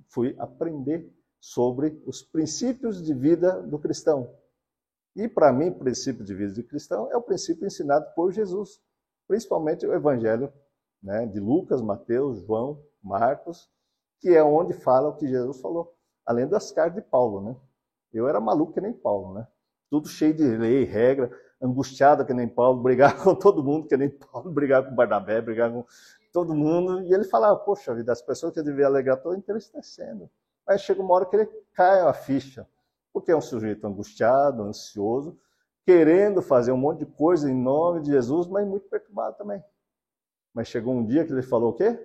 fui 0.08 0.34
aprender 0.38 1.12
sobre 1.40 2.02
os 2.06 2.22
princípios 2.22 3.02
de 3.02 3.14
vida 3.14 3.62
do 3.62 3.78
cristão. 3.78 4.36
E 5.16 5.26
para 5.26 5.52
mim, 5.52 5.70
o 5.70 5.74
princípio 5.74 6.24
de 6.24 6.34
vida 6.34 6.52
de 6.52 6.62
cristão 6.62 7.10
é 7.10 7.16
o 7.16 7.22
princípio 7.22 7.66
ensinado 7.66 8.06
por 8.14 8.30
Jesus, 8.32 8.80
principalmente 9.26 9.84
o 9.84 9.92
Evangelho 9.92 10.52
né, 11.02 11.26
de 11.26 11.40
Lucas, 11.40 11.82
Mateus, 11.82 12.40
João, 12.42 12.80
Marcos 13.02 13.68
que 14.20 14.30
é 14.30 14.42
onde 14.42 14.72
fala 14.72 15.08
o 15.08 15.16
que 15.16 15.26
Jesus 15.26 15.60
falou, 15.60 15.94
além 16.24 16.46
das 16.46 16.72
cartas 16.72 17.02
de 17.02 17.08
Paulo, 17.08 17.40
né? 17.40 17.56
Eu 18.12 18.28
era 18.28 18.40
maluco 18.40 18.72
que 18.72 18.80
nem 18.80 18.92
Paulo, 18.92 19.34
né? 19.34 19.46
Tudo 19.90 20.08
cheio 20.08 20.34
de 20.34 20.44
lei, 20.44 20.84
regra, 20.84 21.30
angustiado 21.60 22.24
que 22.24 22.34
nem 22.34 22.48
Paulo, 22.48 22.82
brigar 22.82 23.16
com 23.22 23.34
todo 23.34 23.62
mundo 23.62 23.86
que 23.86 23.96
nem 23.96 24.08
Paulo, 24.10 24.50
brigar 24.50 24.84
com 24.84 24.94
Barnabé, 24.94 25.40
brigar 25.40 25.70
com 25.70 25.84
todo 26.32 26.54
mundo. 26.54 27.02
E 27.02 27.12
ele 27.12 27.24
falava, 27.24 27.56
poxa 27.56 27.94
vida, 27.94 28.12
as 28.12 28.22
pessoas 28.22 28.52
que 28.52 28.60
eu 28.60 28.64
devia 28.64 28.86
alegrar 28.86 29.16
estão 29.16 29.34
entristecendo. 29.34 30.30
Aí 30.66 30.78
chega 30.78 31.00
uma 31.00 31.14
hora 31.14 31.26
que 31.26 31.36
ele 31.36 31.46
cai 31.72 32.00
a 32.00 32.12
ficha, 32.12 32.66
porque 33.16 33.32
é 33.32 33.36
um 33.36 33.40
sujeito 33.40 33.86
angustiado, 33.86 34.62
ansioso, 34.62 35.38
querendo 35.86 36.42
fazer 36.42 36.70
um 36.70 36.76
monte 36.76 36.98
de 36.98 37.06
coisa 37.06 37.50
em 37.50 37.54
nome 37.54 38.02
de 38.02 38.10
Jesus, 38.10 38.46
mas 38.46 38.68
muito 38.68 38.86
perturbado 38.90 39.38
também. 39.38 39.64
Mas 40.52 40.68
chegou 40.68 40.92
um 40.92 41.02
dia 41.02 41.24
que 41.24 41.32
ele 41.32 41.40
falou 41.40 41.70
o 41.70 41.72
quê? 41.72 41.98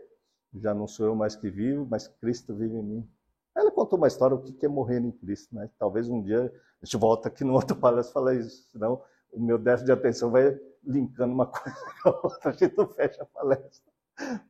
já 0.53 0.74
não 0.74 0.88
sou 0.88 1.07
eu 1.07 1.14
mais 1.14 1.36
que 1.36 1.49
vivo, 1.49 1.86
mas 1.89 2.07
Cristo 2.07 2.55
vive 2.55 2.78
em 2.78 2.82
mim. 2.82 3.09
Ela 3.53 3.70
contou 3.72 3.97
uma 3.97 4.07
história 4.07 4.38
o 4.38 4.41
que 4.41 4.66
é 4.66 4.70
morrer 4.70 4.99
em 4.99 5.12
Cristo, 5.12 5.53
né? 5.53 5.70
Talvez 5.78 6.07
um 6.07 6.24
dia 6.24 6.49
a 6.82 6.86
gente 6.86 6.95
volta 6.95 7.28
aqui 7.28 7.43
no 7.43 7.55
outro 7.55 7.76
palestra 7.76 8.12
e 8.12 8.14
fala 8.14 8.34
isso, 8.34 8.70
senão 8.72 9.03
o 9.34 9.41
meu 9.41 9.57
déficit 9.57 9.88
de 9.88 9.91
atenção 9.91 10.32
vai 10.32 10.57
linkando 10.82 11.34
uma 11.34 11.47
coisa 11.51 11.78
com 12.01 12.09
a 12.09 12.22
outra, 12.24 12.51
a 12.51 12.53
gente 12.53 12.78
não 12.78 12.88
fecha 12.88 13.22
a 13.22 13.26
palestra. 13.26 13.91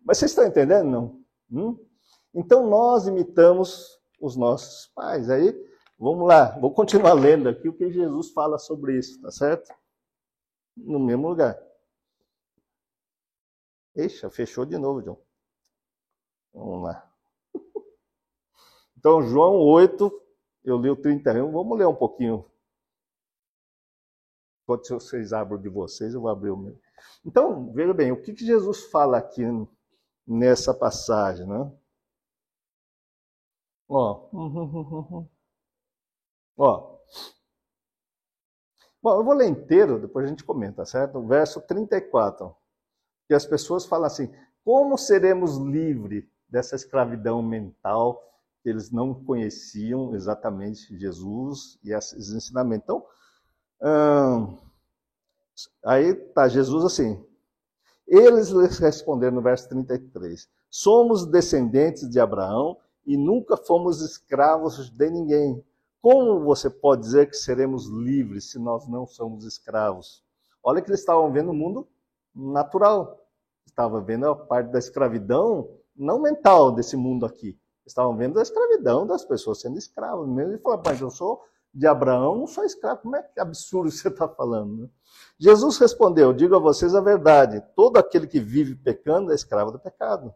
Mas 0.05 0.20
vocês 0.20 0.30
estão 0.30 0.45
entendendo, 0.45 0.88
não? 0.88 1.24
Hum? 1.51 1.80
Então 2.36 2.70
nós 2.70 3.07
imitamos 3.07 3.99
os 4.20 4.36
nossos 4.36 4.86
pais. 4.93 5.28
Aí, 5.28 5.70
vamos 6.02 6.28
lá, 6.28 6.58
vou 6.60 6.74
continuar 6.74 7.14
lendo 7.14 7.47
aqui 7.47 7.70
o 7.70 7.78
que 7.78 7.91
Jesus 7.91 8.32
fala 8.32 8.58
sobre 8.58 8.97
isso, 8.97 9.22
tá 9.22 9.30
certo? 9.30 9.72
No 10.76 10.99
mesmo 10.99 11.30
lugar. 11.30 11.58
Eixa, 13.95 14.30
fechou 14.30 14.66
de 14.66 14.78
novo, 14.78 15.02
John. 15.02 15.22
Vamos 16.54 16.84
lá. 16.84 17.08
Então, 18.97 19.22
João 19.22 19.58
8, 19.60 20.12
eu 20.64 20.78
li 20.78 20.89
o 20.89 20.95
31, 20.95 21.52
vamos 21.52 21.78
ler 21.78 21.88
um 21.88 21.95
pouquinho. 21.95 22.45
Enquanto 24.64 24.88
vocês 24.89 25.34
abrem 25.34 25.62
de 25.62 25.70
vocês, 25.70 26.14
eu 26.14 26.22
vou 26.22 26.30
abrir 26.30 26.52
o 26.52 26.58
meu. 26.58 26.80
Então, 27.26 27.72
veja 27.74 27.93
bem, 27.93 28.12
o 28.12 28.22
que, 28.22 28.34
que 28.34 28.45
Jesus 28.45 28.86
fala 28.86 29.18
aqui 29.18 29.41
nessa 30.26 30.74
passagem, 30.74 31.47
né? 31.47 31.72
Ó. 33.89 35.28
Ó. 36.58 36.97
Bom, 39.02 39.20
eu 39.20 39.24
vou 39.24 39.34
ler 39.34 39.47
inteiro, 39.47 39.99
depois 39.99 40.26
a 40.26 40.30
gente 40.30 40.43
comenta, 40.43 40.86
certo? 40.86 41.26
Verso 41.26 41.62
34. 41.62 42.56
Que 43.28 43.34
as 43.34 43.45
pessoas 43.45 43.86
falam 43.86 44.06
assim: 44.06 44.32
como 44.64 44.97
seremos 44.97 45.58
livres 45.58 46.26
dessa 46.49 46.76
escravidão 46.76 47.41
mental 47.41 48.32
eles 48.64 48.91
não 48.91 49.14
conheciam 49.14 50.14
exatamente 50.14 50.97
Jesus 50.97 51.80
e 51.84 51.91
esses 51.93 52.30
ensinamentos. 52.30 52.84
Então, 52.84 53.06
hum, 53.82 54.58
aí 55.84 56.10
está 56.10 56.47
Jesus 56.47 56.86
assim. 56.86 57.24
Eles 58.08 58.49
lhes 58.49 58.78
responderam 58.78 59.36
no 59.36 59.41
verso 59.41 59.68
33: 59.70 60.47
Somos 60.70 61.26
descendentes 61.26 62.10
de 62.10 62.20
Abraão 62.20 62.78
e 63.06 63.18
nunca 63.18 63.58
fomos 63.58 64.02
escravos 64.02 64.89
de 64.89 65.10
ninguém. 65.10 65.64
Como 66.02 66.39
você 66.39 66.68
pode 66.68 67.04
dizer 67.04 67.30
que 67.30 67.36
seremos 67.36 67.88
livres 67.88 68.49
se 68.49 68.58
nós 68.58 68.88
não 68.88 69.06
somos 69.06 69.45
escravos? 69.45 70.24
Olha 70.64 70.82
que 70.82 70.89
eles 70.89 70.99
estavam 70.99 71.32
vendo 71.32 71.52
o 71.52 71.54
mundo 71.54 71.88
natural. 72.34 73.20
Estavam 73.68 74.04
vendo 74.04 74.28
a 74.28 74.36
parte 74.36 74.72
da 74.72 74.80
escravidão 74.80 75.70
não 75.95 76.20
mental 76.20 76.72
desse 76.72 76.97
mundo 76.97 77.26
aqui. 77.26 77.56
Estavam 77.86 78.16
vendo 78.18 78.39
a 78.39 78.41
escravidão 78.41 79.06
das 79.06 79.24
pessoas 79.24 79.62
sendo 79.62 79.78
escravas. 79.78 80.28
Mesmo 80.28 80.54
e 80.54 80.58
falaram, 80.58 80.84
mas 80.86 81.02
eu 81.02 81.12
sou 81.12 81.43
de 81.74 81.86
Abraão, 81.86 82.36
não 82.36 82.47
sou 82.47 82.64
escravo. 82.64 83.02
Como 83.02 83.16
é 83.16 83.22
que 83.22 83.39
absurdo 83.39 83.89
você 83.91 84.08
está 84.08 84.28
falando? 84.28 84.84
Né? 84.84 84.89
Jesus 85.38 85.78
respondeu: 85.78 86.34
Digo 86.34 86.56
a 86.56 86.60
vocês 86.60 86.95
a 86.95 87.02
verdade: 87.02 87.62
todo 87.76 87.97
aquele 87.97 88.26
que 88.26 88.39
vive 88.39 88.76
pecando 88.76 89.32
é 89.32 89.36
escravo 89.36 89.72
do 89.72 89.80
pecado. 89.80 90.34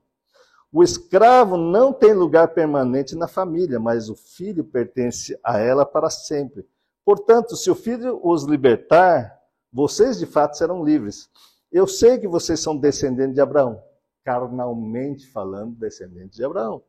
O 0.77 0.83
escravo 0.83 1.55
não 1.55 1.93
tem 1.93 2.13
lugar 2.13 2.49
permanente 2.49 3.15
na 3.15 3.29
família, 3.29 3.79
mas 3.79 4.09
o 4.09 4.13
filho 4.13 4.61
pertence 4.61 5.39
a 5.41 5.57
ela 5.57 5.85
para 5.85 6.09
sempre. 6.09 6.67
Portanto, 7.05 7.55
se 7.55 7.71
o 7.71 7.75
filho 7.75 8.19
os 8.21 8.43
libertar, 8.43 9.39
vocês 9.71 10.19
de 10.19 10.25
fato 10.25 10.57
serão 10.57 10.83
livres. 10.83 11.29
Eu 11.71 11.87
sei 11.87 12.19
que 12.19 12.27
vocês 12.27 12.59
são 12.59 12.75
descendentes 12.75 13.35
de 13.35 13.39
Abraão, 13.39 13.81
carnalmente 14.21 15.25
falando, 15.31 15.77
descendentes 15.77 16.35
de 16.35 16.43
Abraão. 16.43 16.83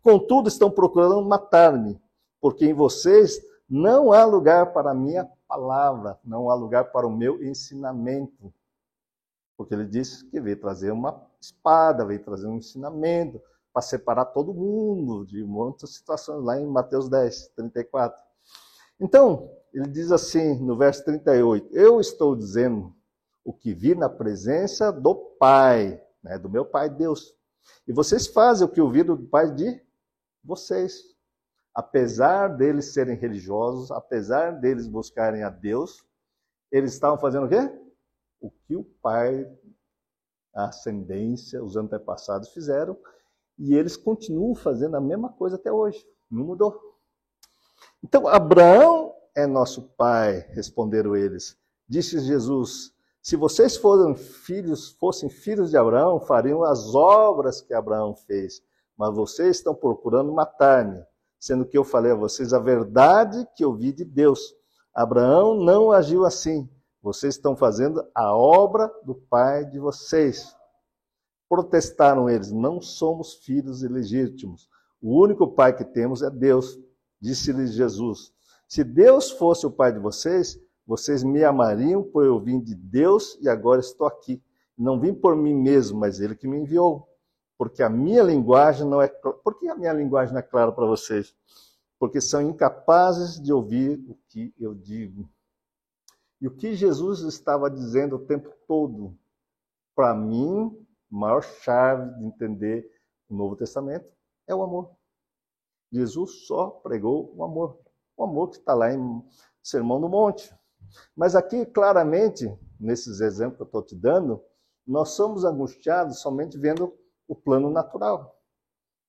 Contudo, 0.00 0.46
estão 0.48 0.70
procurando 0.70 1.20
matar-me, 1.22 2.00
porque 2.40 2.64
em 2.66 2.72
vocês 2.72 3.44
não 3.68 4.12
há 4.12 4.24
lugar 4.24 4.72
para 4.72 4.92
a 4.92 4.94
minha 4.94 5.28
palavra, 5.48 6.20
não 6.24 6.50
há 6.50 6.54
lugar 6.54 6.92
para 6.92 7.04
o 7.04 7.10
meu 7.10 7.42
ensinamento. 7.42 8.54
Porque 9.56 9.74
ele 9.74 9.86
disse 9.86 10.24
que 10.24 10.40
veio 10.40 10.60
trazer 10.60 10.92
uma 10.92 11.20
espada, 11.44 12.04
veio 12.04 12.22
trazer 12.22 12.46
um 12.46 12.56
ensinamento 12.56 13.40
para 13.72 13.82
separar 13.82 14.26
todo 14.26 14.54
mundo 14.54 15.26
de 15.26 15.42
muitas 15.44 15.94
situações, 15.94 16.44
lá 16.44 16.60
em 16.60 16.66
Mateus 16.66 17.08
10, 17.08 17.48
34. 17.56 18.22
Então, 19.00 19.50
ele 19.72 19.88
diz 19.88 20.12
assim 20.12 20.60
no 20.60 20.76
verso 20.76 21.04
38: 21.04 21.68
Eu 21.72 22.00
estou 22.00 22.36
dizendo 22.36 22.94
o 23.44 23.52
que 23.52 23.72
vi 23.74 23.94
na 23.94 24.08
presença 24.08 24.92
do 24.92 25.14
Pai, 25.14 26.00
né, 26.22 26.38
do 26.38 26.48
meu 26.48 26.64
Pai 26.64 26.88
Deus. 26.88 27.34
E 27.86 27.92
vocês 27.92 28.26
fazem 28.26 28.66
o 28.66 28.70
que 28.70 28.80
ouviram 28.80 29.16
do 29.16 29.26
Pai 29.26 29.50
de 29.52 29.82
vocês 30.42 31.14
apesar 31.74 32.48
deles 32.48 32.92
serem 32.92 33.16
religiosos, 33.16 33.90
apesar 33.90 34.52
deles 34.52 34.86
buscarem 34.86 35.42
a 35.42 35.50
Deus, 35.50 36.06
eles 36.70 36.92
estavam 36.92 37.18
fazendo 37.18 37.46
o 37.46 37.48
quê? 37.48 37.68
O 38.40 38.50
que 38.50 38.76
o 38.76 38.84
pai, 39.02 39.44
a 40.54 40.66
ascendência, 40.66 41.62
os 41.62 41.76
antepassados 41.76 42.50
fizeram, 42.50 42.96
e 43.58 43.74
eles 43.74 43.96
continuam 43.96 44.54
fazendo 44.54 44.96
a 44.96 45.00
mesma 45.00 45.30
coisa 45.30 45.56
até 45.56 45.72
hoje. 45.72 46.04
Não 46.30 46.44
mudou. 46.44 46.78
Então, 48.02 48.26
Abraão 48.28 49.14
é 49.34 49.46
nosso 49.46 49.82
pai, 49.96 50.40
responderam 50.50 51.16
eles. 51.16 51.56
Disse 51.88 52.18
Jesus: 52.20 52.92
Se 53.22 53.36
vocês 53.36 53.76
fossem 53.76 54.14
filhos, 54.16 54.92
fossem 54.92 55.28
filhos 55.28 55.70
de 55.70 55.76
Abraão, 55.76 56.20
fariam 56.20 56.62
as 56.62 56.94
obras 56.94 57.60
que 57.60 57.74
Abraão 57.74 58.14
fez. 58.14 58.62
Mas 58.96 59.14
vocês 59.14 59.56
estão 59.56 59.74
procurando 59.74 60.32
matar-me 60.32 61.04
sendo 61.44 61.66
que 61.66 61.76
eu 61.76 61.84
falei 61.84 62.10
a 62.10 62.14
vocês 62.14 62.54
a 62.54 62.58
verdade 62.58 63.46
que 63.54 63.62
eu 63.62 63.74
vi 63.74 63.92
de 63.92 64.02
Deus. 64.02 64.54
Abraão 64.94 65.54
não 65.54 65.92
agiu 65.92 66.24
assim. 66.24 66.66
Vocês 67.04 67.34
estão 67.34 67.54
fazendo 67.54 68.02
a 68.14 68.34
obra 68.34 68.90
do 69.04 69.14
pai 69.14 69.64
de 69.66 69.78
vocês. 69.78 70.56
Protestaram 71.48 72.28
eles: 72.30 72.50
Não 72.50 72.80
somos 72.80 73.34
filhos 73.34 73.82
ilegítimos. 73.82 74.68
O 75.02 75.22
único 75.22 75.46
pai 75.46 75.76
que 75.76 75.84
temos 75.84 76.22
é 76.22 76.30
Deus. 76.30 76.78
Disse-lhes 77.20 77.74
Jesus: 77.74 78.32
Se 78.66 78.82
Deus 78.82 79.30
fosse 79.30 79.66
o 79.66 79.70
pai 79.70 79.92
de 79.92 79.98
vocês, 79.98 80.58
vocês 80.86 81.22
me 81.22 81.44
amariam, 81.44 82.02
pois 82.02 82.26
eu 82.26 82.40
vim 82.40 82.58
de 82.58 82.74
Deus 82.74 83.38
e 83.40 83.48
agora 83.48 83.80
estou 83.80 84.06
aqui. 84.06 84.42
Não 84.76 84.98
vim 84.98 85.12
por 85.12 85.36
mim 85.36 85.54
mesmo, 85.54 86.00
mas 86.00 86.20
Ele 86.20 86.34
que 86.34 86.48
me 86.48 86.56
enviou 86.58 87.06
porque 87.56 87.82
a 87.82 87.88
minha 87.88 88.22
linguagem 88.22 88.86
não 88.86 89.00
é. 89.00 89.08
Por 89.08 89.58
que 89.58 89.68
a 89.68 89.74
minha 89.74 89.92
linguagem 89.92 90.32
não 90.32 90.40
é 90.40 90.42
clara 90.42 90.72
para 90.72 90.86
vocês? 90.86 91.34
Porque 91.98 92.20
são 92.20 92.42
incapazes 92.42 93.40
de 93.40 93.52
ouvir 93.52 94.04
o 94.08 94.16
que 94.28 94.52
eu 94.58 94.74
digo. 94.74 95.28
E 96.44 96.46
o 96.46 96.54
que 96.54 96.74
Jesus 96.74 97.20
estava 97.20 97.70
dizendo 97.70 98.16
o 98.16 98.26
tempo 98.26 98.52
todo, 98.68 99.18
para 99.96 100.14
mim, 100.14 100.78
a 101.10 101.16
maior 101.16 101.42
chave 101.42 102.18
de 102.18 102.26
entender 102.26 102.86
o 103.30 103.34
Novo 103.34 103.56
Testamento 103.56 104.06
é 104.46 104.54
o 104.54 104.62
amor. 104.62 104.94
Jesus 105.90 106.46
só 106.46 106.68
pregou 106.68 107.34
o 107.34 107.42
amor. 107.42 107.80
O 108.14 108.24
amor 108.24 108.50
que 108.50 108.58
está 108.58 108.74
lá 108.74 108.92
em 108.92 109.26
Sermão 109.62 109.98
do 109.98 110.06
Monte. 110.06 110.54
Mas 111.16 111.34
aqui, 111.34 111.64
claramente, 111.64 112.54
nesses 112.78 113.22
exemplos 113.22 113.56
que 113.56 113.62
eu 113.62 113.66
estou 113.66 113.82
te 113.82 113.96
dando, 113.96 114.44
nós 114.86 115.12
somos 115.12 115.46
angustiados 115.46 116.20
somente 116.20 116.58
vendo 116.58 116.94
o 117.26 117.34
plano 117.34 117.70
natural. 117.70 118.38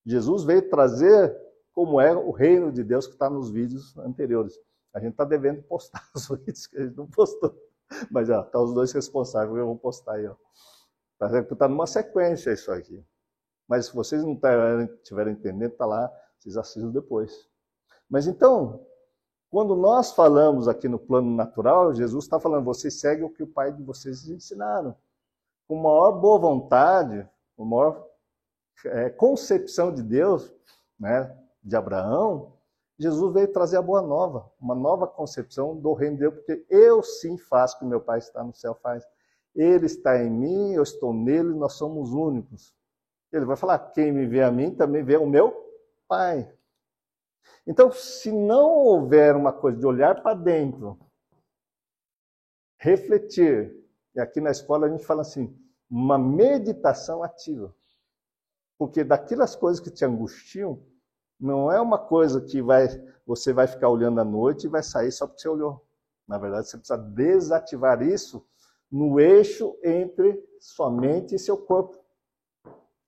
Jesus 0.05 0.45
veio 0.45 0.69
trazer 0.69 1.37
como 1.73 1.99
é 1.99 2.15
o 2.15 2.31
reino 2.31 2.71
de 2.71 2.81
Deus 2.81 3.05
que 3.05 3.13
está 3.13 3.29
nos 3.29 3.51
vídeos 3.51 3.97
anteriores. 3.97 4.57
A 4.95 4.99
gente 5.01 5.11
está 5.11 5.25
devendo 5.25 5.61
postar 5.63 6.01
os 6.15 6.27
vídeos 6.29 6.67
que 6.67 6.77
a 6.77 6.83
gente 6.85 6.95
não 6.95 7.05
postou. 7.07 7.53
Mas 8.09 8.29
já 8.29 8.41
tá 8.41 8.59
os 8.59 8.73
dois 8.73 8.93
responsáveis, 8.93 9.57
eu 9.57 9.65
vou 9.65 9.77
postar 9.77 10.13
aí. 10.13 10.29
Está 11.21 11.55
tá 11.55 11.67
numa 11.67 11.85
sequência 11.85 12.53
isso 12.53 12.71
aqui. 12.71 13.05
Mas 13.67 13.87
se 13.87 13.93
vocês 13.93 14.23
não 14.23 14.39
estiverem 14.83 15.33
entendendo, 15.33 15.73
está 15.73 15.85
lá, 15.85 16.09
vocês 16.39 16.55
assistem 16.55 16.91
depois. 16.91 17.49
Mas 18.09 18.25
então, 18.25 18.87
quando 19.49 19.75
nós 19.75 20.11
falamos 20.13 20.67
aqui 20.67 20.87
no 20.87 20.97
plano 20.97 21.35
natural, 21.35 21.93
Jesus 21.93 22.23
está 22.23 22.39
falando, 22.39 22.63
vocês 22.63 22.99
seguem 22.99 23.25
o 23.25 23.29
que 23.29 23.43
o 23.43 23.47
Pai 23.47 23.73
de 23.73 23.83
vocês 23.83 24.29
ensinaram. 24.29 24.95
Com 25.67 25.75
maior 25.75 26.13
boa 26.13 26.39
vontade, 26.39 27.27
a 27.57 27.65
maior 27.65 28.07
é, 28.85 29.09
concepção 29.09 29.93
de 29.93 30.03
Deus, 30.03 30.53
né, 30.97 31.35
de 31.61 31.75
Abraão, 31.75 32.54
Jesus 32.97 33.33
veio 33.33 33.51
trazer 33.51 33.77
a 33.77 33.81
boa 33.81 34.01
nova, 34.01 34.49
uma 34.59 34.73
nova 34.73 35.05
concepção 35.05 35.75
do 35.75 35.93
reino 35.93 36.15
de 36.15 36.21
Deus, 36.21 36.35
porque 36.35 36.65
eu 36.69 37.03
sim 37.03 37.37
faço 37.37 37.75
o 37.75 37.79
que 37.79 37.85
meu 37.85 37.99
Pai 37.99 38.19
está 38.19 38.43
no 38.43 38.53
céu 38.53 38.73
faz. 38.75 39.05
Ele 39.53 39.85
está 39.85 40.21
em 40.21 40.29
mim, 40.29 40.73
eu 40.73 40.83
estou 40.83 41.13
nele, 41.13 41.53
nós 41.53 41.73
somos 41.73 42.11
únicos. 42.11 42.73
Ele 43.31 43.45
vai 43.45 43.57
falar: 43.57 43.79
quem 43.91 44.11
me 44.11 44.25
vê 44.25 44.41
a 44.41 44.51
mim 44.51 44.73
também 44.73 45.03
vê 45.03 45.17
o 45.17 45.25
meu 45.25 45.53
Pai. 46.07 46.49
Então, 47.67 47.91
se 47.91 48.31
não 48.31 48.71
houver 48.71 49.35
uma 49.35 49.51
coisa 49.51 49.77
de 49.77 49.85
olhar 49.85 50.21
para 50.21 50.35
dentro, 50.35 50.99
refletir, 52.77 53.75
e 54.13 54.19
aqui 54.19 54.39
na 54.39 54.51
escola 54.51 54.87
a 54.87 54.89
gente 54.89 55.05
fala 55.05 55.21
assim, 55.21 55.57
uma 55.89 56.17
meditação 56.17 57.23
ativa. 57.23 57.75
Porque 58.77 59.03
daquelas 59.03 59.55
coisas 59.55 59.81
que 59.81 59.89
te 59.89 60.05
angustiam, 60.05 60.81
não 61.39 61.71
é 61.71 61.79
uma 61.79 61.97
coisa 61.97 62.41
que 62.41 62.61
vai, 62.61 62.87
você 63.25 63.53
vai 63.53 63.67
ficar 63.67 63.89
olhando 63.89 64.19
à 64.19 64.23
noite 64.23 64.65
e 64.65 64.69
vai 64.69 64.83
sair 64.83 65.11
só 65.11 65.27
porque 65.27 65.41
você 65.41 65.49
olhou. 65.49 65.85
Na 66.27 66.37
verdade, 66.37 66.67
você 66.67 66.77
precisa 66.77 66.97
desativar 66.97 68.01
isso 68.01 68.45
no 68.91 69.19
eixo 69.19 69.77
entre 69.83 70.43
sua 70.59 70.89
mente 70.89 71.35
e 71.35 71.39
seu 71.39 71.57
corpo. 71.57 71.97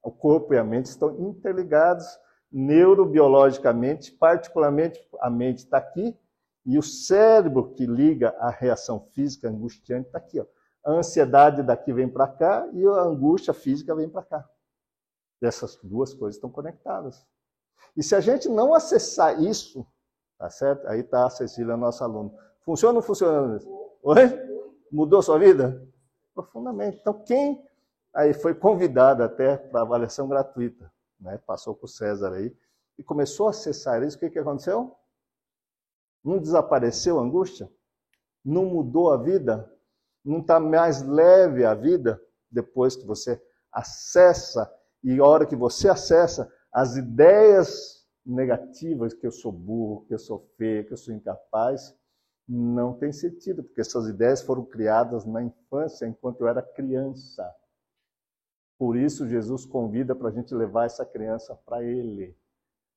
O 0.04 0.12
corpo 0.12 0.54
e 0.54 0.58
a 0.58 0.64
mente 0.64 0.86
estão 0.86 1.18
interligados 1.20 2.06
neurobiologicamente, 2.52 4.12
particularmente 4.12 5.00
a 5.20 5.30
mente 5.30 5.60
está 5.60 5.78
aqui 5.78 6.18
e 6.66 6.78
o 6.78 6.84
cérebro 6.84 7.74
que 7.74 7.86
liga 7.86 8.30
a 8.40 8.50
reação 8.50 9.00
física 9.14 9.50
angustiante 9.50 10.08
está 10.08 10.18
aqui. 10.18 10.40
Ó. 10.40 10.46
A 10.86 10.92
ansiedade 10.92 11.64
daqui 11.64 11.92
vem 11.92 12.08
para 12.08 12.28
cá 12.28 12.68
e 12.74 12.86
a 12.86 13.02
angústia 13.02 13.54
física 13.54 13.96
vem 13.96 14.10
para 14.10 14.24
cá. 14.24 14.50
Essas 15.42 15.78
duas 15.84 16.14
coisas 16.14 16.36
estão 16.36 16.50
conectadas. 16.50 17.26
E 17.96 18.04
se 18.04 18.16
a 18.16 18.20
gente 18.20 18.48
não 18.50 18.74
acessar 18.74 19.42
isso, 19.42 19.86
tá 20.38 20.50
certo? 20.50 20.88
Aí 20.88 21.00
está 21.00 21.26
a 21.26 21.30
Cecília, 21.30 21.76
nossa 21.76 22.04
aluna. 22.04 22.32
Funciona 22.62 22.94
ou 22.94 22.96
não 22.96 23.02
funciona? 23.02 23.60
Oi? 24.04 24.18
Mudou 24.92 25.22
sua 25.22 25.40
vida? 25.40 25.86
Profundamente. 26.34 26.98
Então, 27.00 27.14
quem 27.24 27.64
aí 28.14 28.34
foi 28.34 28.54
convidado 28.54 29.24
até 29.24 29.58
para 29.58 29.82
avaliação 29.82 30.28
gratuita, 30.28 30.92
né? 31.20 31.40
passou 31.46 31.78
o 31.82 31.88
César 31.88 32.34
aí, 32.34 32.56
e 32.98 33.04
começou 33.04 33.48
a 33.48 33.52
acessar 33.52 34.02
isso, 34.04 34.18
o 34.18 34.20
que, 34.20 34.30
que 34.30 34.40
aconteceu? 34.40 34.96
Não 36.24 36.40
desapareceu 36.40 37.20
a 37.20 37.22
angústia? 37.22 37.70
Não 38.44 38.66
mudou 38.66 39.12
a 39.12 39.18
vida? 39.18 39.72
não 40.28 40.40
está 40.40 40.60
mais 40.60 41.02
leve 41.02 41.64
a 41.64 41.74
vida 41.74 42.22
depois 42.52 42.96
que 42.96 43.06
você 43.06 43.42
acessa, 43.72 44.72
e 45.04 45.20
a 45.20 45.24
hora 45.24 45.46
que 45.46 45.56
você 45.56 45.88
acessa 45.88 46.52
as 46.78 46.96
ideias 46.96 48.08
negativas, 48.24 49.12
que 49.12 49.26
eu 49.26 49.32
sou 49.32 49.52
burro, 49.52 50.06
que 50.06 50.14
eu 50.14 50.20
sou 50.20 50.48
feio, 50.58 50.86
que 50.86 50.94
eu 50.94 50.98
sou 50.98 51.12
incapaz, 51.12 51.98
não 52.48 52.94
tem 52.94 53.12
sentido, 53.12 53.64
porque 53.64 53.82
essas 53.82 54.08
ideias 54.08 54.44
foram 54.44 54.64
criadas 54.64 55.26
na 55.26 55.42
infância, 55.42 56.06
enquanto 56.06 56.42
eu 56.42 56.48
era 56.48 56.62
criança. 56.62 57.52
Por 58.78 58.96
isso, 58.96 59.28
Jesus 59.28 59.66
convida 59.66 60.14
para 60.14 60.30
a 60.30 60.32
gente 60.32 60.54
levar 60.54 60.86
essa 60.86 61.04
criança 61.04 61.56
para 61.66 61.84
Ele. 61.84 62.38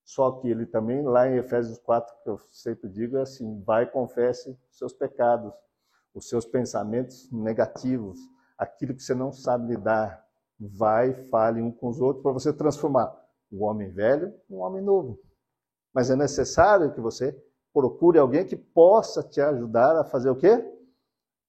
Só 0.05 0.31
que 0.33 0.49
ele 0.49 0.67
também, 0.67 1.03
lá 1.03 1.27
em 1.27 1.39
Efésios 1.39 1.79
4, 1.79 2.15
que 2.23 2.29
eu 2.29 2.39
sempre 2.51 2.87
digo, 2.87 3.17
é 3.17 3.23
assim: 3.23 3.63
vai 3.63 3.85
e 3.85 3.91
confesse 3.91 4.59
seus 4.71 4.93
pecados 4.93 5.55
os 6.13 6.29
seus 6.29 6.45
pensamentos 6.45 7.31
negativos, 7.33 8.19
aquilo 8.59 8.95
que 8.95 9.03
você 9.03 9.15
não 9.15 9.33
sabe 9.33 9.69
lidar. 9.69 10.23
Vai, 10.59 11.15
fale 11.31 11.63
um 11.63 11.73
com 11.73 11.89
os 11.89 11.99
outros 11.99 12.23
para 12.23 12.33
você 12.33 12.53
transformar 12.53 13.21
o 13.51 13.65
homem 13.65 13.91
velho 13.91 14.35
em 14.49 14.55
um 14.55 14.61
homem 14.61 14.83
novo. 14.83 15.21
Mas 15.93 16.11
é 16.11 16.17
necessário 16.17 16.93
que 16.93 17.01
você 17.01 17.37
procure 17.73 18.19
alguém 18.19 18.47
que 18.47 18.57
possa 18.57 19.23
te 19.23 19.41
ajudar 19.41 19.97
a 19.97 20.05
fazer 20.05 20.31
o 20.31 20.37
quê? 20.37 20.65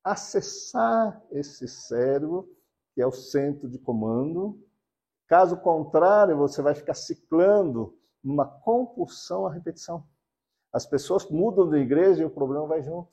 Acessar 0.03 1.21
esse 1.31 1.67
cérebro, 1.67 2.49
que 2.93 3.01
é 3.01 3.07
o 3.07 3.11
centro 3.11 3.69
de 3.69 3.77
comando. 3.77 4.59
Caso 5.27 5.57
contrário, 5.57 6.37
você 6.37 6.61
vai 6.61 6.73
ficar 6.75 6.93
ciclando 6.93 7.97
numa 8.23 8.45
compulsão 8.45 9.45
à 9.45 9.51
repetição. 9.51 10.05
As 10.73 10.85
pessoas 10.85 11.29
mudam 11.29 11.69
de 11.69 11.77
igreja 11.77 12.23
e 12.23 12.25
o 12.25 12.29
problema 12.29 12.65
vai 12.65 12.81
junto. 12.81 13.11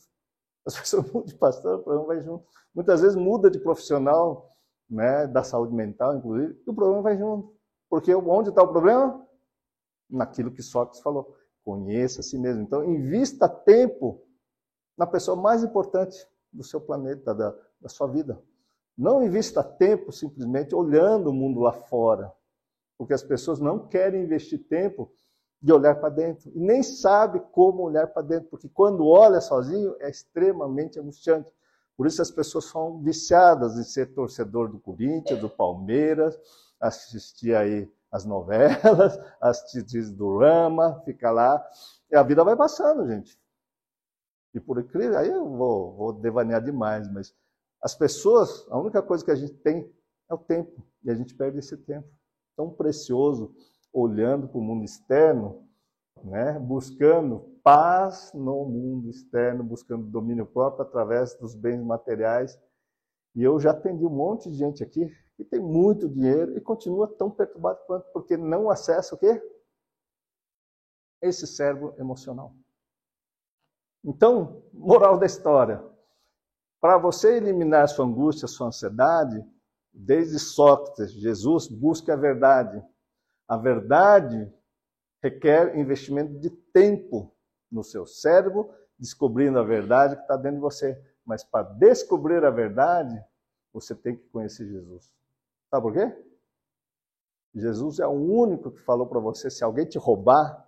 As 0.67 0.77
pessoas 0.79 1.07
mudam 1.07 1.25
de 1.25 1.35
pastor, 1.35 1.81
o 1.81 1.83
problema 1.83 2.07
vai 2.07 2.23
junto. 2.23 2.47
Muitas 2.75 3.01
vezes 3.01 3.17
muda 3.17 3.51
de 3.51 3.59
profissional, 3.59 4.57
né, 4.89 5.27
da 5.27 5.43
saúde 5.43 5.75
mental, 5.75 6.17
inclusive, 6.17 6.61
e 6.67 6.71
o 6.71 6.75
problema 6.75 7.03
vai 7.03 7.19
junto. 7.19 7.58
Porque 7.89 8.15
onde 8.15 8.51
está 8.51 8.63
o 8.63 8.69
problema? 8.69 9.27
Naquilo 10.09 10.51
que 10.51 10.63
Sócrates 10.63 11.01
falou. 11.01 11.37
Conheça 11.65 12.21
a 12.21 12.23
si 12.23 12.39
mesmo. 12.39 12.63
Então, 12.63 12.85
invista 12.85 13.49
tempo 13.49 14.23
na 14.97 15.07
pessoa 15.07 15.37
mais 15.37 15.63
importante 15.63 16.17
do 16.53 16.65
seu 16.65 16.81
planeta, 16.81 17.35
da, 17.35 17.55
da 17.81 17.89
sua 17.89 18.07
vida. 18.07 18.43
Não 18.97 19.23
invista 19.23 19.63
tempo 19.63 20.11
simplesmente 20.11 20.75
olhando 20.75 21.31
o 21.31 21.33
mundo 21.33 21.61
lá 21.61 21.73
fora. 21.73 22.33
Porque 22.97 23.15
as 23.15 23.23
pessoas 23.23 23.61
não 23.61 23.87
querem 23.87 24.25
investir 24.25 24.67
tempo 24.67 25.13
de 25.61 25.73
olhar 25.73 25.97
para 25.97 26.09
dentro. 26.09 26.51
E 26.55 26.59
nem 26.59 26.83
sabe 26.83 27.41
como 27.53 27.83
olhar 27.83 28.07
para 28.09 28.23
dentro, 28.23 28.49
porque 28.49 28.69
quando 28.69 29.07
olha 29.07 29.41
sozinho 29.41 29.95
é 30.01 30.09
extremamente 30.09 30.99
angustiante. 30.99 31.53
Por 31.97 32.07
isso 32.07 32.23
as 32.23 32.31
pessoas 32.31 32.67
são 32.67 33.01
viciadas 33.03 33.77
em 33.77 33.83
ser 33.83 34.15
torcedor 34.15 34.69
do 34.69 34.79
Corinthians, 34.79 35.41
do 35.41 35.51
Palmeiras, 35.51 36.39
assistir 36.81 37.55
aí 37.55 37.91
as 38.11 38.25
novelas, 38.25 39.19
assistir 39.41 40.11
do 40.13 40.39
Rama, 40.39 41.01
fica 41.05 41.31
lá. 41.31 41.63
E 42.11 42.17
a 42.17 42.23
vida 42.23 42.43
vai 42.43 42.57
passando, 42.57 43.07
gente. 43.07 43.39
E 44.55 44.61
por 44.61 44.81
incrível, 44.81 45.19
aí 45.19 45.29
eu 45.29 45.47
vou, 45.49 45.95
vou 45.95 46.13
devanear 46.13 46.63
demais, 46.63 47.11
mas 47.13 47.35
as 47.83 47.95
pessoas, 47.95 48.67
a 48.71 48.79
única 48.79 49.03
coisa 49.03 49.25
que 49.25 49.31
a 49.31 49.35
gente 49.35 49.55
tem 49.55 49.93
é 50.29 50.35
o 50.35 50.39
tempo. 50.39 50.87
E 51.05 51.11
a 51.11 51.15
gente 51.15 51.35
perde 51.35 51.59
esse 51.59 51.77
tempo 51.77 52.09
tão 52.57 52.71
precioso 52.71 53.55
olhando 53.93 54.49
para 54.49 54.59
o 54.59 54.63
mundo 54.63 54.85
externo, 54.85 55.65
né, 56.25 56.59
buscando 56.59 57.41
paz 57.63 58.33
no 58.35 58.65
mundo 58.65 59.09
externo, 59.11 59.63
buscando 59.63 60.07
domínio 60.07 60.47
próprio 60.47 60.83
através 60.83 61.35
dos 61.35 61.55
bens 61.55 61.83
materiais. 61.83 62.59
E 63.35 63.43
eu 63.43 63.61
já 63.61 63.71
atendi 63.71 64.05
um 64.05 64.11
monte 64.11 64.51
de 64.51 64.57
gente 64.57 64.83
aqui 64.83 65.09
que 65.39 65.45
tem 65.45 65.61
muito 65.61 66.09
dinheiro 66.09 66.59
e 66.59 66.61
continua 66.61 67.07
tão 67.07 67.31
perturbado 67.31 67.79
quanto 67.87 68.11
porque 68.13 68.37
não 68.37 68.69
acessa 68.69 69.15
o 69.15 69.19
quê? 69.19 69.41
Esse 71.23 71.47
cérebro 71.47 71.95
emocional. 71.97 72.53
Então, 74.05 74.65
moral 74.73 75.17
da 75.17 75.27
história. 75.27 75.81
Para 76.81 76.99
você 76.99 77.37
eliminar 77.37 77.89
sua 77.89 78.05
angústia, 78.05 78.49
sua 78.49 78.67
ansiedade, 78.67 79.41
desde 79.93 80.41
Sócrates, 80.41 81.13
Jesus, 81.13 81.69
busque 81.69 82.11
a 82.11 82.17
verdade. 82.17 82.85
A 83.47 83.57
verdade 83.57 84.53
requer 85.23 85.79
investimento 85.79 86.37
de 86.41 86.51
tempo 86.51 87.33
no 87.71 87.85
seu 87.85 88.07
cérebro, 88.07 88.75
descobrindo 88.99 89.61
a 89.61 89.65
verdade 89.65 90.17
que 90.17 90.23
está 90.23 90.37
dentro 90.37 90.57
de 90.57 90.63
você. 90.63 91.01
Mas 91.25 91.45
para 91.45 91.63
descobrir 91.75 92.45
a 92.45 92.51
verdade, 92.51 93.17
você 93.73 93.95
tem 93.95 94.17
que 94.17 94.27
conhecer 94.31 94.67
Jesus. 94.67 95.17
Sabe 95.71 95.83
por 95.83 95.93
quê? 95.93 96.29
Jesus 97.55 97.99
é 97.99 98.07
o 98.07 98.13
único 98.13 98.71
que 98.71 98.81
falou 98.81 99.07
para 99.07 99.21
você: 99.21 99.51
se 99.51 99.65
alguém 99.65 99.87
te 99.87 99.99
roubar 99.99 100.67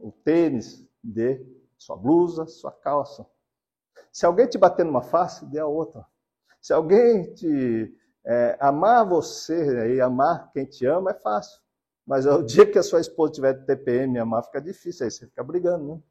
o 0.00 0.12
tênis, 0.12 0.86
dê 1.02 1.44
sua 1.76 1.96
blusa, 1.96 2.46
sua 2.46 2.72
calça. 2.72 3.26
Se 4.12 4.24
alguém 4.26 4.48
te 4.48 4.58
bater 4.58 4.84
numa 4.84 5.02
face, 5.02 5.44
dê 5.46 5.58
a 5.58 5.66
outra. 5.66 6.06
Se 6.60 6.72
alguém 6.72 7.34
te 7.34 7.96
é, 8.24 8.56
amar 8.60 9.08
você 9.08 9.94
e 9.94 10.00
amar 10.00 10.50
quem 10.52 10.64
te 10.64 10.86
ama 10.86 11.10
é 11.10 11.14
fácil. 11.14 11.60
Mas 12.06 12.26
o 12.26 12.42
dia 12.42 12.70
que 12.70 12.78
a 12.78 12.82
sua 12.82 13.00
esposa 13.00 13.34
tiver 13.34 13.52
de 13.52 13.66
TPM 13.66 14.18
amar, 14.18 14.42
fica 14.44 14.60
difícil, 14.60 15.04
aí 15.04 15.10
você 15.10 15.26
fica 15.26 15.44
brigando, 15.44 15.94
né? 15.94 16.02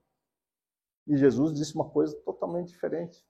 E 1.07 1.17
Jesus 1.17 1.53
disse 1.53 1.73
uma 1.73 1.89
coisa 1.89 2.15
totalmente 2.23 2.67
diferente. 2.67 3.25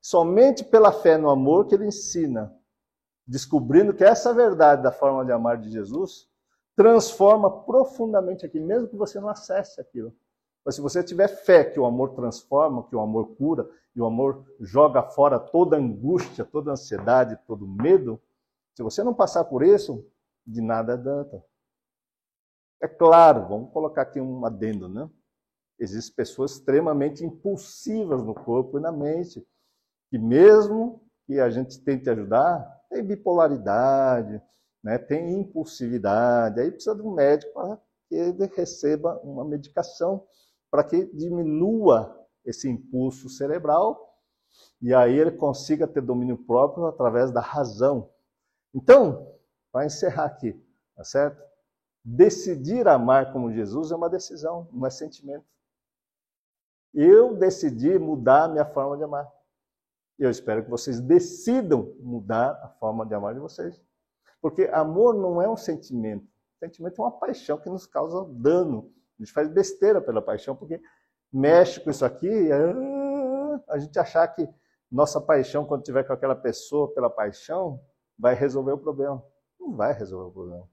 Somente 0.00 0.64
pela 0.64 0.90
fé 0.90 1.16
no 1.16 1.30
amor 1.30 1.66
que 1.66 1.74
ele 1.74 1.86
ensina, 1.86 2.54
descobrindo 3.26 3.94
que 3.94 4.04
essa 4.04 4.32
verdade 4.34 4.82
da 4.82 4.92
forma 4.92 5.24
de 5.24 5.32
amar 5.32 5.58
de 5.58 5.70
Jesus 5.70 6.28
transforma 6.76 7.62
profundamente 7.64 8.44
aqui, 8.44 8.58
mesmo 8.60 8.88
que 8.88 8.96
você 8.96 9.20
não 9.20 9.28
acesse 9.28 9.80
aquilo. 9.80 10.14
Mas 10.64 10.74
se 10.74 10.80
você 10.80 11.02
tiver 11.02 11.28
fé 11.28 11.64
que 11.64 11.78
o 11.78 11.84
amor 11.84 12.14
transforma, 12.14 12.86
que 12.88 12.96
o 12.96 13.00
amor 13.00 13.36
cura, 13.36 13.68
e 13.94 14.00
o 14.00 14.06
amor 14.06 14.44
joga 14.60 15.02
fora 15.02 15.38
toda 15.38 15.76
angústia, 15.76 16.44
toda 16.44 16.72
ansiedade, 16.72 17.38
todo 17.46 17.66
medo, 17.66 18.20
se 18.74 18.82
você 18.82 19.04
não 19.04 19.14
passar 19.14 19.44
por 19.44 19.62
isso, 19.62 20.04
de 20.44 20.60
nada 20.60 20.94
adianta. 20.94 21.44
É 22.82 22.88
claro, 22.88 23.46
vamos 23.46 23.72
colocar 23.72 24.02
aqui 24.02 24.20
um 24.20 24.44
adendo, 24.44 24.88
né? 24.88 25.08
Existem 25.78 26.14
pessoas 26.14 26.52
extremamente 26.52 27.24
impulsivas 27.24 28.22
no 28.22 28.34
corpo 28.34 28.78
e 28.78 28.80
na 28.82 28.90
mente, 28.90 29.46
que 30.10 30.18
mesmo 30.18 31.00
que 31.26 31.40
a 31.40 31.48
gente 31.50 31.80
tente 31.82 32.10
ajudar, 32.10 32.83
tem 32.94 33.04
bipolaridade, 33.04 34.40
né? 34.82 34.96
tem 34.96 35.32
impulsividade, 35.32 36.60
aí 36.60 36.70
precisa 36.70 36.94
de 36.94 37.02
um 37.02 37.12
médico 37.12 37.52
para 37.52 37.76
que 38.08 38.14
ele 38.14 38.46
receba 38.54 39.20
uma 39.24 39.44
medicação 39.44 40.24
para 40.70 40.84
que 40.84 41.06
diminua 41.06 42.20
esse 42.44 42.68
impulso 42.68 43.28
cerebral 43.28 44.18
e 44.80 44.94
aí 44.94 45.18
ele 45.18 45.32
consiga 45.32 45.86
ter 45.86 46.00
domínio 46.00 46.36
próprio 46.36 46.86
através 46.86 47.32
da 47.32 47.40
razão. 47.40 48.10
Então, 48.72 49.34
para 49.72 49.86
encerrar 49.86 50.26
aqui, 50.26 50.52
tá 50.94 51.04
certo? 51.04 51.42
Decidir 52.04 52.86
amar 52.86 53.32
como 53.32 53.52
Jesus 53.52 53.90
é 53.90 53.96
uma 53.96 54.10
decisão, 54.10 54.68
não 54.72 54.86
é 54.86 54.90
sentimento. 54.90 55.46
Eu 56.92 57.34
decidi 57.34 57.98
mudar 57.98 58.44
a 58.44 58.48
minha 58.48 58.66
forma 58.66 58.96
de 58.96 59.02
amar. 59.02 59.28
Eu 60.18 60.30
espero 60.30 60.64
que 60.64 60.70
vocês 60.70 61.00
decidam 61.00 61.94
mudar 62.00 62.50
a 62.62 62.68
forma 62.68 63.04
de 63.04 63.14
amar 63.14 63.34
de 63.34 63.40
vocês. 63.40 63.80
Porque 64.40 64.64
amor 64.72 65.14
não 65.14 65.40
é 65.42 65.48
um 65.48 65.56
sentimento. 65.56 66.26
Sentimento 66.58 67.00
é 67.00 67.04
uma 67.04 67.18
paixão 67.18 67.58
que 67.58 67.68
nos 67.68 67.86
causa 67.86 68.24
dano, 68.30 68.92
a 69.18 69.22
gente 69.22 69.32
faz 69.32 69.48
besteira 69.48 70.00
pela 70.00 70.22
paixão, 70.22 70.54
porque 70.54 70.80
mexe 71.32 71.80
com 71.80 71.90
isso 71.90 72.04
aqui, 72.04 72.28
ah, 72.52 73.60
a 73.68 73.78
gente 73.78 73.98
achar 73.98 74.26
que 74.28 74.48
nossa 74.90 75.20
paixão, 75.20 75.64
quando 75.64 75.82
tiver 75.82 76.04
com 76.04 76.12
aquela 76.12 76.36
pessoa 76.36 76.92
pela 76.94 77.10
paixão, 77.10 77.80
vai 78.18 78.34
resolver 78.34 78.72
o 78.72 78.78
problema. 78.78 79.22
Não 79.58 79.74
vai 79.74 79.92
resolver 79.92 80.28
o 80.28 80.32
problema. 80.32 80.68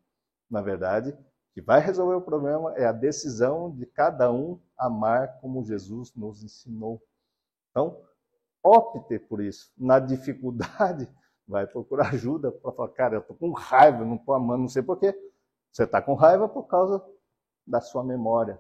Na 0.50 0.62
verdade, 0.62 1.12
o 1.12 1.54
que 1.54 1.62
vai 1.62 1.80
resolver 1.80 2.16
o 2.16 2.22
problema 2.22 2.74
é 2.76 2.86
a 2.86 2.92
decisão 2.92 3.76
de 3.76 3.86
cada 3.86 4.32
um 4.32 4.62
amar 4.78 5.40
como 5.40 5.64
Jesus 5.64 6.14
nos 6.16 6.44
ensinou. 6.44 7.02
Então, 7.72 8.02
opte 8.64 9.20
por 9.20 9.42
isso. 9.42 9.72
Na 9.78 10.00
dificuldade, 10.00 11.10
vai 11.48 11.68
procurar 11.68 12.10
ajuda 12.10 12.52
para 12.52 12.72
falar, 12.72 12.90
cara, 12.90 13.16
eu 13.16 13.22
estou 13.22 13.36
com 13.36 13.52
raiva, 13.52 14.06
não 14.06 14.16
estou 14.16 14.34
amando, 14.34 14.62
não 14.62 14.70
sei 14.70 14.82
porquê. 14.82 15.14
Você 15.72 15.84
está 15.84 16.02
com 16.02 16.14
raiva 16.14 16.48
por 16.48 16.64
causa 16.64 17.04
da 17.66 17.80
sua 17.82 18.04
memória. 18.04 18.60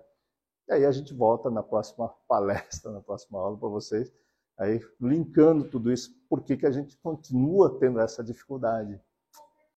E 0.68 0.74
aí 0.74 0.86
a 0.86 0.91
gente 0.91 1.14
volta 1.14 1.49
na 1.49 1.62
próxima 1.62 2.08
palestra, 2.28 2.91
na 2.91 3.02
próxima 3.02 3.39
aula 3.39 3.58
para 3.58 3.68
vocês, 3.68 4.12
aí 4.58 4.80
linkando 4.99 5.70
tudo 5.70 5.91
isso, 5.91 6.12
por 6.30 6.43
que, 6.43 6.56
que 6.56 6.66
a 6.66 6.72
gente 6.72 6.97
continua 6.97 7.78
tendo 7.80 7.99
essa 7.99 8.24
dificuldade. 8.24 8.99